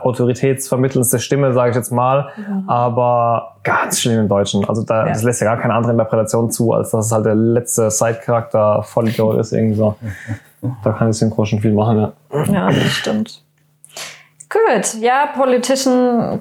autoritätsvermittelndste 0.00 1.18
Stimme, 1.18 1.52
sage 1.52 1.70
ich 1.70 1.76
jetzt 1.76 1.90
mal, 1.92 2.30
aber 2.66 3.56
ganz 3.64 4.00
schlimm 4.00 4.20
im 4.20 4.28
Deutschen. 4.28 4.66
Also 4.66 4.82
da, 4.82 5.06
Ja. 5.06 5.12
das 5.12 5.22
lässt 5.24 5.42
ja 5.42 5.46
gar 5.46 5.60
keine 5.60 5.74
andere 5.74 5.92
Interpretation 5.92 6.50
zu, 6.50 6.72
als 6.72 6.90
dass 6.90 7.06
es 7.06 7.12
halt 7.12 7.26
der 7.26 7.34
letzte 7.34 7.90
Side-Charakter 7.90 8.82
Vollidiot 8.82 9.38
ist, 9.38 9.52
irgendwie 9.52 9.76
so. 9.76 9.96
Da 10.82 10.92
kann 10.92 11.10
ich 11.10 11.16
Synchro 11.18 11.44
schon 11.44 11.60
viel 11.60 11.72
machen, 11.74 11.98
ja. 11.98 12.12
Ja, 12.52 12.66
das 12.68 12.92
stimmt. 12.92 13.42
Gut, 14.48 14.94
ja, 15.00 15.26
Politician 15.36 16.40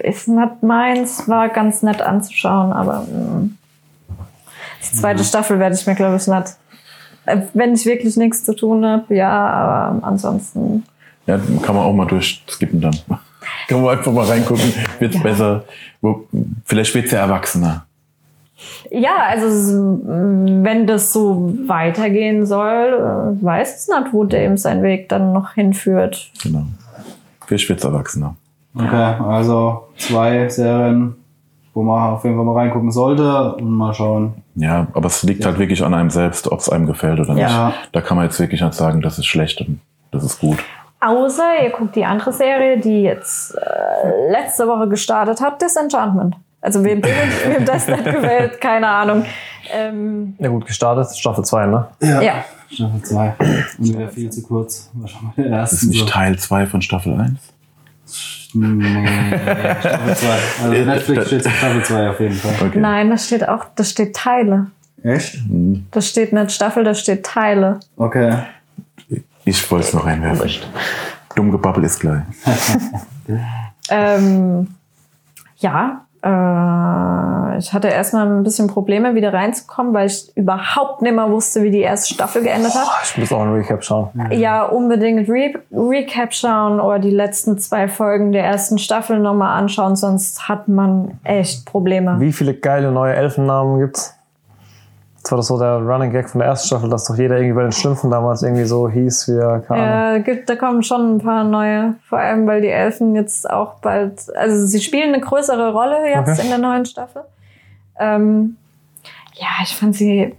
ist 0.00 0.28
nicht 0.28 0.62
meins, 0.62 1.28
war 1.28 1.48
ganz 1.48 1.82
nett 1.82 2.02
anzuschauen, 2.02 2.72
aber 2.72 3.00
mm, 3.02 3.56
die 4.90 4.96
zweite 4.96 5.24
Staffel 5.24 5.58
werde 5.58 5.74
ich 5.74 5.86
mir, 5.86 5.94
glaube 5.94 6.16
ich, 6.16 6.26
nicht. 6.26 6.56
äh, 7.26 7.38
Wenn 7.54 7.74
ich 7.74 7.86
wirklich 7.86 8.16
nichts 8.16 8.44
zu 8.44 8.54
tun 8.54 8.84
habe, 8.84 9.14
ja, 9.14 9.30
aber 9.30 10.06
ansonsten. 10.06 10.84
Ja, 11.26 11.38
kann 11.62 11.76
man 11.76 11.84
auch 11.84 11.92
mal 11.92 12.06
durchskippen 12.06 12.80
dann. 12.80 12.96
kann 13.68 13.82
man 13.82 13.96
einfach 13.96 14.12
mal 14.12 14.24
reingucken, 14.26 14.72
wird's 14.98 15.22
besser. 15.22 15.64
Wo, 16.00 16.26
vielleicht 16.64 16.94
wird's 16.94 17.12
ja 17.12 17.20
erwachsener. 17.20 17.86
Ja, 18.90 19.16
also 19.28 20.00
wenn 20.04 20.86
das 20.86 21.12
so 21.12 21.52
weitergehen 21.66 22.46
soll, 22.46 23.36
äh, 23.40 23.44
weiß 23.44 23.76
es 23.78 23.88
nicht, 23.88 24.12
wo 24.12 24.24
Dame 24.24 24.56
seinen 24.58 24.82
Weg 24.82 25.08
dann 25.08 25.32
noch 25.32 25.54
hinführt. 25.54 26.30
Genau. 26.42 26.64
Vielleicht 27.46 27.68
wird's 27.68 27.84
erwachsener. 27.84 28.36
Okay, 28.74 29.16
also 29.26 29.88
zwei 29.98 30.48
Serien, 30.48 31.14
wo 31.74 31.82
man 31.82 32.14
auf 32.14 32.24
jeden 32.24 32.36
Fall 32.36 32.44
mal 32.44 32.54
reingucken 32.54 32.90
sollte 32.90 33.54
und 33.56 33.70
mal 33.70 33.92
schauen. 33.92 34.34
Ja, 34.54 34.88
aber 34.92 35.06
es 35.06 35.22
liegt 35.22 35.44
halt 35.46 35.58
wirklich 35.58 35.82
an 35.82 35.94
einem 35.94 36.10
selbst, 36.10 36.46
ob 36.50 36.60
es 36.60 36.68
einem 36.68 36.86
gefällt 36.86 37.18
oder 37.20 37.34
nicht. 37.34 37.42
Ja. 37.50 37.72
Da 37.92 38.00
kann 38.00 38.16
man 38.16 38.26
jetzt 38.26 38.38
wirklich 38.38 38.60
nicht 38.60 38.74
sagen, 38.74 39.00
das 39.00 39.18
ist 39.18 39.26
schlecht 39.26 39.60
und 39.60 39.80
das 40.10 40.22
ist 40.24 40.40
gut. 40.40 40.58
Außer 41.00 41.62
ihr 41.64 41.70
guckt 41.70 41.96
die 41.96 42.04
andere 42.04 42.32
Serie, 42.32 42.78
die 42.78 43.02
jetzt 43.02 43.54
äh, 43.56 44.30
letzte 44.30 44.68
Woche 44.68 44.88
gestartet 44.88 45.40
hat, 45.40 45.60
Disenchantment. 45.60 46.36
Also 46.60 46.84
wem, 46.84 47.02
wem 47.46 47.64
das 47.64 47.88
nicht 47.88 48.04
gefällt, 48.04 48.60
keine 48.60 48.88
Ahnung. 48.88 49.24
Ähm, 49.72 50.34
Ja 50.38 50.48
gut, 50.48 50.66
gestartet, 50.66 51.06
ist 51.06 51.18
Staffel 51.18 51.44
2, 51.44 51.66
ne? 51.66 51.88
ja. 52.00 52.44
Staffel 52.70 53.02
2. 53.02 53.34
Und 53.78 53.88
wieder 53.88 54.08
viel 54.08 54.30
zu 54.30 54.42
kurz. 54.42 54.90
War 54.94 55.08
schon 55.08 55.24
mal 55.24 55.32
der 55.36 55.44
Das 55.44 55.72
erste. 55.72 55.76
ist 55.76 55.92
nicht 55.92 56.08
Teil 56.08 56.38
2 56.38 56.66
von 56.66 56.82
Staffel 56.82 57.14
1. 57.14 57.38
Nee, 58.54 59.06
Staffel 59.80 60.16
2. 60.16 60.28
Also 60.64 60.84
Netflix 60.84 61.26
steht 61.26 61.42
zu 61.44 61.50
Staffel 61.50 61.84
2 61.84 62.10
auf 62.10 62.20
jeden 62.20 62.34
Fall. 62.34 62.68
Okay. 62.68 62.78
Nein, 62.78 63.10
da 63.10 63.18
steht 63.18 63.48
auch, 63.48 63.66
da 63.74 63.84
steht 63.84 64.14
Teile. 64.14 64.66
Echt? 65.02 65.38
Da 65.90 66.00
steht 66.00 66.32
nicht 66.32 66.52
Staffel, 66.52 66.84
da 66.84 66.94
steht 66.94 67.24
Teile. 67.24 67.80
Okay. 67.96 68.38
Ich 69.44 69.70
wollte 69.70 69.86
es 69.86 69.92
noch 69.92 70.06
reinwerfen. 70.06 70.50
Dumm 71.34 71.50
gebabbel 71.50 71.84
ist 71.84 72.00
gleich. 72.00 72.22
Ähm, 73.88 74.68
ja, 75.58 76.06
äh, 76.22 77.58
ich 77.58 77.72
hatte 77.72 77.88
erstmal 77.88 78.26
ein 78.26 78.42
bisschen 78.42 78.68
Probleme, 78.68 79.14
wieder 79.14 79.32
reinzukommen, 79.32 79.92
weil 79.94 80.06
ich 80.06 80.36
überhaupt 80.36 81.02
nicht 81.02 81.14
mehr 81.14 81.30
wusste, 81.30 81.62
wie 81.62 81.70
die 81.70 81.80
erste 81.80 82.14
Staffel 82.14 82.42
geendet 82.42 82.74
hat. 82.74 82.88
Ich 83.04 83.18
muss 83.18 83.32
auch 83.32 83.42
ein 83.42 83.52
Recap 83.52 83.84
schauen. 83.84 84.10
Ja, 84.30 84.64
unbedingt 84.64 85.28
Re 85.28 85.54
Recap 85.72 86.32
schauen 86.32 86.80
oder 86.80 86.98
die 86.98 87.10
letzten 87.10 87.58
zwei 87.58 87.88
Folgen 87.88 88.32
der 88.32 88.44
ersten 88.44 88.78
Staffel 88.78 89.18
nochmal 89.18 89.58
anschauen, 89.58 89.96
sonst 89.96 90.48
hat 90.48 90.68
man 90.68 91.18
echt 91.24 91.66
Probleme. 91.66 92.18
Wie 92.18 92.32
viele 92.32 92.54
geile 92.54 92.92
neue 92.92 93.14
Elfennamen 93.14 93.80
gibt's? 93.80 94.16
Das 95.22 95.30
war 95.30 95.36
doch 95.38 95.44
so 95.44 95.58
der 95.58 95.76
Running 95.78 96.10
Gag 96.10 96.28
von 96.28 96.40
der 96.40 96.48
ersten 96.48 96.66
Staffel, 96.66 96.90
dass 96.90 97.04
doch 97.04 97.16
jeder 97.16 97.36
irgendwie 97.36 97.54
bei 97.54 97.62
den 97.62 97.70
Schlümpfen 97.72 98.10
damals 98.10 98.42
irgendwie 98.42 98.64
so 98.64 98.88
hieß, 98.88 99.28
wie 99.28 99.38
er 99.38 99.62
Ahnung. 99.68 99.84
Ja, 99.84 100.18
gibt, 100.18 100.48
da 100.50 100.56
kommen 100.56 100.82
schon 100.82 101.16
ein 101.16 101.18
paar 101.18 101.44
neue, 101.44 101.94
vor 102.08 102.18
allem 102.18 102.46
weil 102.48 102.60
die 102.60 102.68
Elfen 102.70 103.14
jetzt 103.14 103.48
auch 103.48 103.74
bald, 103.80 104.34
also 104.36 104.66
sie 104.66 104.80
spielen 104.80 105.14
eine 105.14 105.20
größere 105.22 105.72
Rolle 105.72 106.08
jetzt 106.10 106.28
Okay. 106.30 106.42
in 106.42 106.48
der 106.48 106.58
neuen 106.58 106.84
Staffel. 106.86 107.22
Ähm, 108.00 108.56
ja, 109.34 109.46
ich 109.62 109.76
fand 109.76 109.94
sie, 109.94 110.34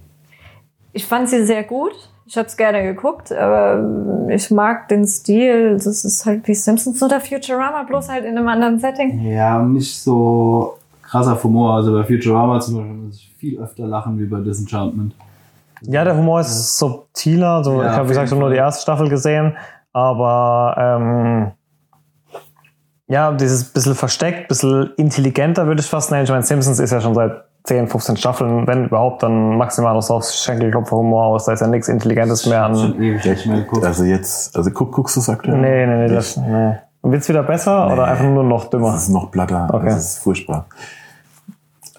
ich 0.91 1.05
fand 1.05 1.29
sie 1.29 1.45
sehr 1.45 1.63
gut. 1.63 1.93
Ich 2.25 2.37
habe 2.37 2.47
es 2.47 2.57
gerne 2.57 2.83
geguckt, 2.83 3.31
aber 3.31 4.27
ich 4.29 4.49
mag 4.49 4.87
den 4.87 5.05
Stil. 5.05 5.73
Das 5.73 5.85
ist 5.85 6.25
halt 6.25 6.47
wie 6.47 6.55
Simpsons 6.55 7.01
oder 7.03 7.19
Futurama, 7.19 7.83
bloß 7.83 8.09
halt 8.09 8.25
in 8.25 8.37
einem 8.37 8.47
anderen 8.47 8.79
Setting. 8.79 9.19
Ja, 9.21 9.59
nicht 9.61 10.01
so 10.01 10.77
krasser 11.13 11.41
Humor. 11.43 11.75
Also 11.75 11.93
bei 11.93 12.03
Futurama 12.03 12.59
zum 12.59 12.75
Beispiel 12.75 12.93
muss 12.95 13.15
ich 13.17 13.35
viel 13.37 13.59
öfter 13.59 13.85
lachen 13.85 14.17
wie 14.17 14.25
bei 14.25 14.39
Disenchantment. 14.39 15.13
Ja, 15.81 16.03
der 16.03 16.17
Humor 16.17 16.41
ist 16.41 16.79
subtiler. 16.79 17.63
So, 17.63 17.81
Ja, 17.81 17.85
ich 17.85 17.91
habe, 17.91 18.01
auf 18.01 18.05
wie 18.07 18.09
gesagt, 18.09 18.31
nur 18.31 18.49
die 18.49 18.55
erste 18.55 18.81
Staffel 18.81 19.09
gesehen. 19.09 19.55
Aber 19.91 20.75
ähm, 20.79 21.51
ja, 23.07 23.31
dieses 23.31 23.65
bisschen 23.65 23.93
versteckt, 23.93 24.47
bisschen 24.47 24.91
intelligenter 24.97 25.67
würde 25.67 25.81
ich 25.81 25.87
fast 25.87 26.09
nennen. 26.09 26.23
Ich 26.23 26.31
meine, 26.31 26.43
Simpsons 26.43 26.79
ist 26.79 26.91
ja 26.91 26.99
schon 26.99 27.13
seit 27.13 27.43
10, 27.65 27.87
15 27.89 28.17
Staffeln, 28.17 28.65
wenn 28.65 28.85
überhaupt, 28.85 29.21
dann 29.21 29.57
maximal 29.57 29.93
noch 29.93 30.01
so 30.01 30.15
aufs 30.15 30.43
Schenkelklopfer-Humor 30.43 31.25
aus. 31.25 31.45
Da 31.45 31.53
ist 31.53 31.59
ja 31.59 31.67
nichts 31.67 31.89
Intelligentes 31.89 32.47
mehr 32.47 32.65
an. 32.65 32.73
Also 33.83 34.03
jetzt, 34.03 34.55
also 34.55 34.71
guck, 34.71 34.91
guckst 34.91 35.15
du 35.15 35.19
es 35.19 35.29
aktuell? 35.29 35.59
Nee, 35.59 35.85
nee, 35.85 36.07
nee. 36.07 36.13
Das, 36.13 36.37
nee. 36.37 36.75
Wird's 37.03 37.27
wieder 37.29 37.43
besser 37.43 37.91
oder 37.91 38.05
einfach 38.05 38.23
nur 38.23 38.45
noch 38.45 38.69
dümmer? 38.69 38.93
Das 38.93 39.03
ist 39.03 39.09
noch 39.09 39.29
platter. 39.29 39.69
Okay. 39.71 39.87
Das 39.87 40.15
ist 40.15 40.19
furchtbar. 40.19 40.67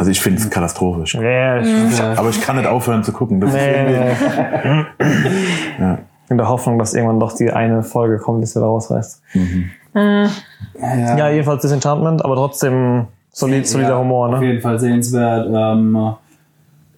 Also 0.05 0.11
ich 0.11 0.20
finde 0.20 0.38
es 0.38 0.50
katastrophisch. 0.50 1.14
Ja, 1.14 1.61
ich, 1.61 2.02
Aber 2.18 2.28
ich 2.28 2.38
kann 2.42 2.57
nicht 2.57 2.66
aufhören 2.68 3.02
zu 3.05 3.11
gucken. 3.11 3.40
Das 3.40 3.55
ist 3.55 3.57
nee, 3.57 3.84
nee. 3.84 4.84
Ja. 5.80 5.98
In 6.28 6.36
der 6.36 6.46
Hoffnung, 6.46 6.78
dass 6.78 6.92
irgendwann 6.92 7.18
doch 7.18 7.32
die 7.34 7.50
eine 7.50 7.82
Folge 7.82 8.18
kommt, 8.18 8.40
die 8.40 8.44
es 8.44 8.55
wieder 8.55 8.66
rausreißt. 8.66 9.22
ja, 9.94 10.28
Ja, 11.16 11.30
jedenfalls 11.30 11.62
Disenchantment, 11.62 12.22
aber 12.22 12.34
trotzdem 12.34 13.07
solid, 13.30 13.66
solider 13.66 13.92
Ja, 13.92 13.98
Humor, 13.98 14.28
Auf 14.28 14.40
ne? 14.40 14.46
jeden 14.46 14.61
Fall 14.61 14.78
sehenswert. 14.78 15.48
Ähm, 15.50 16.14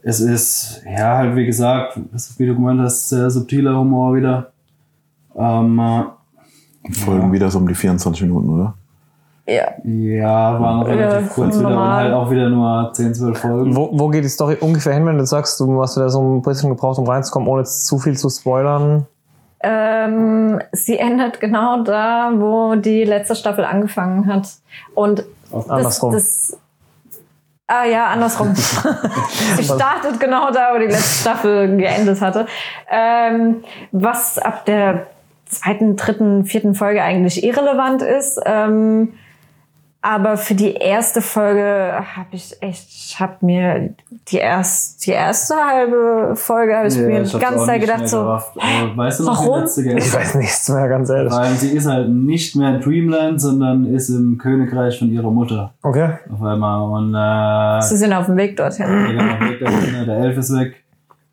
es 0.02 0.18
ist, 0.18 0.82
ja, 0.84 1.18
halt 1.18 1.36
wie 1.36 1.46
gesagt, 1.46 2.00
wie 2.38 2.46
du 2.46 2.57
gemeint 2.57 2.80
hast, 2.80 3.09
sehr 3.09 3.30
subtiler 3.30 3.78
Humor 3.78 4.16
wieder. 4.16 4.50
Ähm, 5.36 5.80
Folgen 6.90 7.32
wieder 7.32 7.50
so 7.50 7.59
um 7.59 7.68
die 7.68 7.74
24 7.76 8.22
Minuten, 8.22 8.50
oder? 8.50 8.74
Ja. 9.49 9.68
ja, 9.84 10.61
waren 10.61 10.82
relativ 10.82 11.28
Ja, 11.28 11.34
kurz 11.34 11.57
wieder 11.57 11.68
und 11.68 11.74
normal. 11.74 12.05
halt 12.05 12.14
auch 12.14 12.30
wieder 12.30 12.49
nur 12.49 12.90
10, 12.92 13.14
12 13.14 13.38
Folgen. 13.38 13.76
Wo, 13.76 13.90
wo 13.92 14.09
geht 14.09 14.24
die 14.24 14.28
Story 14.28 14.57
ungefähr 14.61 14.92
hin, 14.92 15.07
wenn 15.07 15.18
du 15.18 15.24
sagst, 15.24 15.61
du 15.61 15.80
hast 15.80 15.97
wieder 15.97 16.11
so 16.11 16.20
ein 16.20 16.42
bisschen 16.42 16.70
gebraucht, 16.70 16.99
um 16.99 17.07
reinzukommen, 17.07 17.49
ohne 17.49 17.61
jetzt 17.61 17.86
zu 17.86 17.99
viel 17.99 18.16
zu 18.16 18.28
spoilern? 18.28 19.07
Ähm, 19.61 20.61
sie 20.72 20.99
endet 20.99 21.40
genau 21.40 21.82
da, 21.84 22.32
wo 22.34 22.74
die 22.74 23.05
letzte 23.05 23.36
Staffel 23.36 23.64
angefangen 23.64 24.26
hat. 24.26 24.49
Und 24.94 25.24
das, 25.53 25.70
Andersrum. 25.70 26.12
das 26.12 26.59
Ah 27.68 27.84
ja, 27.84 28.07
andersrum. 28.07 28.55
sie 29.57 29.64
startet 29.64 30.20
genau 30.20 30.53
da, 30.53 30.72
wo 30.72 30.78
die 30.78 30.86
letzte 30.86 31.22
Staffel 31.22 31.76
geendet 31.76 32.20
hatte. 32.20 32.47
Ähm, 32.88 33.64
was 33.90 34.38
ab 34.38 34.64
der 34.66 35.09
zweiten, 35.47 35.97
dritten, 35.97 36.44
vierten 36.44 36.76
Folge 36.76 37.03
eigentlich 37.03 37.42
irrelevant 37.42 38.03
ist. 38.03 38.40
Ähm, 38.47 39.14
aber 40.07 40.36
für 40.36 40.54
die 40.54 40.72
erste 40.74 41.20
Folge 41.20 41.94
habe 42.14 42.28
ich 42.30 42.57
echt, 42.61 42.88
ich 42.88 43.18
habe 43.18 43.44
mir 43.44 43.94
die, 44.30 44.36
erst, 44.36 45.04
die 45.04 45.11
erste 45.11 45.57
halbe 45.57 46.36
Folge 46.36 46.76
habe 46.76 46.86
ich 46.86 46.96
mir 46.96 47.22
ich 47.22 47.32
die 47.32 47.38
ganze 47.40 47.66
Zeit 47.66 47.80
gedacht 47.80 48.09
so, 48.09 48.18
weißt 48.24 49.18
du 49.18 49.24
noch, 49.24 49.44
warum? 49.44 49.64
die 49.64 49.82
letzte 49.82 49.98
Ich 49.98 50.14
weiß 50.14 50.34
nichts 50.36 50.68
mehr, 50.68 50.88
ganz 50.88 51.11
ehrlich. 51.11 51.32
Weil 51.32 51.54
sie 51.54 51.70
ist 51.70 51.86
halt 51.86 52.09
nicht 52.09 52.54
mehr 52.54 52.76
in 52.76 52.80
Dreamland, 52.82 53.40
sondern 53.40 53.84
ist 53.86 54.09
im 54.09 54.38
Königreich 54.38 54.96
von 54.96 55.11
ihrer 55.11 55.32
Mutter. 55.32 55.74
Okay. 55.82 56.18
Auf 56.32 56.40
einmal. 56.40 56.82
Und 56.88 57.12
äh, 57.12 57.82
sie 57.82 57.96
sind 57.96 58.12
auf 58.12 58.26
dem 58.26 58.36
Weg 58.36 58.57
dorthin. 58.57 58.86
der, 58.86 59.40
weg 59.40 59.59
dahin, 59.59 60.07
der 60.07 60.18
Elf 60.18 60.38
ist 60.38 60.57
weg. 60.57 60.84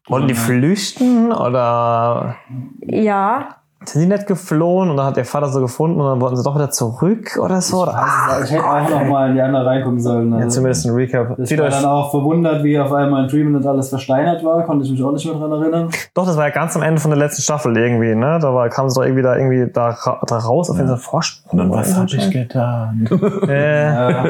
Wollten 0.08 0.30
die 0.30 0.34
flüchten 0.34 1.32
oder 1.32 2.38
Ja, 2.82 3.58
sind 3.86 4.04
die 4.04 4.08
nicht 4.08 4.28
geflohen 4.28 4.90
und 4.90 4.98
dann 4.98 5.08
hat 5.08 5.18
der 5.18 5.26
Vater 5.26 5.50
so 5.50 5.60
gefunden 5.62 6.00
und 6.02 6.08
dann 6.08 6.22
wollten 6.22 6.36
sie 6.38 6.44
doch 6.44 6.56
wieder 6.56 6.70
zurück 6.72 7.38
oder 7.42 7.62
so? 7.62 7.84
Oder? 7.84 7.96
Ah, 7.96 8.40
Ich 8.44 8.52
hätte 8.52 8.64
auch 8.64 8.90
noch 8.90 9.06
mal 9.06 9.30
in 9.30 9.36
die 9.36 9.42
andere 9.42 9.66
reingucken 9.66 10.00
sollen. 10.00 10.32
ja, 10.32 10.38
Also, 10.38 10.50
zumindest 10.60 10.86
ein 10.86 10.94
Recap. 10.94 11.40
ich 11.40 11.58
war 11.60 11.70
dann 11.70 11.86
auch 11.86 12.12
verwundert, 12.12 12.64
wie 12.64 12.80
auf 12.80 12.92
einmal 12.94 13.24
in 13.24 13.30
Dreamland 13.30 13.66
alles 13.66 13.90
versteinert 13.90 14.44
war. 14.44 14.64
Konnte 14.64 14.86
ich 14.86 14.92
mich 14.92 15.04
auch 15.04 15.12
nicht 15.12 15.26
mehr 15.26 15.36
dran 15.36 15.52
erinnern. 15.52 15.90
doch, 16.14 16.26
das 16.26 16.38
war 16.38 16.48
ja 16.48 16.54
ganz 16.54 16.76
am 16.76 16.82
Ende 16.84 17.00
von 17.02 17.12
der 17.12 17.20
letzten 17.20 17.42
Staffel 17.42 17.76
irgendwie, 17.78 18.16
ne? 18.16 18.40
Da 18.42 18.54
war, 18.54 18.70
kam 18.70 18.86
es 18.88 18.94
doch 18.96 19.04
irgendwie 19.04 19.22
da, 19.24 19.36
irgendwie 19.36 19.72
da, 19.72 19.96
da 20.28 20.38
raus 20.38 20.70
auf 20.70 20.78
jeden 20.78 20.96
Vorsprung. 20.98 21.52
Und 21.52 21.58
dann, 21.60 21.72
was 21.80 21.96
habe 21.96 22.10
so. 22.10 22.18
ich 22.18 22.32
getan? 22.32 23.08
Äh, 23.48 23.84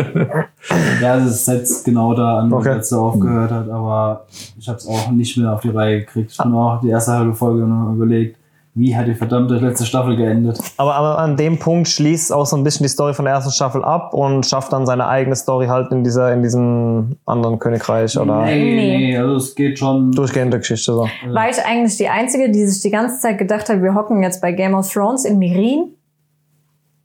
Äh, 0.73 1.01
ja, 1.01 1.17
es 1.17 1.45
setzt 1.45 1.85
genau 1.85 2.13
da 2.13 2.39
an, 2.39 2.51
wo 2.51 2.55
Okay. 2.57 2.69
okay. 2.69 2.77
letzte 2.77 2.97
aufgehört 2.97 3.51
hat. 3.51 3.69
Aber 3.69 4.25
ich 4.57 4.67
habe 4.67 4.77
es 4.77 4.87
auch 4.87 5.11
nicht 5.11 5.37
mehr 5.37 5.51
auf 5.53 5.61
die 5.61 5.69
Reihe 5.69 5.99
gekriegt. 5.99 6.31
Ich 6.31 6.37
bin 6.37 6.53
auch 6.53 6.79
die 6.81 6.89
erste 6.89 7.11
halbe 7.13 7.33
Folge 7.33 7.63
noch 7.63 7.93
überlegt, 7.93 8.37
wie 8.75 8.95
hat 8.95 9.07
die 9.07 9.13
verdammte 9.13 9.55
letzte 9.55 9.85
Staffel 9.85 10.15
geendet? 10.15 10.59
Aber, 10.77 10.95
aber 10.95 11.19
an 11.19 11.37
dem 11.37 11.59
Punkt 11.59 11.87
schließt 11.87 12.33
auch 12.33 12.45
so 12.45 12.57
ein 12.57 12.63
bisschen 12.63 12.83
die 12.83 12.89
Story 12.89 13.13
von 13.13 13.25
der 13.25 13.35
ersten 13.35 13.51
Staffel 13.51 13.83
ab 13.83 14.13
und 14.13 14.45
schafft 14.45 14.73
dann 14.73 14.85
seine 14.85 15.07
eigene 15.07 15.35
Story 15.35 15.67
halt 15.67 15.91
in 15.91 16.03
dieser, 16.03 16.33
in 16.33 16.41
diesem 16.41 17.17
anderen 17.25 17.59
Königreich 17.59 18.17
oder 18.17 18.45
Nee, 18.45 18.75
Nee. 18.75 18.97
nee, 18.97 19.17
also 19.17 19.35
es 19.35 19.53
geht 19.55 19.77
schon. 19.79 20.11
durchgehende 20.11 20.57
Geschichte 20.57 20.91
so. 20.93 21.07
War 21.31 21.49
ich 21.49 21.57
eigentlich 21.63 21.97
die 21.97 22.09
Einzige, 22.09 22.49
die 22.49 22.65
sich 22.65 22.81
die 22.81 22.89
ganze 22.91 23.19
Zeit 23.19 23.37
gedacht 23.37 23.69
hat, 23.69 23.81
wir 23.83 23.93
hocken 23.93 24.23
jetzt 24.23 24.41
bei 24.41 24.51
Game 24.51 24.73
of 24.73 24.91
Thrones 24.91 25.25
in 25.25 25.37
Mirin? 25.37 25.93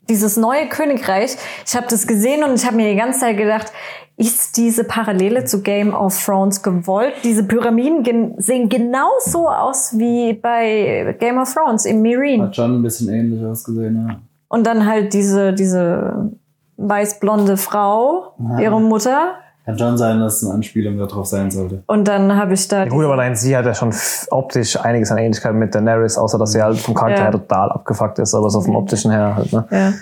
Dieses 0.08 0.36
neue 0.36 0.68
Königreich. 0.68 1.36
Ich 1.66 1.76
habe 1.76 1.86
das 1.88 2.06
gesehen 2.06 2.42
und 2.44 2.54
ich 2.54 2.64
habe 2.66 2.76
mir 2.76 2.90
die 2.90 2.96
ganze 2.96 3.20
Zeit 3.20 3.36
gedacht, 3.36 3.72
ist 4.16 4.56
diese 4.56 4.82
Parallele 4.84 5.44
zu 5.44 5.62
Game 5.62 5.94
of 5.94 6.24
Thrones 6.24 6.62
gewollt? 6.62 7.14
Diese 7.22 7.44
Pyramiden 7.44 8.02
gen 8.02 8.34
sehen 8.38 8.68
genauso 8.68 9.48
aus 9.48 9.96
wie 9.96 10.32
bei 10.32 11.14
Game 11.20 11.38
of 11.38 11.52
Thrones 11.54 11.84
in 11.84 12.02
Mirin. 12.02 12.42
Hat 12.42 12.56
schon 12.56 12.80
ein 12.80 12.82
bisschen 12.82 13.08
ähnlich 13.12 13.44
ausgesehen, 13.44 14.06
ja. 14.08 14.16
Und 14.48 14.66
dann 14.66 14.86
halt 14.86 15.12
diese, 15.12 15.52
diese 15.52 16.32
weißblonde 16.78 17.56
Frau, 17.56 18.34
Ja. 18.38 18.58
ihre 18.60 18.80
Mutter. 18.80 19.34
Kann 19.68 19.78
schon 19.78 19.98
sein, 19.98 20.18
dass 20.18 20.36
es 20.36 20.44
eine 20.46 20.54
Anspielung 20.54 20.96
darauf 20.96 21.26
sein 21.26 21.50
sollte. 21.50 21.82
Und 21.88 22.08
dann 22.08 22.34
habe 22.34 22.54
ich 22.54 22.66
da 22.68 22.84
Ja, 22.84 22.88
gut, 22.88 23.04
aber 23.04 23.12
allein 23.12 23.36
sie 23.36 23.54
hat 23.54 23.66
ja 23.66 23.74
schon 23.74 23.94
optisch 24.30 24.80
einiges 24.80 25.12
an 25.12 25.18
Ähnlichkeit 25.18 25.52
mit 25.52 25.74
Daenerys, 25.74 26.16
außer 26.16 26.38
dass 26.38 26.52
sie 26.52 26.62
halt 26.62 26.78
vom 26.78 26.94
Charakter 26.94 27.18
Ja. 27.18 27.24
her 27.24 27.32
total 27.32 27.70
abgefuckt 27.72 28.18
ist, 28.18 28.34
aber 28.34 28.48
so 28.48 28.62
vom 28.62 28.76
optischen 28.76 29.10
her 29.10 29.36
halt, 29.36 29.52
ne? 29.52 29.68
Ja, 29.70 29.92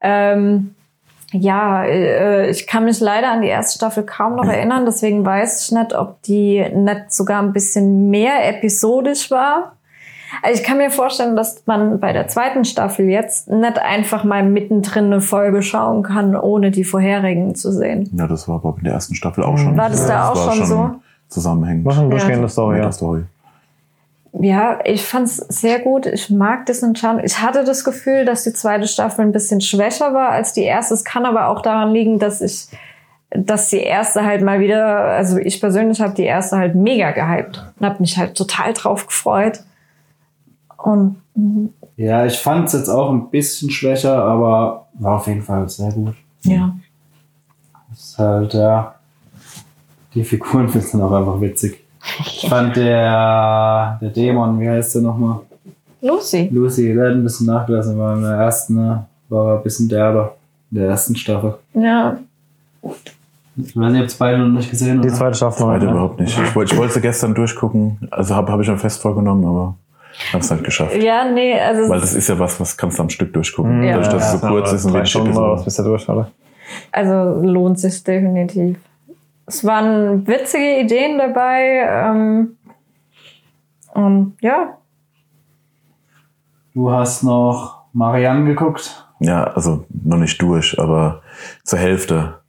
ähm, 0.00 0.74
ja 1.30 1.84
äh, 1.84 2.50
ich 2.50 2.66
kann 2.66 2.84
mich 2.84 2.98
leider 2.98 3.30
an 3.30 3.42
die 3.42 3.48
erste 3.48 3.76
Staffel 3.76 4.02
kaum 4.02 4.34
noch 4.34 4.48
erinnern, 4.48 4.86
deswegen 4.86 5.24
weiß 5.24 5.66
ich 5.66 5.70
nicht, 5.70 5.94
ob 5.94 6.20
die 6.22 6.68
nicht 6.74 7.12
sogar 7.12 7.40
ein 7.40 7.52
bisschen 7.52 8.10
mehr 8.10 8.48
episodisch 8.48 9.30
war. 9.30 9.76
Also 10.42 10.60
ich 10.60 10.66
kann 10.66 10.78
mir 10.78 10.90
vorstellen, 10.90 11.36
dass 11.36 11.62
man 11.66 12.00
bei 12.00 12.12
der 12.12 12.28
zweiten 12.28 12.64
Staffel 12.64 13.06
jetzt 13.08 13.48
nicht 13.50 13.78
einfach 13.78 14.24
mal 14.24 14.42
mittendrin 14.42 15.06
eine 15.06 15.20
Folge 15.20 15.62
schauen 15.62 16.02
kann, 16.02 16.34
ohne 16.36 16.70
die 16.70 16.84
vorherigen 16.84 17.54
zu 17.54 17.70
sehen. 17.72 18.08
Ja, 18.16 18.26
das 18.26 18.48
war 18.48 18.56
aber 18.56 18.74
in 18.78 18.84
der 18.84 18.94
ersten 18.94 19.14
Staffel 19.14 19.44
auch 19.44 19.58
schon. 19.58 19.76
War 19.76 19.90
das 19.90 20.06
da 20.06 20.30
auch 20.30 20.46
war 20.46 20.54
schon 20.54 20.66
so? 20.66 20.90
Zusammenhängend. 21.28 21.84
War 21.84 21.92
schon 21.92 22.04
eine 22.04 22.14
Ja. 22.14 22.18
durchgehende 22.18 22.48
Story, 22.48 22.76
ja. 22.76 22.82
der 22.84 22.92
Story. 22.92 23.22
Ja, 24.40 24.78
ich 24.84 25.04
fand's 25.04 25.36
sehr 25.36 25.78
gut. 25.80 26.06
Ich 26.06 26.30
mag 26.30 26.64
diesen 26.64 26.96
Charme. 26.96 27.20
Ich 27.22 27.40
hatte 27.42 27.64
das 27.64 27.84
Gefühl, 27.84 28.24
dass 28.24 28.44
die 28.44 28.54
zweite 28.54 28.86
Staffel 28.88 29.26
ein 29.26 29.32
bisschen 29.32 29.60
schwächer 29.60 30.14
war 30.14 30.30
als 30.30 30.54
die 30.54 30.62
erste. 30.62 30.94
Es 30.94 31.04
kann 31.04 31.26
aber 31.26 31.48
auch 31.48 31.60
daran 31.60 31.92
liegen, 31.92 32.18
dass 32.18 32.40
ich, 32.40 32.68
dass 33.30 33.68
die 33.68 33.80
erste 33.80 34.24
halt 34.24 34.40
mal 34.40 34.60
wieder, 34.60 34.86
also 34.86 35.36
ich 35.36 35.60
persönlich 35.60 36.00
habe 36.00 36.14
die 36.14 36.24
erste 36.24 36.56
halt 36.56 36.74
mega 36.74 37.10
gehypt 37.10 37.62
und 37.78 37.86
habe 37.86 37.96
mich 38.00 38.16
halt 38.16 38.34
total 38.34 38.72
drauf 38.72 39.06
gefreut. 39.06 39.60
Und 40.82 41.16
Ja, 41.96 42.24
ich 42.26 42.38
fand 42.38 42.66
es 42.66 42.72
jetzt 42.74 42.88
auch 42.88 43.10
ein 43.10 43.30
bisschen 43.30 43.70
schwächer, 43.70 44.22
aber 44.24 44.86
war 44.94 45.16
auf 45.16 45.26
jeden 45.26 45.42
Fall 45.42 45.68
sehr 45.68 45.92
gut. 45.92 46.14
ja, 46.42 46.74
Es 47.92 48.00
ist 48.10 48.18
halt, 48.18 48.54
ja. 48.54 48.94
Die 50.14 50.24
Figuren 50.24 50.68
sind 50.80 51.00
auch 51.00 51.12
einfach 51.12 51.40
witzig. 51.40 51.78
Ich 52.20 52.48
fand 52.48 52.74
der, 52.76 53.98
der 54.00 54.10
Dämon, 54.10 54.58
wie 54.60 54.68
heißt 54.68 54.96
der 54.96 55.02
nochmal? 55.02 55.40
Lucy. 56.00 56.48
Lucy, 56.52 56.92
der 56.94 57.06
hat 57.10 57.12
ein 57.14 57.22
bisschen 57.22 57.46
nachgelassen, 57.46 57.96
war 57.96 58.16
in 58.16 58.22
der 58.22 58.32
ersten, 58.32 58.74
ne, 58.74 59.06
war 59.28 59.52
er 59.52 59.56
ein 59.58 59.62
bisschen 59.62 59.88
derber. 59.88 60.34
In 60.72 60.78
der 60.78 60.88
ersten 60.88 61.14
Staffel. 61.14 61.54
Ja, 61.74 62.16
Ich 63.56 63.76
weiß 63.76 63.92
nicht, 63.92 64.00
habt 64.00 64.10
es 64.10 64.16
beide 64.16 64.38
noch 64.38 64.48
nicht 64.48 64.68
gesehen, 64.70 65.00
Die 65.00 65.08
oder? 65.08 65.16
zweite 65.16 65.36
Staffel 65.36 65.64
Beide 65.66 65.84
ne? 65.84 65.90
überhaupt 65.92 66.18
nicht. 66.18 66.36
Ich, 66.36 66.54
wollte- 66.56 66.74
ich 66.74 66.80
wollte 66.80 66.94
sie 66.94 67.00
gestern 67.02 67.34
durchgucken. 67.34 67.98
Also 68.10 68.34
habe 68.34 68.50
hab 68.50 68.58
ich 68.60 68.66
schon 68.66 68.78
fest 68.78 69.00
vorgenommen, 69.00 69.44
aber 69.44 69.76
habe 70.32 70.38
es 70.44 70.50
halt 70.50 70.64
geschafft. 70.64 70.94
ja, 71.02 71.24
nee, 71.30 71.58
also 71.58 71.88
Weil 71.88 72.00
das 72.00 72.14
ist 72.14 72.28
ja 72.28 72.38
was, 72.38 72.58
was 72.60 72.76
kannst 72.76 72.98
du 72.98 73.02
am 73.02 73.10
Stück 73.10 73.32
durchgucken. 73.32 73.82
Ja. 73.82 73.92
Dadurch, 73.92 74.08
dass 74.08 74.34
es 74.34 74.40
so 74.40 74.46
Ja, 74.46 74.52
kurz 74.52 74.72
ist 74.72 74.84
und 74.84 74.94
wenig 74.94 75.08
Stunden 75.10 75.36
oder 75.36 75.52
was 75.52 75.62
Episoden. 75.62 75.64
bist 75.64 75.78
du 75.78 75.82
durch, 75.84 76.08
oder? 76.08 76.30
Also 76.92 77.40
lohnt 77.42 77.78
sich 77.80 78.02
definitiv. 78.04 78.78
Es 79.46 79.64
waren 79.64 80.26
witzige 80.26 80.80
Ideen 80.80 81.18
dabei. 81.18 81.86
Ähm, 81.88 82.56
und 83.94 84.34
ja, 84.40 84.78
Du 86.74 86.90
hast 86.90 87.22
noch 87.22 87.82
Marianne 87.92 88.46
geguckt. 88.46 89.06
Ja, 89.20 89.44
also 89.44 89.84
noch 89.90 90.16
nicht 90.16 90.40
durch, 90.40 90.78
aber 90.78 91.20
zur 91.64 91.78
Hälfte. 91.78 92.40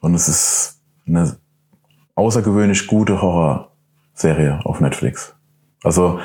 Und 0.00 0.14
es 0.14 0.28
ist 0.28 0.82
eine 1.08 1.36
außergewöhnlich 2.16 2.86
gute 2.86 3.22
Horrorserie 3.22 4.60
auf 4.64 4.80
Netflix. 4.80 5.34
Also, 5.82 6.20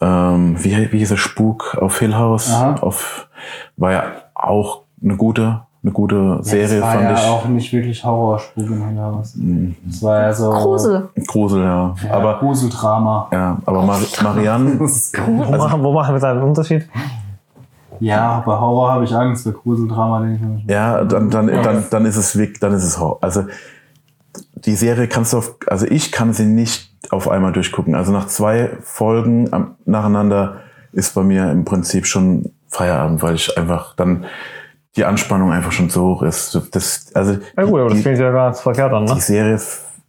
ähm, 0.00 0.56
wie, 0.58 0.92
wie 0.92 0.98
hieß 0.98 1.10
der 1.10 1.16
Spuk 1.16 1.76
auf 1.80 1.98
Hill 1.98 2.14
House? 2.14 2.52
Aha. 2.52 2.76
Auf, 2.80 3.28
war 3.76 3.92
ja 3.92 4.04
auch 4.34 4.82
eine 5.02 5.16
gute, 5.16 5.62
eine 5.82 5.92
gute 5.92 6.38
Serie, 6.42 6.80
das 6.80 6.82
war 6.82 6.92
fand 6.92 7.04
ja 7.04 7.14
ich. 7.14 7.24
auch 7.24 7.44
nicht 7.46 7.72
wirklich 7.72 8.04
Horrorspuk 8.04 8.66
in 8.66 8.88
Hillaus. 8.88 9.34
Das 9.86 10.02
war 10.02 10.20
ja 10.22 10.32
so. 10.32 10.50
Grusel. 10.50 11.08
Grusel, 11.26 11.62
ja. 11.62 11.94
Ja, 12.04 12.10
aber, 12.12 12.38
Gruseldrama. 12.38 13.28
ja, 13.32 13.58
aber 13.64 13.82
Mar 13.82 13.98
Marianne, 14.22 14.78
Wo, 14.80 15.56
machen, 15.56 15.82
wo 15.82 15.92
machen 15.92 16.14
wir 16.14 16.20
da 16.20 16.32
einen 16.32 16.42
Unterschied? 16.42 16.88
Ja, 17.98 18.42
bei 18.46 18.58
Horror 18.58 18.92
habe 18.92 19.04
ich 19.04 19.14
Angst, 19.14 19.44
bei 19.44 19.50
Gruseldrama 19.50 20.20
denke 20.20 20.34
ich 20.36 20.66
mir. 20.66 20.72
Ja, 20.72 21.04
dann, 21.04 21.30
dann, 21.30 21.46
dann, 21.46 21.84
dann 21.90 22.04
ist 22.06 22.16
es 22.16 22.36
weg, 22.38 22.60
dann 22.60 22.72
ist 22.72 22.84
es 22.84 22.98
Horror. 22.98 23.18
Also 23.22 23.44
die 24.54 24.74
Serie 24.74 25.08
kannst 25.08 25.32
du 25.32 25.38
auf, 25.38 25.56
also 25.66 25.86
ich 25.86 26.12
kann 26.12 26.32
sie 26.32 26.46
nicht 26.46 26.89
auf 27.08 27.28
einmal 27.28 27.52
durchgucken. 27.52 27.94
Also 27.94 28.12
nach 28.12 28.26
zwei 28.26 28.70
Folgen 28.82 29.52
am, 29.52 29.76
nacheinander 29.84 30.56
ist 30.92 31.14
bei 31.14 31.22
mir 31.22 31.50
im 31.50 31.64
Prinzip 31.64 32.06
schon 32.06 32.52
Feierabend, 32.68 33.22
weil 33.22 33.34
ich 33.34 33.56
einfach 33.56 33.94
dann 33.96 34.26
die 34.96 35.04
Anspannung 35.04 35.52
einfach 35.52 35.72
schon 35.72 35.88
so 35.88 36.14
hoch 36.14 36.22
ist. 36.22 36.60
Das, 36.72 37.12
also 37.14 37.38
Ja 37.56 37.64
gut, 37.64 37.80
aber 37.80 37.90
das 37.90 38.00
klingt 38.02 38.18
ja 38.18 38.30
ganz 38.30 38.60
verkehrt 38.60 38.92
an, 38.92 39.04
ne? 39.04 39.14
die 39.14 39.20
Serie 39.20 39.58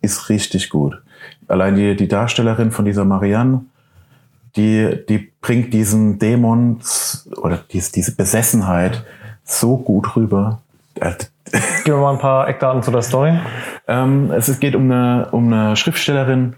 ist 0.02 0.30
richtig 0.30 0.70
gut. 0.70 1.02
Allein 1.48 1.76
die, 1.76 1.96
die 1.96 2.08
Darstellerin 2.08 2.72
von 2.72 2.86
dieser 2.86 3.06
Marianne, 3.06 3.62
die, 4.56 4.98
die 5.08 5.32
bringt 5.42 5.74
diesen 5.74 6.20
Dämon 6.20 6.80
oder 7.38 7.60
diese, 7.72 7.92
diese 7.92 8.16
Besessenheit 8.16 9.04
so 9.44 9.78
gut 9.78 10.16
rüber. 10.16 10.62
Äh, 10.96 11.14
Gib 11.84 11.94
mir 11.94 12.00
mal 12.00 12.14
ein 12.14 12.20
paar 12.20 12.48
Eckdaten 12.48 12.82
zu 12.84 12.92
der 12.92 13.02
Story. 13.02 13.38
Ähm, 13.88 14.32
es 14.32 14.60
geht 14.60 14.76
um 14.76 14.90
eine, 14.90 15.30
um 15.32 15.52
eine 15.52 15.76
Schriftstellerin, 15.76 16.56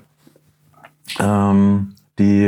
ähm, 1.19 1.93
die 2.19 2.43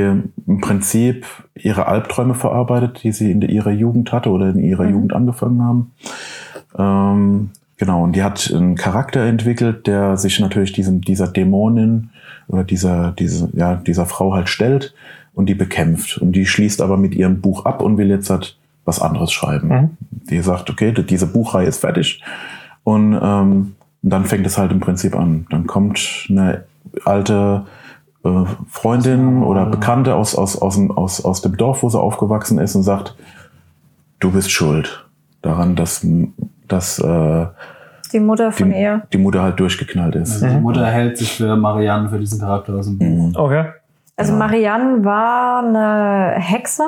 im 0.47 0.61
Prinzip 0.61 1.25
ihre 1.55 1.87
Albträume 1.87 2.35
verarbeitet, 2.35 3.03
die 3.03 3.11
sie 3.11 3.31
in 3.31 3.41
ihrer 3.41 3.71
Jugend 3.71 4.11
hatte 4.11 4.29
oder 4.29 4.49
in 4.49 4.59
ihrer 4.59 4.87
Jugend 4.87 5.13
angefangen 5.13 5.63
haben. 5.63 5.91
Ähm, 6.77 7.49
genau, 7.77 8.03
und 8.03 8.15
die 8.15 8.23
hat 8.23 8.51
einen 8.53 8.75
Charakter 8.75 9.25
entwickelt, 9.25 9.87
der 9.87 10.17
sich 10.17 10.39
natürlich 10.39 10.71
diesem, 10.71 11.01
dieser 11.01 11.27
Dämonin 11.27 12.11
oder 12.47 12.63
dieser, 12.63 13.11
diese, 13.11 13.49
ja, 13.53 13.75
dieser 13.75 14.05
Frau 14.05 14.33
halt 14.33 14.49
stellt 14.49 14.93
und 15.33 15.47
die 15.47 15.55
bekämpft. 15.55 16.19
Und 16.19 16.33
die 16.33 16.45
schließt 16.45 16.81
aber 16.81 16.97
mit 16.97 17.15
ihrem 17.15 17.41
Buch 17.41 17.65
ab 17.65 17.81
und 17.81 17.97
will 17.97 18.09
jetzt 18.09 18.29
halt 18.29 18.57
was 18.85 19.01
anderes 19.01 19.31
schreiben. 19.31 19.97
Die 20.29 20.41
sagt, 20.41 20.69
okay, 20.69 20.91
diese 20.91 21.25
Buchreihe 21.25 21.67
ist 21.67 21.79
fertig. 21.79 22.21
Und 22.83 23.19
ähm, 23.19 23.75
dann 24.03 24.25
fängt 24.25 24.45
es 24.45 24.59
halt 24.59 24.71
im 24.71 24.79
Prinzip 24.79 25.15
an. 25.15 25.47
Dann 25.49 25.65
kommt 25.65 26.27
eine 26.29 26.65
alte 27.03 27.65
äh, 28.25 28.45
Freundin 28.69 29.43
oder 29.43 29.65
Bekannte 29.65 30.15
aus, 30.15 30.35
aus, 30.35 30.61
aus, 30.61 30.75
dem, 30.75 30.91
aus, 30.91 31.23
aus 31.23 31.41
dem 31.41 31.57
Dorf, 31.57 31.83
wo 31.83 31.89
sie 31.89 31.99
aufgewachsen 31.99 32.59
ist 32.59 32.75
und 32.75 32.83
sagt, 32.83 33.15
du 34.19 34.31
bist 34.31 34.51
schuld 34.51 35.07
daran, 35.41 35.75
dass, 35.75 36.05
dass 36.67 36.99
äh, 36.99 37.45
die 38.11 38.19
Mutter 38.19 38.51
von 38.51 38.69
die, 38.69 38.79
ihr. 38.79 39.03
die 39.13 39.17
Mutter 39.17 39.43
halt 39.43 39.59
durchgeknallt 39.59 40.15
ist. 40.15 40.43
Also 40.43 40.47
die 40.47 40.61
Mutter 40.61 40.85
hält 40.85 41.17
sich 41.17 41.33
für 41.33 41.55
Marianne, 41.55 42.09
für 42.09 42.19
diesen 42.19 42.39
Charakter 42.39 42.73
aus 42.75 42.85
dem 42.85 42.97
Buch. 42.97 43.39
Okay. 43.39 43.65
Also 44.17 44.33
Marianne 44.33 45.03
war 45.03 45.59
eine 45.59 46.39
Hexe. 46.39 46.83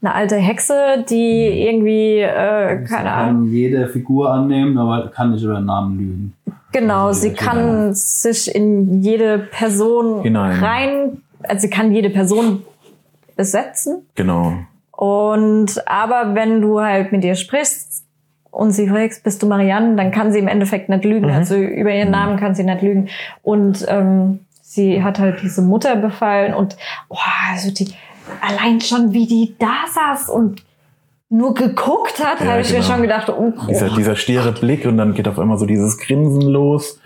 Eine 0.00 0.14
alte 0.14 0.36
Hexe, 0.36 1.04
die 1.08 1.66
irgendwie, 1.66 2.20
äh, 2.20 2.78
Sie 2.86 2.94
keine 2.94 3.10
Ahnung. 3.10 3.44
kann 3.46 3.52
jede 3.52 3.88
Figur 3.88 4.30
annehmen, 4.32 4.78
aber 4.78 5.08
kann 5.08 5.32
nicht 5.32 5.42
über 5.42 5.54
den 5.56 5.64
Namen 5.64 5.98
lügen. 5.98 6.32
Genau, 6.72 7.12
sie 7.12 7.30
Genau. 7.30 7.40
kann 7.42 7.94
sich 7.94 8.54
in 8.54 9.02
jede 9.02 9.38
Person 9.38 10.22
Hinein. 10.22 10.62
rein, 10.62 11.22
also 11.42 11.62
sie 11.62 11.70
kann 11.70 11.90
jede 11.92 12.10
Person 12.10 12.62
besetzen. 13.36 14.02
Genau. 14.14 14.52
Und 14.92 15.82
aber 15.88 16.34
wenn 16.34 16.60
du 16.60 16.80
halt 16.80 17.10
mit 17.12 17.24
ihr 17.24 17.34
sprichst 17.36 18.04
und 18.50 18.72
sie 18.72 18.88
fragst, 18.88 19.22
bist 19.24 19.42
du 19.42 19.46
Marianne, 19.46 19.96
dann 19.96 20.10
kann 20.10 20.32
sie 20.32 20.38
im 20.38 20.48
Endeffekt 20.48 20.88
nicht 20.88 21.04
lügen. 21.04 21.30
Also 21.30 21.56
über 21.56 21.92
ihren 21.92 22.10
Namen 22.10 22.38
kann 22.38 22.54
sie 22.54 22.64
nicht 22.64 22.82
lügen. 22.82 23.08
Und 23.42 23.84
ähm, 23.88 24.40
sie 24.62 25.02
hat 25.02 25.18
halt 25.18 25.40
diese 25.42 25.62
Mutter 25.62 25.96
befallen 25.96 26.52
und 26.54 26.76
oh, 27.08 27.16
also 27.52 27.72
die 27.72 27.88
allein 28.40 28.80
schon 28.80 29.12
wie 29.12 29.26
die 29.26 29.54
da 29.58 29.84
saß 29.92 30.28
und 30.30 30.62
nur 31.30 31.52
geguckt 31.54 32.24
hat, 32.24 32.40
Ja, 32.40 32.52
habe 32.52 32.60
ich 32.62 32.70
mir 32.70 32.76
genau. 32.80 32.90
schon 32.92 33.02
gedacht, 33.02 33.28
oh, 33.28 33.52
Dieser, 33.68 33.90
dieser 33.94 34.16
stiere 34.16 34.52
Blick 34.52 34.86
und 34.86 34.96
dann 34.96 35.12
geht 35.14 35.28
auf 35.28 35.38
einmal 35.38 35.58
so 35.58 35.66
dieses 35.66 35.98
Grinsen 35.98 36.40
los. 36.42 36.98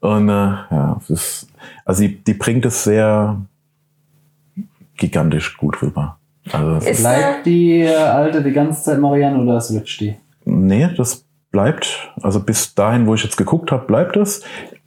Und 0.00 0.28
äh, 0.28 0.32
ja, 0.32 0.96
es 1.00 1.10
ist, 1.10 1.48
also 1.84 2.02
die, 2.02 2.16
die 2.22 2.34
bringt 2.34 2.64
es 2.66 2.82
sehr 2.84 3.36
gigantisch 4.96 5.56
gut 5.56 5.80
rüber. 5.82 6.18
Also 6.52 6.72
es 6.76 6.86
Ist- 6.86 7.00
Bleibt 7.02 7.46
die 7.46 7.80
äh, 7.82 7.94
alte 7.94 8.42
die 8.42 8.52
ganze 8.52 8.82
Zeit 8.82 8.98
Marianne 8.98 9.38
oder 9.40 9.60
switcht 9.60 10.00
die? 10.00 10.16
Nee, 10.44 10.88
das 10.96 11.24
bleibt. 11.50 12.10
Also 12.22 12.40
bis 12.40 12.74
dahin, 12.74 13.06
wo 13.06 13.14
ich 13.14 13.22
jetzt 13.22 13.36
geguckt 13.36 13.70
habe, 13.72 13.86
bleibt 13.86 14.16
es. 14.16 14.42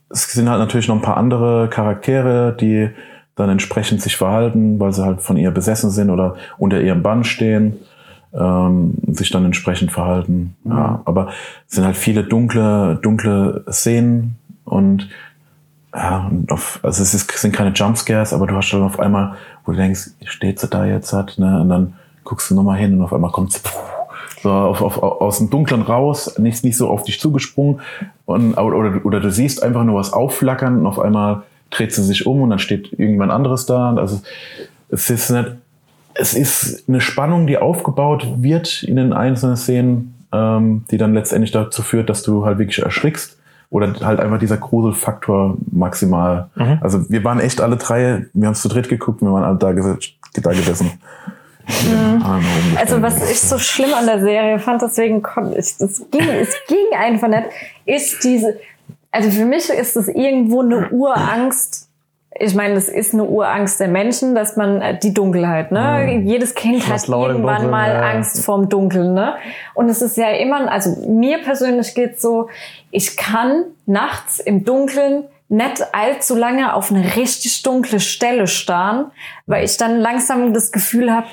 Es 0.09 0.23
sind 0.31 0.49
halt 0.49 0.59
natürlich 0.59 0.87
noch 0.87 0.95
ein 0.95 1.01
paar 1.01 1.17
andere 1.17 1.69
Charaktere, 1.69 2.55
die 2.59 2.89
dann 3.35 3.49
entsprechend 3.49 4.01
sich 4.01 4.15
verhalten, 4.15 4.79
weil 4.79 4.93
sie 4.93 5.03
halt 5.03 5.21
von 5.21 5.37
ihr 5.37 5.51
besessen 5.51 5.89
sind 5.89 6.09
oder 6.09 6.35
unter 6.57 6.81
ihrem 6.81 7.01
Bann 7.01 7.23
stehen, 7.23 7.77
ähm, 8.33 8.95
sich 9.07 9.29
dann 9.31 9.45
entsprechend 9.45 9.91
verhalten. 9.91 10.55
Ja, 10.65 11.01
aber 11.05 11.29
es 11.67 11.75
sind 11.75 11.85
halt 11.85 11.97
viele 11.97 12.23
dunkle, 12.23 12.99
dunkle 13.01 13.63
Szenen 13.71 14.37
und 14.65 15.09
ja, 15.95 16.27
und 16.29 16.51
auf, 16.51 16.79
also 16.81 17.03
es 17.03 17.13
ist, 17.13 17.31
sind 17.31 17.55
keine 17.55 17.71
Jumpscares, 17.71 18.33
aber 18.33 18.47
du 18.47 18.55
hast 18.55 18.71
dann 18.71 18.81
auf 18.81 18.99
einmal, 18.99 19.35
wo 19.63 19.71
du 19.71 19.77
denkst, 19.77 20.11
steht 20.25 20.59
sie 20.59 20.67
da 20.67 20.85
jetzt 20.85 21.13
hat, 21.13 21.37
ne? 21.37 21.61
Und 21.61 21.69
dann 21.69 21.93
guckst 22.23 22.49
du 22.49 22.55
nochmal 22.55 22.79
hin 22.79 22.95
und 22.95 23.03
auf 23.03 23.13
einmal 23.13 23.31
kommt 23.31 23.53
sie 23.53 23.59
so 24.41 24.49
auf, 24.51 24.81
auf, 24.81 25.01
aus 25.01 25.37
dem 25.37 25.49
Dunklen 25.49 25.83
raus, 25.83 26.37
nicht, 26.37 26.63
nicht 26.63 26.77
so 26.77 26.89
auf 26.89 27.03
dich 27.03 27.19
zugesprungen 27.19 27.79
und, 28.25 28.55
oder, 28.57 29.05
oder 29.05 29.19
du 29.19 29.31
siehst 29.31 29.63
einfach 29.63 29.83
nur 29.83 29.95
was 29.95 30.11
aufflackern 30.11 30.79
und 30.79 30.87
auf 30.87 30.99
einmal 30.99 31.43
dreht 31.73 31.93
sie 31.93 32.03
sich 32.03 32.25
um 32.25 32.41
und 32.41 32.49
dann 32.49 32.59
steht 32.59 32.93
irgendwann 32.93 33.31
anderes 33.31 33.65
da. 33.65 33.95
Also 33.95 34.21
es 34.89 35.09
ist 35.09 35.29
nicht, 35.29 35.51
es 36.13 36.33
ist 36.33 36.87
eine 36.87 37.01
Spannung, 37.01 37.47
die 37.47 37.57
aufgebaut 37.57 38.27
wird 38.37 38.83
in 38.83 38.95
den 38.95 39.13
einzelnen 39.13 39.57
Szenen, 39.57 40.15
ähm, 40.31 40.85
die 40.91 40.97
dann 40.97 41.13
letztendlich 41.13 41.51
dazu 41.51 41.81
führt, 41.81 42.09
dass 42.09 42.23
du 42.23 42.45
halt 42.45 42.59
wirklich 42.59 42.79
erschrickst. 42.79 43.37
Oder 43.69 43.91
halt 44.01 44.19
einfach 44.19 44.37
dieser 44.37 44.57
Gruselfaktor 44.57 45.57
maximal. 45.71 46.51
Also 46.81 47.09
wir 47.09 47.23
waren 47.23 47.39
echt 47.39 47.59
alle 47.59 47.75
drei, 47.75 48.27
wir 48.31 48.45
haben 48.45 48.53
es 48.53 48.61
zu 48.61 48.69
dritt 48.69 48.87
geguckt, 48.87 49.23
wir 49.23 49.33
waren 49.33 49.43
alle 49.43 49.57
da, 49.57 49.71
ges 49.71 49.97
da 50.35 50.51
gesessen. 50.51 50.91
Umgefallen. 51.67 52.77
Also 52.77 53.01
was 53.01 53.29
ich 53.31 53.41
so 53.41 53.57
schlimm 53.57 53.93
an 53.93 54.05
der 54.05 54.19
Serie 54.19 54.59
fand, 54.59 54.81
deswegen 54.81 55.21
konnte 55.23 55.57
ich, 55.57 55.77
das 55.77 56.03
ging, 56.11 56.21
es 56.21 56.55
ging 56.67 56.97
einfach 56.97 57.27
nicht, 57.27 57.43
ist 57.85 58.23
diese, 58.23 58.59
also 59.13 59.29
für 59.29 59.45
mich 59.45 59.69
ist 59.69 59.95
es 59.95 60.07
irgendwo 60.07 60.61
eine 60.61 60.89
Urangst. 60.89 61.87
Ich 62.35 62.55
meine, 62.55 62.73
das 62.73 62.89
ist 62.89 63.13
eine 63.13 63.25
Urangst 63.25 63.79
der 63.79 63.87
Menschen, 63.87 64.33
dass 64.33 64.57
man 64.57 64.81
äh, 64.81 64.97
die 64.97 65.13
Dunkelheit, 65.13 65.71
ne? 65.71 66.19
Jedes 66.23 66.55
Kind 66.55 66.87
hat 66.89 67.07
irgendwann 67.07 67.69
mal 67.69 67.93
ja. 67.93 68.01
Angst 68.01 68.43
vorm 68.43 68.69
Dunkeln, 68.69 69.13
ne? 69.13 69.35
Und 69.75 69.87
es 69.87 70.01
ist 70.01 70.17
ja 70.17 70.29
immer, 70.31 70.71
also 70.71 71.07
mir 71.07 71.43
persönlich 71.43 71.93
geht's 71.93 72.23
so, 72.23 72.49
ich 72.89 73.15
kann 73.15 73.65
nachts 73.85 74.39
im 74.39 74.65
Dunkeln 74.65 75.25
nicht 75.47 75.93
allzu 75.93 76.35
lange 76.35 76.73
auf 76.73 76.89
eine 76.89 77.15
richtig 77.15 77.61
dunkle 77.61 77.99
Stelle 77.99 78.47
starren, 78.47 79.11
weil 79.45 79.63
ich 79.63 79.77
dann 79.77 79.99
langsam 79.99 80.53
das 80.53 80.71
Gefühl 80.71 81.13
habe, 81.13 81.27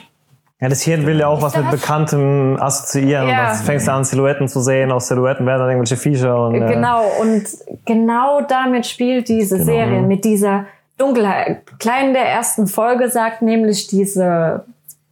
Ja, 0.61 0.68
das 0.68 0.82
Hirn 0.82 1.06
will 1.06 1.18
ja 1.18 1.26
auch 1.26 1.40
was 1.40 1.56
mit 1.56 1.70
Bekanntem 1.70 2.58
assoziieren. 2.61 3.28
Ja. 3.28 3.40
Und 3.40 3.48
das 3.48 3.62
fängst 3.62 3.88
du 3.88 3.92
an, 3.92 4.04
Silhouetten 4.04 4.46
zu 4.46 4.61
sehen. 4.61 4.92
Aus 4.92 5.08
Silhouetten 5.08 5.46
werden 5.46 5.61
dann 5.61 5.70
irgendwelche 5.70 5.96
Viecher. 5.96 6.46
Und, 6.46 6.54
äh, 6.56 6.74
Genau, 6.74 7.02
und 7.20 7.44
genau 7.86 8.42
damit 8.42 8.86
spielt 8.86 9.28
diese 9.28 9.56
Genau. 9.56 9.72
Serie, 9.72 10.02
mit 10.02 10.24
dieser 10.24 10.66
Dunkelheit. 10.98 11.62
Klein 11.78 12.08
in 12.08 12.12
der 12.12 12.26
ersten 12.28 12.66
Folge 12.66 13.08
sagt 13.08 13.40
nämlich 13.40 13.86
diese, 13.86 14.64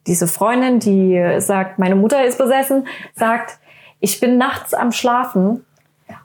diese 0.07 0.27
Freundin, 0.27 0.81
die 0.81 1.41
sagt, 1.41 1.79
meine 1.79 1.97
Mutter 1.97 2.25
ist 2.27 2.37
besessen, 2.37 2.87
sagt, 3.15 3.59
ich 4.01 4.21
bin 4.21 4.37
nachts 4.37 4.75
am 4.75 4.93
Schlafen 4.93 5.65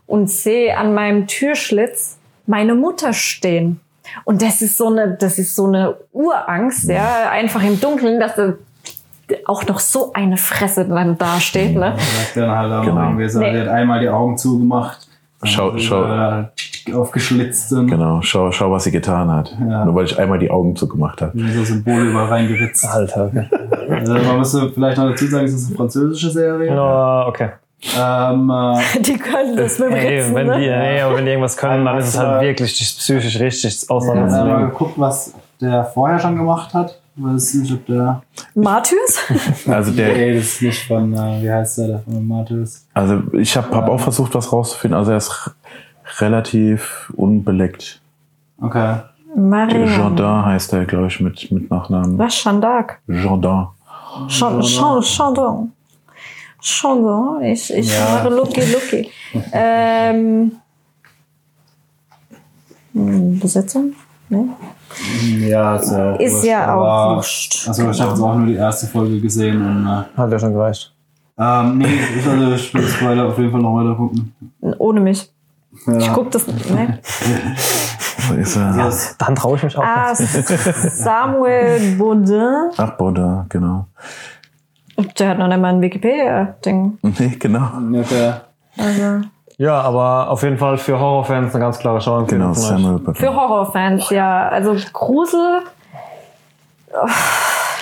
und 0.05 0.30
sehe 0.30 0.78
an 0.78 0.93
meinem 0.93 1.28
Türschlitz 1.28 2.17
meine 2.45 2.76
Mutter 2.76 3.13
stehen. 3.13 3.80
Und 4.26 4.41
das 4.41 4.61
ist 4.61 4.76
so 4.76 4.88
eine, 4.88 5.15
das 5.15 5.39
ist 5.39 5.55
so 5.55 5.65
eine 5.65 5.95
Urangst, 6.11 6.89
ja, 6.89 7.30
einfach 7.32 7.63
im 7.63 7.80
Dunkeln, 7.80 8.19
dass 8.19 8.36
da 8.36 8.53
auch 9.45 9.65
noch 9.67 9.80
so 9.80 10.11
eine 10.13 10.38
Fresse 10.38 10.86
dann 10.86 11.17
dasteht, 11.17 11.76
ne? 11.76 11.95
Dann 12.36 12.51
halt 12.51 12.71
auch 12.74 12.84
Genau. 12.86 13.01
irgendwie 13.03 13.30
so, 13.30 13.39
Nee. 13.39 13.53
die 13.53 13.59
hat 13.59 13.67
einmal 13.69 13.99
die 13.99 14.09
Augen 14.09 14.38
zugemacht. 14.38 15.07
Schau- 15.45 15.78
schau. 15.78 16.03
Äh, 16.05 16.43
aufgeschlitzt 16.93 17.69
sind. 17.69 17.88
Genau, 17.88 18.21
schau, 18.21 18.51
schau, 18.51 18.71
was 18.71 18.84
sie 18.86 18.91
getan 18.91 19.30
hat. 19.32 19.55
Ja. 19.59 19.86
Nur 19.86 19.95
weil 19.95 20.05
ich 20.05 20.17
einmal 20.19 20.39
die 20.39 20.51
Augen 20.51 20.76
zugemacht 20.76 21.21
habe. 21.21 21.32
Wie 21.34 21.51
So 21.51 21.63
Symbole 21.63 22.09
überall 22.09 22.28
reingeritzt. 22.28 22.86
Alter, 22.86 23.26
okay. 23.28 23.45
Also 23.89 24.13
man 24.13 24.38
müsste 24.39 24.69
vielleicht 24.69 24.97
noch 24.97 25.09
dazu 25.09 25.26
sagen, 25.28 25.45
es 25.45 25.53
ist 25.53 25.67
eine 25.67 25.76
französische 25.78 26.30
Serie. 26.30 26.74
No, 26.76 27.26
okay. 27.28 27.49
Ähm, 27.99 28.49
äh, 28.49 28.99
Die 29.01 29.17
können 29.17 29.57
das 29.57 29.80
mit 29.80 29.89
dem 29.89 29.95
Ey, 29.95 30.17
Ritzen, 30.19 30.36
wenn 30.36 30.47
ne? 30.47 30.53
die, 30.59 30.67
nee, 30.67 31.01
aber 31.01 31.17
wenn 31.17 31.26
die 31.26 31.32
irgendwas 31.32 31.57
können, 31.57 31.84
dann 31.86 31.97
ist 31.97 32.09
es 32.09 32.17
halt 32.19 32.41
wirklich 32.41 32.74
psychisch 32.74 33.39
richtig 33.39 33.84
ich 33.84 33.89
habe 33.89 34.05
mal 34.49 34.65
geguckt, 34.67 34.93
was 34.97 35.34
der 35.59 35.84
vorher 35.86 36.19
schon 36.19 36.36
gemacht 36.38 36.74
hat. 36.74 36.97
Ich 37.16 37.24
weiß 37.24 37.53
nicht, 37.55 37.72
ob 37.74 37.86
der. 37.86 38.24
Martyrs? 38.55 39.20
Also 39.68 39.91
der, 39.91 40.14
Nee, 40.14 40.36
das 40.36 40.45
ist 40.45 40.61
nicht 40.64 40.88
von, 40.88 41.14
äh, 41.14 41.41
wie 41.43 41.51
heißt 41.51 41.78
der, 41.78 41.88
der 41.88 41.99
von 41.99 42.28
Martyrs? 42.28 42.88
also 42.93 43.22
ich 43.34 43.55
habe 43.55 43.76
hab 43.76 43.88
auch 43.89 43.99
versucht, 43.99 44.34
was 44.36 44.51
rauszufinden. 44.51 44.97
Also 44.97 45.11
er 45.11 45.18
ist 45.18 45.51
relativ 46.20 47.11
unbeleckt. 47.16 48.01
Okay. 48.59 48.97
Marianne. 49.36 49.95
Jourdain 49.95 50.45
heißt 50.45 50.74
er, 50.74 50.86
glaube 50.86 51.07
ich, 51.07 51.20
mit, 51.20 51.51
mit 51.51 51.70
Nachnamen. 51.70 52.18
Was? 52.18 52.36
Chandak? 52.36 52.99
Jourdain. 53.07 53.68
Chan- 54.28 54.61
Chan- 54.61 55.01
Chandon. 55.01 55.72
Chandon. 56.61 57.41
Ich, 57.43 57.74
ich 57.74 57.91
Ja. 57.93 58.16
mache 58.16 58.30
Lucky 58.30 58.61
Lucky. 58.61 59.09
ähm, 59.51 60.51
hm, 62.93 63.39
Besetzung? 63.39 63.93
Ne? 64.34 65.47
Ja, 65.49 65.75
ist 65.77 65.91
ja 65.91 66.13
auch 66.13 66.19
Ist 66.19 66.34
wurscht, 66.34 66.45
ja 66.45 66.75
auch 66.75 67.15
wurscht. 67.15 67.67
Also 67.67 67.89
ich 67.89 68.01
habe 68.01 68.11
jetzt 68.11 68.21
auch 68.21 68.36
nur 68.36 68.45
die 68.47 68.55
erste 68.55 68.88
Folge 68.88 69.19
gesehen 69.19 69.61
und 69.65 69.88
äh, 69.88 70.03
Hat 70.17 70.31
ja 70.31 70.39
schon 70.39 70.53
gereicht. 70.53 70.93
ähm, 71.39 71.77
nee, 71.79 71.86
ich, 71.86 72.17
ich 72.17 72.25
will 72.73 72.84
es 72.84 73.01
weiter 73.03 73.25
auf 73.27 73.38
jeden 73.39 73.51
Fall 73.51 73.61
noch 73.61 73.75
weiter 73.75 73.95
gucken. 73.95 74.34
Ohne 74.77 74.99
mich. 74.99 75.31
Ich 75.97 76.05
Ja. 76.05 76.13
guck 76.13 76.29
das. 76.31 76.45
Ne? 76.47 76.99
So 78.27 78.36
ist 78.36 78.55
er. 78.55 78.73
Das, 78.77 79.17
Dann 79.17 79.34
traue 79.36 79.57
ich 79.57 79.63
mich 79.63 79.75
auch. 79.77 79.84
Ah, 79.84 80.13
Samuel 80.13 81.95
Baudin. 81.97 82.69
Ach, 82.77 82.91
Baudin, 82.91 83.45
genau. 83.49 83.88
Der 85.17 85.29
hat 85.29 85.39
noch 85.39 85.47
nicht 85.47 85.59
mal 85.59 85.73
ein 85.73 85.81
Wikipedia-Ding. 85.81 86.99
Nee, 87.01 87.36
genau. 87.39 87.67
ja, 87.91 88.01
der, 88.03 88.41
Also. 88.77 89.27
Ja, 89.64 89.80
aber 89.82 90.30
auf 90.30 90.43
jeden 90.43 90.57
Fall 90.57 90.78
für 90.78 90.99
Horrorfans 90.99 91.53
eine 91.55 91.64
ganz 91.64 91.80
klare 91.80 92.01
Schauempfehlung. 92.01 92.49
Genau. 92.49 92.53
Samuel 92.53 92.99
Baudin. 92.99 93.16
Für 93.16 93.34
Horrorfans, 93.34 94.09
ja. 94.09 94.49
Also 94.49 94.76
Grusel. 94.91 95.61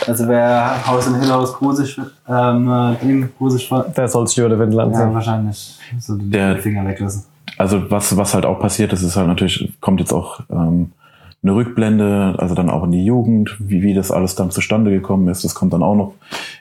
also 0.08 0.28
wer 0.28 0.86
Haus 0.88 1.08
in 1.08 1.16
Hill 1.20 1.32
House 1.32 1.54
grusig, 1.54 2.00
ähm, 2.30 2.70
äh, 2.72 2.96
Ding 3.04 3.30
grusig 3.38 3.68
fand, 3.68 3.98
Der 3.98 4.08
soll 4.08 4.28
sich 4.28 4.38
über 4.38 4.50
die 4.50 4.60
Windel 4.60 4.78
ja, 4.80 4.84
anziehen. 4.86 5.14
wahrscheinlich 5.14 5.80
so 6.00 6.16
die 6.18 6.30
Der- 6.30 6.58
Finger 6.58 6.86
weglassen. 6.88 7.24
Also 7.58 7.90
was, 7.92 8.16
was 8.16 8.34
halt 8.34 8.46
auch 8.46 8.60
passiert 8.60 8.94
ist, 8.94 9.02
ist 9.04 9.16
halt 9.18 9.28
natürlich, 9.28 9.74
kommt 9.82 10.00
jetzt 10.00 10.14
auch 10.14 10.40
ähm, 10.50 10.92
eine 11.44 11.54
Rückblende, 11.56 12.36
also 12.38 12.56
dann 12.56 12.70
auch 12.70 12.84
in 12.84 12.92
die 12.92 13.04
Jugend, 13.06 13.56
wie, 13.60 13.82
wie 13.82 13.94
das 13.94 14.12
alles 14.12 14.36
dann 14.36 14.52
zustande 14.52 14.90
gekommen 14.92 15.28
ist. 15.28 15.44
Das 15.44 15.54
kommt 15.56 15.74
dann 15.74 15.84
auch 15.84 15.96
noch 15.96 16.14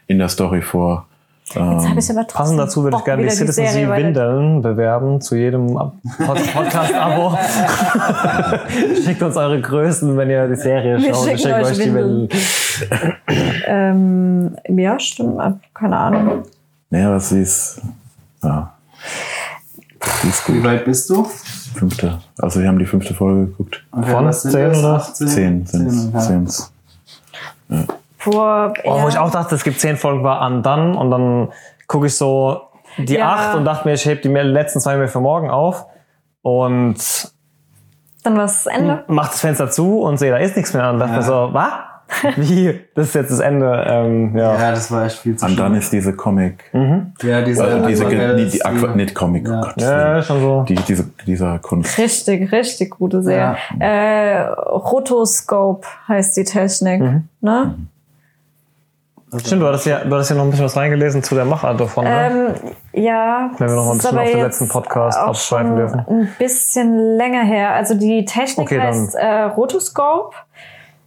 in 0.07 0.19
der 0.19 0.29
Story 0.29 0.63
vor. 0.63 1.07
Jetzt 1.53 1.57
habe 1.59 1.73
Ähm, 1.93 1.99
ich 1.99 2.11
aber 2.11 2.21
trotzdem 2.21 2.27
Passend 2.29 2.59
dazu 2.61 2.85
würde 2.85 2.97
ich 2.99 3.05
gerne 3.05 3.23
die 3.25 3.31
Citizen 3.31 3.67
Sea 3.67 3.89
weiter- 3.89 4.05
Windeln 4.07 4.63
bewerben 4.63 5.21
zu 5.21 5.35
jedem 5.35 5.77
Ab- 5.77 5.95
Pod 6.25 6.39
Podcast-Abo. 6.53 7.37
Schickt 9.05 9.21
uns 9.21 9.37
eure 9.37 9.61
Größen, 9.61 10.17
wenn 10.17 10.31
ihr 10.31 10.47
die 10.47 10.55
Serie 10.55 10.99
Wir 10.99 11.13
schaut. 11.13 11.25
schicken 11.25 11.39
Schickt 11.39 11.55
euch 11.55 11.67
euch 11.67 11.79
die 11.79 11.95
Windeln. 11.95 12.29
Ähm, 13.67 14.57
ja, 14.69 14.99
stimmt. 15.01 15.41
Keine 15.75 15.97
Ahnung. 15.97 16.43
naja, 16.91 17.09
aber 17.09 17.21
sie 17.21 17.43
ist, 17.43 17.81
ja, 18.45 18.73
sie 20.23 20.29
ist 20.29 20.49
Wie 20.49 20.53
gut. 20.53 20.65
weit 20.65 20.85
bist 20.85 21.11
du? 21.11 21.25
Fünfte. 21.75 22.19
Also 22.39 22.61
wir 22.61 22.69
haben 22.69 22.79
die 22.79 22.87
fünfte 22.87 23.13
Folge 23.15 23.47
geguckt. 23.47 23.85
Okay, 23.93 24.11
Von 24.11 24.27
was 24.27 24.43
sind 24.43 24.53
10 24.53 24.69
das? 24.69 24.79
oder? 24.79 24.95
18? 24.95 25.29
Zehn 25.29 25.67
sind's. 25.67 26.09
okay. 26.15 26.21
sind's. 26.27 26.73
Vor, 28.21 28.73
Oh, 28.85 28.97
ja, 28.97 29.03
Wo 29.03 29.09
ich 29.09 29.19
auch 29.19 29.31
dachte, 29.31 29.55
es 29.55 29.65
gibt 29.65 29.81
zehn 29.81 29.97
Folgen 29.97 30.23
war 30.23 30.41
an 30.41 30.63
dann 30.63 30.95
und 30.97 31.11
dann 31.11 31.49
gucke 31.89 32.07
ich 32.07 32.17
so 32.17 32.61
die 32.99 33.15
Ja. 33.15 33.33
acht 33.33 33.55
und 33.57 33.65
dachte 33.65 33.89
mir, 33.89 33.95
ich 33.95 34.05
hebe 34.05 34.21
die 34.21 34.29
letzten 34.29 34.81
zwei 34.81 34.97
mir 34.97 35.09
für 35.09 35.21
morgen 35.21 35.51
auf 35.51 35.87
und 36.43 36.97
dann 38.23 38.37
war 38.37 38.45
es 38.45 38.65
das 38.65 38.75
Ende. 38.75 39.05
mach 39.09 39.29
das 39.29 39.41
Fenster 39.41 39.71
zu 39.71 40.01
und 40.01 40.19
sehe, 40.19 40.31
da 40.31 40.37
ist 40.37 40.55
nichts 40.57 40.75
mehr 40.75 40.91
und 40.91 40.99
dachte 40.99 41.13
Ja. 41.13 41.19
mir 41.19 41.23
so, 41.25 41.49
was? 41.53 41.73
Wie? 42.37 42.79
Das 42.97 43.07
ist 43.07 43.15
jetzt 43.15 43.31
das 43.31 43.39
Ende. 43.39 43.85
Ähm, 43.89 44.37
ja. 44.37 44.53
Ja, 44.59 44.71
das 44.73 44.91
war 44.91 45.05
echt 45.07 45.19
viel 45.21 45.37
zu 45.37 45.47
Und 45.47 45.57
dann 45.57 45.77
ist 45.77 45.93
diese 45.93 46.13
Comic, 46.13 46.65
Ja, 47.23 47.41
diese, 47.43 47.63
also 47.65 47.87
diese, 47.87 48.05
die, 48.37 48.47
die 48.51 48.65
Aqua, 48.65 48.89
nicht 48.97 49.15
Comic, 49.15 49.47
Ja. 49.47 49.59
oh 49.61 49.63
Gott, 49.63 49.75
ja, 49.81 50.21
schon 50.21 50.41
so. 50.41 50.63
die, 50.69 50.75
diese, 50.75 51.05
dieser 51.25 51.61
Kunst. 51.61 51.97
Richtig, 51.99 52.51
richtig 52.51 52.91
gute 52.91 53.23
Serie. 53.23 53.57
Äh, 53.79 54.41
Rotoscope 54.49 55.87
heißt 56.09 56.37
die 56.37 56.45
Technik. 56.45 57.01
Mhm. 57.01 57.29
Ne? 57.41 57.77
Stimmt, 59.39 59.63
du 59.63 59.67
hattest, 59.67 59.87
ja, 59.87 60.01
du 60.05 60.13
hattest 60.15 60.31
ja 60.31 60.37
noch 60.37 60.43
ein 60.45 60.51
bisschen 60.51 60.65
was 60.65 60.77
reingelesen 60.77 61.23
zu 61.23 61.35
der 61.37 61.45
Machart 61.45 61.79
davon. 61.81 62.05
Ne? 62.05 62.55
Ähm, 62.95 63.03
ja. 63.05 63.51
Wenn 63.59 63.69
wir 63.69 63.77
noch 63.77 63.85
mal 63.85 63.93
ein 63.93 63.99
bisschen 63.99 64.19
auf 64.19 64.31
den 64.31 64.41
letzten 64.41 64.69
Podcast 64.69 65.17
abschweifen 65.19 65.77
dürfen. 65.77 66.05
Ein 66.09 66.29
bisschen 66.39 67.17
länger 67.17 67.43
her. 67.45 67.71
Also 67.75 67.95
die 67.95 68.25
Technik 68.25 68.67
Okay, 68.67 68.81
heißt 68.81 69.15
äh, 69.15 69.43
Rotoscope. 69.43 70.35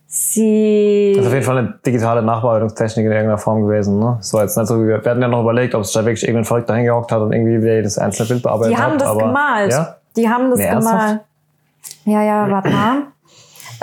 sie. 0.08 1.14
Das 1.16 1.24
ist 1.24 1.28
auf 1.28 1.34
jeden 1.34 1.46
Fall 1.46 1.58
eine 1.58 1.74
digitale 1.86 2.22
Nachbearbeitungstechnik 2.22 3.06
in 3.06 3.12
irgendeiner 3.12 3.38
Form 3.38 3.64
gewesen. 3.64 4.00
Ne? 4.00 4.18
So 4.22 4.40
jetzt 4.40 4.56
nicht 4.58 4.68
so, 4.68 4.82
wie 4.82 4.88
wir, 4.88 5.04
wir 5.04 5.12
hatten 5.12 5.22
ja 5.22 5.28
noch 5.28 5.42
überlegt, 5.42 5.76
ob 5.76 5.82
es 5.82 5.92
da 5.92 6.02
wirklich 6.06 6.24
irgendein 6.24 6.46
Volk 6.46 6.66
dahin 6.68 6.86
gehockt 6.86 7.12
hat 7.12 7.20
und 7.20 7.34
irgendwie 7.34 7.62
wieder 7.62 7.82
das 7.82 7.98
einzelne 7.98 8.30
Bild 8.30 8.44
bearbeitet 8.44 8.78
Die 8.78 8.82
haben 8.82 8.94
hat. 8.94 9.02
das 9.02 9.08
aber, 9.10 9.20
gemalt. 9.20 9.72
Ja? 9.72 9.96
Die 10.16 10.30
haben 10.30 10.50
das 10.50 10.60
ernsthaft? 10.60 10.98
gemalt. 10.98 11.20
Ja, 12.06 12.22
ja, 12.24 12.50
warte 12.50 12.70
mal. 12.70 12.96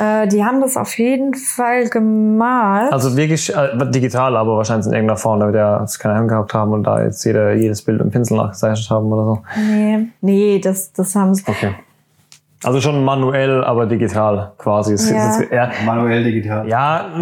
Äh, 0.00 0.28
die 0.28 0.42
haben 0.42 0.62
das 0.62 0.78
auf 0.78 0.96
jeden 0.98 1.34
Fall 1.34 1.88
gemalt. 1.90 2.90
Also 2.90 3.14
wirklich 3.16 3.54
äh, 3.54 3.90
digital, 3.90 4.34
aber 4.34 4.56
wahrscheinlich 4.56 4.86
in 4.86 4.94
irgendeiner 4.94 5.18
Form, 5.18 5.40
damit 5.40 5.54
ja 5.54 5.82
es 5.82 5.98
keine 5.98 6.26
gehockt 6.26 6.54
haben 6.54 6.72
und 6.72 6.84
da 6.84 7.02
jetzt 7.02 7.22
jeder 7.24 7.52
jedes 7.52 7.82
Bild 7.82 7.98
mit 7.98 8.06
dem 8.06 8.10
Pinsel 8.10 8.38
nachgezeichnet 8.38 8.88
haben 8.88 9.12
oder 9.12 9.24
so. 9.24 9.42
nee, 9.60 10.08
nee, 10.22 10.58
das, 10.58 10.92
das 10.92 11.14
haben 11.14 11.34
sie. 11.34 11.44
Okay. 11.46 11.74
Also 12.62 12.80
schon 12.82 13.02
manuell, 13.04 13.64
aber 13.64 13.86
digital 13.86 14.52
quasi. 14.58 14.92
Ja. 15.14 15.30
es- 15.30 15.50
ja, 15.50 15.70
Manuell 15.86 16.22
digital. 16.22 16.68
ja, 16.68 17.06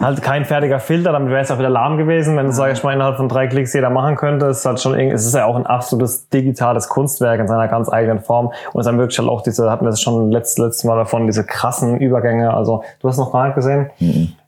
halt 0.00 0.22
kein 0.22 0.44
fertiger 0.46 0.80
Filter, 0.80 1.12
damit 1.12 1.28
wäre 1.30 1.42
es 1.42 1.50
auch 1.50 1.58
wieder 1.58 1.68
lahm 1.68 1.98
gewesen, 1.98 2.34
wenn 2.36 2.46
es, 2.46 2.56
sage 2.56 2.72
ich 2.72 2.82
mal, 2.82 2.94
innerhalb 2.94 3.16
von 3.18 3.28
drei 3.28 3.46
Klicks 3.46 3.74
jeder 3.74 3.90
machen 3.90 4.16
könnte. 4.16 4.46
Es 4.46 4.60
ist 4.60 4.66
halt 4.66 4.80
schon 4.80 4.94
irgendwie, 4.94 5.14
es 5.14 5.26
ist 5.26 5.34
ja 5.34 5.44
auch 5.44 5.56
ein 5.56 5.66
absolutes 5.66 6.30
digitales 6.30 6.88
Kunstwerk 6.88 7.38
in 7.40 7.48
seiner 7.48 7.68
ganz 7.68 7.90
eigenen 7.92 8.20
Form. 8.20 8.52
Und 8.72 8.80
es 8.80 8.86
haben 8.86 8.96
wirklich 8.98 9.18
halt 9.18 9.28
auch 9.28 9.42
diese, 9.42 9.70
hatten 9.70 9.84
wir 9.84 9.90
es 9.90 10.00
schon 10.00 10.30
letztes, 10.30 10.58
letztes 10.64 10.84
Mal 10.84 10.96
davon, 10.96 11.26
diese 11.26 11.44
krassen 11.44 11.98
Übergänge. 11.98 12.54
Also, 12.54 12.84
du 13.02 13.08
hast 13.08 13.18
noch 13.18 13.32
gar 13.32 13.46
nicht 13.46 13.56
gesehen? 13.56 13.90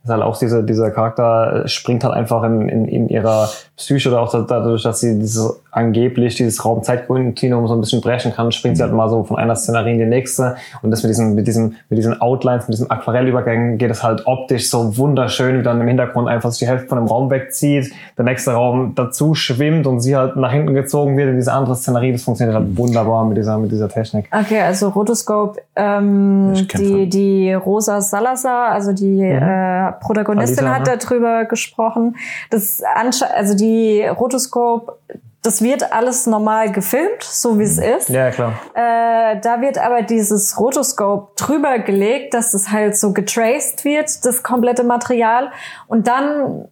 Ist 0.09 0.13
halt 0.13 0.23
auch 0.23 0.39
diese, 0.39 0.65
dieser 0.65 0.91
Charakter 0.91 1.65
äh, 1.65 1.69
springt 1.69 2.03
halt 2.05 2.15
einfach 2.15 2.43
in, 2.45 2.69
in, 2.69 2.85
in 2.87 3.09
ihrer 3.09 3.49
Psyche 3.77 4.09
oder 4.09 4.21
auch 4.23 4.31
da- 4.33 4.41
dadurch, 4.49 4.83
dass 4.83 5.01
sie 5.01 5.19
dieses 5.19 5.61
angeblich 5.71 6.35
dieses 6.35 6.65
Raum-Zeit-Kontinuum 6.65 7.69
so 7.69 7.75
ein 7.75 7.81
bisschen 7.81 8.01
brechen 8.01 8.33
kann, 8.33 8.51
springt 8.51 8.77
sie 8.79 8.83
halt 8.83 8.93
mal 8.93 9.09
so 9.09 9.23
von 9.23 9.37
einer 9.39 9.55
Szenerie 9.55 9.93
in 9.93 9.99
die 9.99 10.07
nächste 10.07 10.57
und 10.83 10.91
das 10.91 11.03
mit 11.03 11.11
diesen, 11.11 11.35
mit 11.35 11.47
diesen, 11.47 11.77
mit 11.89 11.99
diesen 11.99 12.21
Outlines, 12.21 12.67
mit 12.69 12.75
diesen 12.75 12.91
Aquarellübergängen 12.91 13.79
geht 13.79 13.91
es 13.91 14.03
halt 14.03 14.27
optisch 14.27 14.71
so 14.71 14.97
wunderschön, 14.97 15.59
wie 15.59 15.63
dann 15.63 15.81
im 15.81 15.87
Hintergrund 15.87 16.27
einfach 16.29 16.51
sich 16.51 16.61
die 16.61 16.67
Hälfte 16.67 16.89
von 16.89 16.99
dem 16.99 17.07
Raum 17.07 17.31
wegzieht, 17.31 17.93
der 18.17 18.25
nächste 18.25 18.53
Raum 18.53 18.95
dazu 18.97 19.35
schwimmt 19.35 19.87
und 19.87 20.01
sie 20.01 20.17
halt 20.17 20.37
nach 20.37 20.51
hinten 20.53 20.75
gezogen 20.75 21.17
wird 21.17 21.29
in 21.29 21.37
diese 21.37 21.53
andere 21.53 21.77
Szenerie. 21.77 22.13
Das 22.13 22.23
funktioniert 22.23 22.57
halt 22.57 22.77
wunderbar 22.77 23.25
mit 23.27 23.37
dieser, 23.37 23.59
mit 23.59 23.71
dieser 23.71 23.89
Technik. 23.89 24.29
Okay, 24.33 24.61
also 24.61 24.89
Rotoscope, 24.89 25.61
ähm, 25.77 26.55
die, 26.55 26.67
von- 26.77 27.11
die 27.11 27.53
Rosa 27.53 28.01
Salazar, 28.01 28.71
also 28.73 28.93
die 28.93 29.21
äh, 29.23 29.93
Protagonistin 30.01 30.67
Alita, 30.67 30.81
hat 30.81 30.87
ne? 30.87 30.99
darüber 30.99 31.45
gesprochen. 31.45 32.17
Das 32.51 32.83
also 32.83 33.57
die 33.57 34.05
Rotoscope, 34.05 34.99
das 35.43 35.63
wird 35.63 35.93
alles 35.93 36.27
normal 36.27 36.73
gefilmt, 36.73 37.23
so 37.23 37.59
wie 37.59 37.63
es 37.63 37.79
ist. 37.79 38.09
Ja, 38.09 38.31
klar. 38.31 38.55
Äh, 38.75 39.41
da 39.41 39.61
wird 39.61 39.79
aber 39.79 40.03
dieses 40.03 40.59
Rotoscope 40.59 41.33
drüber 41.37 41.79
gelegt, 41.79 42.35
dass 42.35 42.55
es 42.55 42.71
halt 42.71 42.97
so 42.97 43.13
getraced 43.13 43.85
wird, 43.85 44.25
das 44.25 44.43
komplette 44.43 44.85
Material. 44.85 45.51
Und 45.87 46.09
dann, 46.09 46.69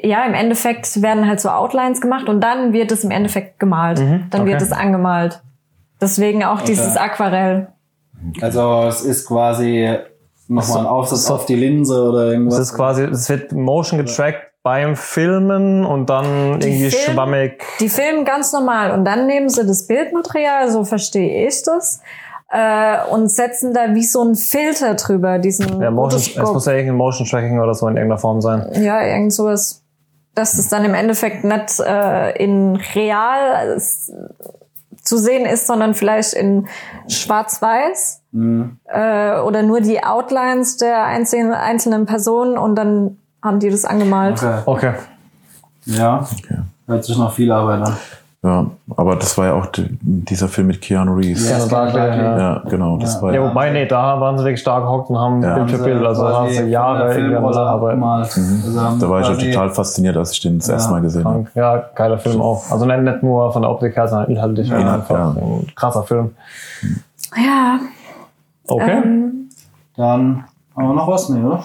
ja, 0.00 0.24
im 0.24 0.34
Endeffekt 0.34 1.02
werden 1.02 1.26
halt 1.26 1.40
so 1.40 1.48
Outlines 1.48 2.00
gemacht 2.00 2.28
und 2.28 2.40
dann 2.40 2.72
wird 2.72 2.92
es 2.92 3.02
im 3.04 3.10
Endeffekt 3.10 3.58
gemalt. 3.58 3.98
dann 3.98 4.42
okay. 4.42 4.52
wird 4.52 4.62
es 4.62 4.72
angemalt. 4.72 5.42
Deswegen 6.00 6.44
auch 6.44 6.60
dieses 6.60 6.96
Aquarell. 6.96 7.68
Also 8.40 8.84
es 8.88 9.02
ist 9.02 9.26
quasi 9.26 9.96
nochmal 10.48 10.80
ein 10.80 10.86
Aufsatz 10.86 11.30
auf 11.30 11.46
die 11.46 11.56
Linse 11.56 12.02
oder 12.02 12.32
irgendwas. 12.32 12.58
Es 12.58 12.70
ist 12.70 12.74
quasi, 12.74 13.02
es 13.04 13.28
wird 13.28 13.52
Motion 13.52 13.98
getrackt 13.98 14.52
beim 14.62 14.96
Filmen 14.96 15.84
und 15.84 16.10
dann 16.10 16.60
irgendwie 16.60 16.90
Film- 16.90 17.14
schwammig. 17.14 17.62
Die 17.78 17.88
filmen 17.88 18.24
ganz 18.24 18.52
normal 18.52 18.90
und 18.90 19.04
dann 19.04 19.26
nehmen 19.26 19.48
sie 19.48 19.64
das 19.64 19.86
Bildmaterial, 19.86 20.70
so 20.70 20.84
verstehe 20.84 21.46
ich 21.46 21.62
das, 21.62 22.00
äh, 22.50 22.96
und 23.10 23.28
setzen 23.28 23.72
da 23.72 23.94
wie 23.94 24.02
so 24.02 24.22
einen 24.22 24.34
Filter 24.34 24.94
drüber, 24.94 25.38
diesen 25.38 25.80
Ja, 25.80 25.90
Motion, 25.90 26.20
es 26.20 26.36
muss 26.36 26.66
ja 26.66 26.72
irgendein 26.72 26.96
Motion 26.96 27.26
Tracking 27.28 27.60
oder 27.60 27.74
so 27.74 27.86
in 27.86 27.96
irgendeiner 27.96 28.18
Form 28.18 28.40
sein. 28.40 28.68
Ja, 28.82 29.04
irgend 29.04 29.32
sowas. 29.32 29.84
Dass 30.34 30.58
es 30.58 30.68
dann 30.68 30.84
im 30.84 30.94
Endeffekt 30.94 31.44
nicht 31.44 31.80
äh, 31.80 32.32
in 32.42 32.76
real 32.94 33.80
zu 35.06 35.16
sehen 35.18 35.46
ist, 35.46 35.66
sondern 35.66 35.94
vielleicht 35.94 36.34
in 36.34 36.66
schwarz-weiß 37.08 38.22
äh, 38.32 39.40
oder 39.40 39.62
nur 39.62 39.80
die 39.80 40.02
Outlines 40.02 40.76
der 40.76 41.04
einzelnen, 41.04 41.52
einzelnen 41.52 42.06
Personen 42.06 42.58
und 42.58 42.74
dann 42.74 43.16
haben 43.42 43.60
die 43.60 43.70
das 43.70 43.84
angemalt. 43.84 44.42
Okay. 44.42 44.62
Okay. 44.66 44.94
Ja. 45.86 46.26
Hört 46.86 47.04
sich 47.04 47.16
noch 47.16 47.32
viel 47.32 47.50
Arbeit 47.52 47.86
an. 47.86 47.96
Ja, 48.46 48.66
aber 48.96 49.16
das 49.16 49.36
war 49.36 49.46
ja 49.46 49.54
auch 49.54 49.66
die, 49.66 49.88
dieser 50.00 50.46
Film 50.46 50.68
mit 50.68 50.80
Keanu 50.80 51.14
Reeves. 51.14 51.50
Ja, 51.50 51.66
Barclay, 51.66 52.16
ja. 52.16 52.38
Ja, 52.38 52.62
genau. 52.68 52.96
Das 52.96 53.20
war 53.20 53.34
Ja, 53.34 53.42
ja. 53.42 53.50
wobei, 53.50 53.70
nee, 53.70 53.86
da 53.86 54.20
waren 54.20 54.38
sie 54.38 54.44
wirklich 54.44 54.60
stark 54.60 54.84
gehockt 54.84 55.10
und 55.10 55.18
haben 55.18 55.42
Ja. 55.42 55.54
Bild 55.56 55.70
für 55.72 55.82
Bild, 55.82 56.06
also 56.06 56.22
da 56.28 56.34
haben 56.34 56.50
sie 56.50 56.62
Jahre 56.64 57.12
irgendwie 57.12 57.34
an 57.36 57.42
der 57.52 57.60
Arbeit. 57.62 57.96
Mhm. 57.98 58.62
Da 59.00 59.08
war 59.10 59.20
ich 59.20 59.26
auch 59.26 59.36
total 59.36 59.70
fasziniert, 59.70 60.16
als 60.16 60.30
ich 60.30 60.40
den 60.40 60.58
das 60.58 60.68
erste 60.68 60.92
Mal 60.92 61.00
gesehen 61.02 61.24
habe. 61.24 61.46
Ja, 61.56 61.76
geiler 61.96 62.18
Film 62.18 62.40
auch. 62.40 62.70
Also 62.70 62.84
nicht, 62.86 63.00
nicht 63.02 63.22
nur 63.24 63.52
von 63.52 63.62
der 63.62 63.70
Optik 63.72 63.96
her, 63.96 64.06
sondern 64.06 64.30
inhaltlich 64.30 64.68
Ja, 64.68 64.94
einfach 64.94 65.10
ja. 65.10 65.28
ein 65.30 65.66
krasser 65.74 66.04
Film. 66.04 66.30
Ja, 67.36 67.80
Okay. 68.68 69.00
ähm, 69.04 69.48
Dann 69.96 70.44
haben 70.76 70.86
wir 70.88 70.94
noch 70.94 71.08
was? 71.08 71.28
Nee, 71.30 71.42
oder? 71.42 71.64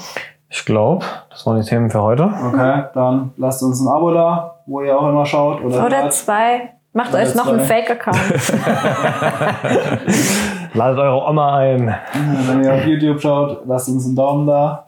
Ich 0.50 0.66
glaube, 0.66 1.06
das 1.42 1.48
waren 1.48 1.60
die 1.60 1.68
Themen 1.68 1.90
für 1.90 2.04
heute. 2.04 2.26
Okay, 2.26 2.84
dann 2.94 3.32
lasst 3.38 3.64
uns 3.64 3.82
ein 3.82 3.88
Abo 3.88 4.14
da, 4.14 4.58
wo 4.68 4.82
ihr 4.82 4.96
auch 4.96 5.10
immer 5.10 5.26
schaut. 5.26 5.64
Oder, 5.64 5.88
oder 5.88 6.08
zwei. 6.12 6.74
Macht 6.94 7.14
Oder 7.14 7.24
euch 7.24 7.34
noch 7.34 7.48
einen 7.48 7.62
zwei. 7.62 7.82
Fake-Account. 7.82 8.20
Ladet 10.76 11.00
eure 11.00 11.28
Oma 11.28 11.58
ein. 11.58 11.96
Wenn 12.46 12.64
ihr 12.64 12.76
auf 12.76 12.86
YouTube 12.86 13.20
schaut, 13.20 13.66
lasst 13.66 13.90
uns 13.90 14.06
einen 14.06 14.16
Daumen 14.16 14.46
da. 14.46 14.86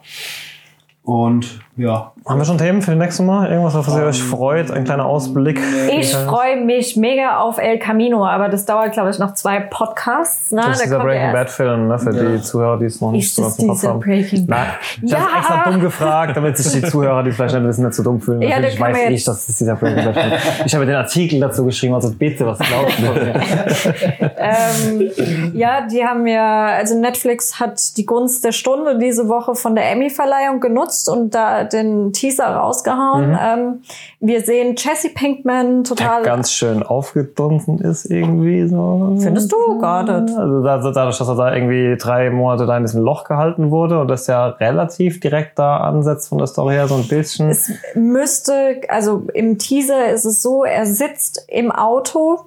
Und 1.02 1.60
ja. 1.76 2.12
Haben 2.26 2.40
wir 2.40 2.46
schon 2.46 2.58
Themen 2.58 2.82
für 2.82 2.92
das 2.92 3.00
nächste 3.00 3.24
Mal? 3.24 3.50
Irgendwas, 3.50 3.76
auf 3.76 3.88
was 3.88 3.98
ihr 3.98 4.06
euch 4.06 4.24
freut? 4.24 4.72
Ein 4.72 4.84
kleiner 4.86 5.06
Ausblick? 5.06 5.60
Ich 5.92 6.16
freue 6.16 6.62
mich 6.62 6.96
mega 6.96 7.40
auf 7.40 7.58
El 7.58 7.80
Camino, 7.80 8.26
aber 8.26 8.48
das 8.48 8.66
dauert, 8.66 8.94
glaube 8.94 9.10
ich, 9.10 9.20
noch 9.20 9.34
zwei 9.34 9.60
Podcasts. 9.60 10.52
Ne? 10.52 10.62
Das 10.62 10.76
ist 10.76 10.80
Da 10.82 10.86
dieser 10.86 11.00
Breaking 11.00 11.32
Bad 11.34 11.50
Film, 11.50 11.88
ne? 11.88 12.00
Für 12.00 12.12
die 12.12 12.42
Zuhörer, 12.42 12.78
die 12.80 12.86
es 12.86 13.02
noch 13.02 13.12
nicht 13.12 13.34
so 13.34 13.44
aus 13.44 13.58
dem 13.58 13.68
Kopf 13.70 13.84
haben. 13.84 14.00
Breaking 14.00 14.48
Bad? 14.48 14.58
Nein, 14.60 14.68
ich 15.04 15.12
Ja. 15.12 15.18
habe 15.20 15.38
extra 15.38 15.72
dumm 15.72 15.82
gefragt, 15.82 16.38
damit 16.38 16.58
sich 16.58 16.82
die 16.82 16.88
Zuhörer, 16.88 17.24
die 17.24 17.32
vielleicht 17.32 17.56
nicht 17.56 17.66
wissen, 17.68 17.86
nicht 17.86 17.96
so 17.96 18.04
dumm 18.04 18.22
fühlen. 18.22 18.42
Ja, 18.42 18.50
Natürlich 18.60 18.80
weiß 18.80 18.98
ich, 19.10 19.24
dass 19.26 19.50
es 19.50 19.58
dieser 19.58 19.76
Breaking 19.76 20.06
Bad 20.06 20.14
Film 20.16 20.32
ist. 20.34 20.44
Ich 20.66 20.76
habe 20.76 20.86
den 20.86 20.96
Artikel 20.96 21.40
dazu 21.40 21.66
geschrieben, 21.66 21.94
also 21.96 22.12
bitte, 22.14 22.46
was 22.46 22.60
glaubst 22.60 23.00
du 23.00 23.06
von 23.06 23.16
mir? 23.16 23.34
ähm, 24.38 25.12
ja, 25.54 25.82
die 25.88 26.04
haben 26.06 26.26
ja, 26.28 26.66
also 26.68 26.98
Netflix 27.00 27.60
hat 27.60 27.98
die 27.98 28.06
Gunst 28.06 28.44
der 28.46 28.52
Stunde 28.52 28.98
diese 28.98 29.28
Woche 29.28 29.56
von 29.56 29.76
der 29.76 29.92
Emmy-Verleihung 29.92 30.60
genutzt 30.60 31.10
und 31.10 31.34
da 31.36 31.63
den 31.66 32.12
Teaser 32.14 32.48
rausgehauen. 32.48 33.38
Ähm, 33.42 33.82
wir 34.20 34.42
sehen 34.42 34.76
Jesse 34.78 35.10
Pinkman 35.10 35.84
total. 35.84 36.24
Ganz 36.24 36.52
schön 36.52 36.84
aufgedunsen 36.84 37.80
ist 37.80 38.06
irgendwie 38.06 38.68
so. 38.68 39.18
Findest 39.20 39.52
du? 39.52 39.80
Gar 39.80 40.04
nicht. 40.22 40.36
Also 40.38 40.62
da- 40.64 40.78
dadurch, 40.92 41.18
dass 41.18 41.28
er 41.28 41.36
da 41.36 41.54
irgendwie 41.54 41.96
drei 41.98 42.30
Monate 42.30 42.66
da 42.66 42.78
in 42.78 42.84
diesem 42.84 43.02
Loch 43.04 43.24
gehalten 43.24 43.72
wurde 43.72 44.00
und 44.00 44.08
das 44.08 44.28
ja 44.28 44.48
relativ 44.48 45.20
direkt 45.20 45.60
da 45.60 45.78
ansetzt 45.78 46.30
von 46.30 46.38
der 46.38 46.48
Story 46.48 46.74
her 46.76 46.88
so 46.88 46.96
ein 46.96 47.08
bisschen. 47.08 47.50
Es 47.50 47.72
müsste, 47.96 48.82
also 48.90 49.24
im 49.34 49.58
Teaser 49.58 50.10
ist 50.12 50.26
es 50.26 50.42
so, 50.42 50.64
er 50.64 50.86
sitzt 50.86 51.46
im 51.48 51.72
Auto, 51.72 52.40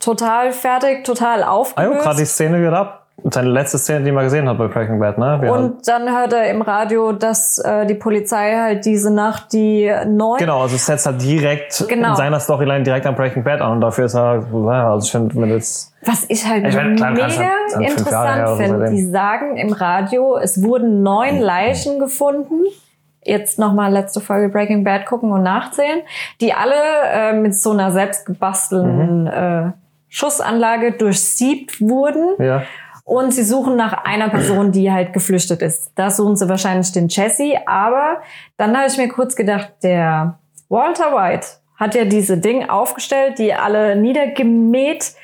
total 0.00 0.52
fertig, 0.52 1.04
total 1.04 1.42
Ah, 1.42 1.50
aufgelöst. 1.52 2.00
gerade 2.02 2.18
die 2.18 2.24
Szene 2.26 2.60
wird 2.60 2.74
ab. 2.74 2.97
Seine 3.24 3.48
letzte 3.50 3.78
Szene, 3.78 4.04
die 4.04 4.12
man 4.12 4.24
gesehen 4.24 4.48
hat 4.48 4.58
bei 4.58 4.68
Breaking 4.68 5.00
Bad, 5.00 5.18
ne? 5.18 5.38
Halt- 5.40 5.50
und 5.50 5.88
dann 5.88 6.08
hört 6.16 6.32
er 6.32 6.50
im 6.50 6.62
Radio, 6.62 7.10
dass 7.12 7.58
äh, 7.58 7.84
die 7.84 7.94
Polizei 7.94 8.54
halt 8.56 8.84
diese 8.84 9.12
Nacht 9.12 9.52
die 9.52 9.92
neun 10.06 10.38
Genau, 10.38 10.62
also 10.62 10.76
es 10.76 10.86
setzt 10.86 11.04
halt 11.06 11.20
direkt 11.20 11.84
Genau. 11.88 12.10
in 12.10 12.16
seiner 12.16 12.38
Storyline 12.38 12.84
direkt 12.84 13.06
an 13.06 13.16
Breaking 13.16 13.42
Bad 13.42 13.60
an 13.60 13.72
und 13.72 13.80
dafür 13.80 14.04
ist 14.04 14.14
er, 14.14 14.44
ja, 14.52 14.92
also 14.92 15.04
ich 15.04 15.10
finde, 15.10 15.34
wenn 15.34 15.48
jetzt, 15.50 15.92
Was 16.06 16.26
ich 16.28 16.46
halt 16.46 16.64
Ich 16.68 16.74
klar, 16.74 17.10
mega 17.10 17.26
halt- 17.26 17.90
interessant 17.90 18.56
finde, 18.60 18.90
die 18.90 19.04
sagen 19.10 19.56
im 19.56 19.72
Radio, 19.72 20.36
es 20.36 20.62
wurden 20.62 21.02
neun 21.02 21.40
Leichen 21.40 21.98
gefunden. 21.98 22.62
Jetzt 23.24 23.58
nochmal 23.58 23.92
letzte 23.92 24.20
Folge 24.20 24.48
Breaking 24.48 24.84
Bad 24.84 25.06
gucken 25.06 25.32
und 25.32 25.42
nachzählen, 25.42 26.00
die 26.40 26.54
alle 26.54 26.72
äh, 27.12 27.32
mit 27.32 27.54
so 27.56 27.72
einer 27.72 27.90
selbstgebastelten 27.90 29.22
Mhm. 29.22 29.26
äh, 29.26 29.72
Schussanlage 30.08 30.92
durchsiebt 30.92 31.80
wurden. 31.80 32.34
ja, 32.38 32.62
Und 33.08 33.32
sie 33.32 33.42
suchen 33.42 33.74
nach 33.74 34.04
einer 34.04 34.28
Person, 34.28 34.70
die 34.70 34.92
halt 34.92 35.14
geflüchtet 35.14 35.62
ist. 35.62 35.92
Da 35.94 36.10
suchen 36.10 36.36
sie 36.36 36.46
wahrscheinlich 36.46 36.92
den 36.92 37.08
Jesse. 37.08 37.54
Aber 37.66 38.18
dann 38.58 38.76
habe 38.76 38.86
ich 38.86 38.98
mir 38.98 39.08
kurz 39.08 39.34
gedacht, 39.34 39.72
der 39.82 40.38
Walter 40.68 41.14
White 41.14 41.46
hat 41.76 41.94
ja 41.94 42.04
diese 42.04 42.36
Ding 42.36 42.68
aufgestellt, 42.68 43.38
die 43.38 43.54
alle 43.54 43.96
niedergemäht, 43.96 45.14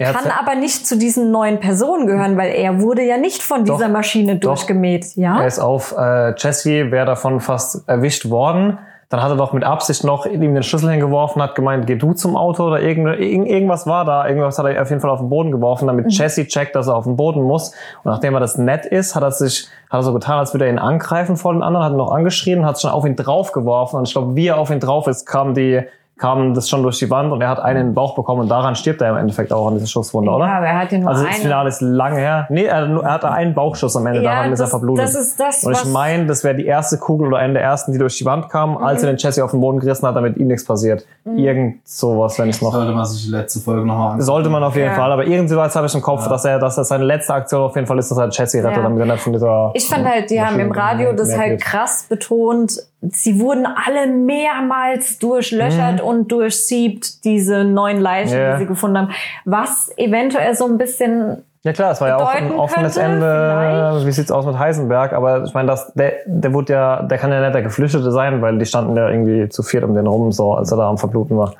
er 0.00 0.12
kann 0.12 0.30
aber 0.30 0.54
nicht 0.54 0.86
zu 0.86 0.96
diesen 0.96 1.32
neuen 1.32 1.58
Personen 1.58 2.06
gehören, 2.06 2.36
weil 2.36 2.52
er 2.54 2.80
wurde 2.80 3.02
ja 3.02 3.18
nicht 3.18 3.42
von 3.42 3.64
Doch, 3.64 3.76
dieser 3.76 3.88
Maschine 3.88 4.36
doch. 4.36 4.50
durchgemäht. 4.50 5.16
Ja? 5.16 5.40
er 5.40 5.46
ist 5.46 5.58
auf, 5.58 5.92
äh, 5.98 6.34
Jesse 6.36 6.92
wäre 6.92 7.04
davon 7.04 7.40
fast 7.40 7.86
erwischt 7.88 8.30
worden, 8.30 8.78
Dann 9.10 9.22
hat 9.22 9.30
er 9.30 9.36
doch 9.36 9.54
mit 9.54 9.64
Absicht 9.64 10.04
noch 10.04 10.26
ihm 10.26 10.52
den 10.54 10.62
Schlüssel 10.62 10.90
hingeworfen, 10.90 11.40
hat 11.40 11.54
gemeint, 11.54 11.86
geh 11.86 11.96
du 11.96 12.12
zum 12.12 12.36
Auto 12.36 12.66
oder 12.66 12.82
irgend, 12.82 13.18
irgend, 13.18 13.48
irgendwas 13.48 13.86
war 13.86 14.04
da. 14.04 14.28
Irgendwas 14.28 14.58
hat 14.58 14.66
er 14.66 14.82
auf 14.82 14.90
jeden 14.90 15.00
Fall 15.00 15.10
auf 15.10 15.20
den 15.20 15.30
Boden 15.30 15.50
geworfen, 15.50 15.86
damit 15.86 16.12
Jesse 16.12 16.46
checkt, 16.46 16.76
dass 16.76 16.88
er 16.88 16.96
auf 16.96 17.04
den 17.04 17.16
Boden 17.16 17.42
muss. 17.42 17.70
Und 18.04 18.12
nachdem 18.12 18.34
er 18.34 18.40
das 18.40 18.58
nett 18.58 18.84
ist, 18.84 19.14
hat 19.14 19.22
er 19.22 19.30
sich, 19.30 19.68
hat 19.88 20.00
er 20.00 20.02
so 20.02 20.12
getan, 20.12 20.38
als 20.38 20.52
würde 20.52 20.66
er 20.66 20.70
ihn 20.70 20.78
angreifen 20.78 21.38
vor 21.38 21.54
den 21.54 21.62
anderen, 21.62 21.86
hat 21.86 21.92
ihn 21.92 21.96
noch 21.96 22.12
angeschrien, 22.12 22.66
hat 22.66 22.78
schon 22.78 22.90
auf 22.90 23.06
ihn 23.06 23.16
draufgeworfen. 23.16 23.98
Und 23.98 24.08
ich 24.08 24.12
glaube, 24.12 24.36
wie 24.36 24.48
er 24.48 24.58
auf 24.58 24.70
ihn 24.70 24.80
drauf 24.80 25.06
ist, 25.06 25.24
kam 25.24 25.54
die, 25.54 25.84
kam 26.18 26.52
das 26.54 26.68
schon 26.68 26.82
durch 26.82 26.98
die 26.98 27.08
Wand 27.10 27.32
und 27.32 27.40
er 27.40 27.48
hat 27.48 27.60
einen 27.60 27.80
in 27.80 27.86
den 27.88 27.94
Bauch 27.94 28.14
bekommen 28.16 28.40
und 28.42 28.48
daran 28.48 28.74
stirbt 28.74 29.00
er 29.00 29.10
im 29.10 29.16
Endeffekt 29.16 29.52
auch 29.52 29.68
an 29.68 29.74
dieser 29.74 29.86
Schusswunde, 29.86 30.30
oder? 30.30 30.46
Ja, 30.46 30.56
aber 30.58 30.66
er 30.66 30.78
hat 30.80 30.92
ja 30.92 30.98
nur 30.98 31.08
Also 31.10 31.22
das 31.24 31.34
eine. 31.34 31.42
Finale 31.42 31.68
ist 31.68 31.80
lange 31.80 32.16
her. 32.18 32.46
Nee, 32.50 32.64
er, 32.64 32.86
er 33.02 33.12
hatte 33.12 33.30
einen 33.30 33.54
Bauchschuss 33.54 33.96
am 33.96 34.06
Ende, 34.06 34.22
Ja, 34.22 34.32
daran 34.34 34.52
ist 34.52 34.58
er 34.60 34.64
das- 34.64 34.70
verblutet. 34.70 35.04
das 35.04 35.14
ist 35.14 35.38
das, 35.40 35.64
Und 35.64 35.72
ich 35.76 35.84
Mhm. 35.84 35.92
meine, 35.92 36.26
das 36.26 36.42
wäre 36.44 36.54
die 36.56 36.66
erste 36.66 36.98
Kugel 36.98 37.28
oder 37.28 37.38
eine 37.38 37.52
der 37.54 37.62
ersten, 37.62 37.92
die 37.92 37.98
durch 37.98 38.18
die 38.18 38.24
Wand 38.24 38.48
kam, 38.50 38.76
als 38.76 39.02
er 39.02 39.12
den 39.12 39.16
Jesse 39.18 39.44
auf 39.44 39.52
den 39.52 39.60
Boden 39.60 39.78
gerissen 39.80 40.06
hat, 40.06 40.16
damit 40.16 40.36
ihm 40.36 40.48
nichts 40.48 40.64
passiert. 40.66 41.06
Irgend 41.24 41.86
sowas, 41.86 42.38
wenn 42.38 42.48
es 42.48 42.60
noch. 42.60 42.72
Sollte 42.72 42.92
man 42.92 43.04
sich 43.04 43.24
die 43.26 43.30
letzte 43.30 43.60
Folge 43.60 43.86
nochmal 43.86 44.06
anschauen. 44.12 44.22
Sollte 44.22 44.48
man 44.50 44.64
auf 44.64 44.74
jeden 44.74 44.88
Ja. 44.88 44.94
Fall, 44.94 45.12
aber 45.12 45.24
irgendwie 45.26 45.56
was 45.56 45.76
habe 45.76 45.86
ich 45.86 45.94
im 45.94 46.02
Kopf, 46.02 46.26
dass 46.28 46.44
er, 46.44 46.58
dass 46.58 46.76
das 46.76 46.88
seine 46.88 47.04
letzte 47.04 47.32
Aktion 47.34 47.62
auf 47.62 47.74
jeden 47.76 47.86
Fall 47.86 47.98
ist, 47.98 48.10
dass 48.10 48.18
er 48.18 48.28
Jesse 48.28 48.58
rettet, 48.58 48.76
Ja. 48.78 48.82
damit 48.82 48.98
er 49.00 49.06
nicht 49.06 49.22
von 49.22 49.32
dieser. 49.32 49.70
Ich 49.74 49.86
fand 49.88 50.04
halt, 50.06 50.30
die 50.30 50.40
haben 50.42 50.58
im 50.58 50.72
Radio 50.72 51.12
das 51.12 51.36
halt 51.38 51.58
geht. 51.58 51.62
krass 51.64 52.06
betont. 52.08 52.72
Sie 53.00 53.38
wurden 53.38 53.64
alle 53.66 54.06
mehrmals 54.08 55.18
durchlöchert 55.18 56.00
und 56.00 56.32
durchsiebt, 56.32 57.24
diese 57.24 57.62
neun 57.64 58.00
Leichen, 58.00 58.34
Mhm. 58.36 58.42
Ja. 58.42 58.52
die 58.54 58.58
sie 58.62 58.66
gefunden 58.66 58.98
haben. 58.98 59.10
Was 59.44 59.90
eventuell 59.96 60.54
so 60.56 60.66
ein 60.66 60.78
bisschen 60.78 61.44
Ja 61.64 61.72
klar, 61.72 61.90
es 61.92 62.00
war 62.00 62.08
ja 62.08 62.16
auch 62.16 62.32
ein 62.34 62.52
offenes 62.52 62.94
könnte, 62.94 63.12
Ende. 63.14 63.56
vielleicht. 63.96 64.06
Wie 64.06 64.12
sieht's 64.12 64.30
aus 64.32 64.46
mit 64.46 64.58
Heisenberg? 64.58 65.12
Aber 65.12 65.42
ich 65.44 65.54
meine, 65.54 65.68
das, 65.68 65.92
der, 65.94 66.12
der 66.26 66.52
wurde 66.54 66.72
ja, 66.72 67.02
der 67.02 67.18
kann 67.18 67.30
ja 67.32 67.40
nicht 67.40 67.54
der 67.54 67.62
Geflüchtete 67.62 68.10
sein, 68.12 68.40
weil 68.42 68.58
die 68.58 68.66
standen 68.66 68.96
ja 68.96 69.08
irgendwie 69.08 69.48
zu 69.48 69.62
viert 69.62 69.84
um 69.84 69.94
den 69.94 70.06
rum, 70.06 70.30
so 70.32 70.54
als 70.54 70.70
er 70.72 70.78
da 70.78 70.88
am 70.88 70.98
Verbluten 70.98 71.36
war. 71.36 71.54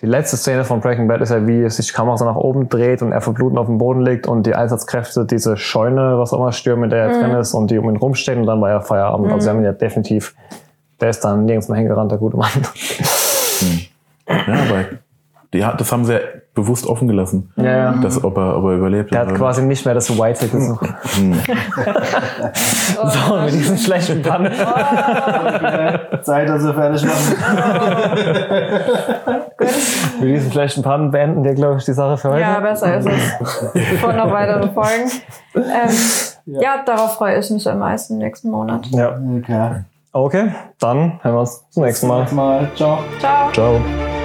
Die 0.00 0.06
letzte 0.06 0.36
Szene 0.36 0.64
von 0.64 0.80
Breaking 0.80 1.08
Bad 1.08 1.20
ist 1.22 1.30
ja, 1.30 1.44
wie 1.48 1.68
sich 1.68 1.88
die 1.88 1.92
Kamera 1.92 2.16
so 2.16 2.24
nach 2.24 2.36
oben 2.36 2.68
dreht 2.68 3.02
und 3.02 3.10
er 3.10 3.20
verbluten 3.20 3.58
auf 3.58 3.66
dem 3.66 3.78
Boden 3.78 4.02
liegt 4.02 4.28
und 4.28 4.46
die 4.46 4.54
Einsatzkräfte 4.54 5.24
diese 5.26 5.56
Scheune, 5.56 6.18
was 6.18 6.32
auch 6.32 6.38
immer, 6.38 6.52
stürmen, 6.52 6.84
in 6.84 6.90
der 6.90 7.06
er 7.06 7.20
drin 7.20 7.32
ist 7.32 7.52
und 7.52 7.70
die 7.72 7.78
um 7.78 7.88
ihn 7.90 7.96
rumstehen 7.96 8.38
und 8.40 8.46
dann 8.46 8.60
war 8.60 8.70
ja 8.70 8.80
Feierabend. 8.80 9.32
Also 9.32 9.44
sie 9.44 9.50
haben 9.50 9.58
ihn 9.58 9.64
ja 9.64 9.72
definitiv, 9.72 10.36
der 11.00 11.08
ist 11.10 11.24
dann 11.24 11.46
nirgends 11.46 11.68
mehr 11.68 11.78
hingerannt, 11.78 12.12
der 12.12 12.18
gute 12.18 12.36
Mann. 12.36 12.48
Ja, 14.28 14.36
aber 14.68 14.84
die, 15.52 15.64
hat- 15.64 15.80
das 15.80 15.90
haben 15.90 16.04
sie 16.04 16.12
ja 16.14 16.20
bewusst 16.60 16.86
offen 16.86 17.08
gelassen. 17.08 17.50
Ja, 17.56 17.64
ja. 17.64 17.94
Das, 18.02 18.22
ob, 18.22 18.36
er, 18.36 18.56
ob 18.56 18.64
er 18.64 18.76
überlebt. 18.76 19.12
Der 19.12 19.20
hat 19.20 19.28
oder- 19.28 19.36
quasi 19.36 19.62
nicht 19.62 19.84
mehr 19.84 19.94
das 19.94 20.10
White 20.18 20.40
Ticket. 20.40 20.62
So. 22.98 23.08
so, 23.08 23.36
mit 23.44 23.52
diesem 23.52 23.76
schlechten 23.76 24.22
Pan. 24.22 24.44
Zeit, 26.22 26.48
dass 26.48 26.64
wir 26.64 26.74
fertig 26.74 27.04
machen. 27.04 27.36
Mit 30.20 30.28
diesem 30.30 30.50
schlechten 30.52 30.82
Pan 30.82 31.10
beenden 31.10 31.44
wir, 31.44 31.54
glaube 31.54 31.78
ich, 31.78 31.84
die 31.84 31.92
Sache 31.92 32.16
für 32.16 32.30
heute. 32.30 32.40
Ja, 32.40 32.60
besser 32.60 32.98
ist 32.98 33.06
es. 33.06 34.00
Vor 34.00 34.12
noch 34.12 34.30
weitere 34.32 34.68
Folgen. 34.68 35.10
Ähm, 35.54 36.60
ja. 36.60 36.82
darauf 36.84 37.14
freue 37.14 37.38
ich 37.38 37.50
mich 37.50 37.68
am 37.68 37.78
meisten 37.78 38.18
nächsten 38.18 38.50
Monat. 38.50 38.86
ja. 38.86 39.16
Okay. 39.38 39.84
Okay, 40.12 40.52
dann 40.80 41.20
hören 41.22 41.34
wir 41.34 41.40
uns 41.40 41.68
zum 41.70 41.84
nächsten 41.84 42.08
Mal. 42.08 42.26
Mal. 42.32 42.68
Ciao. 42.74 42.98
Ciao. 43.20 43.52
Ciao. 43.52 44.17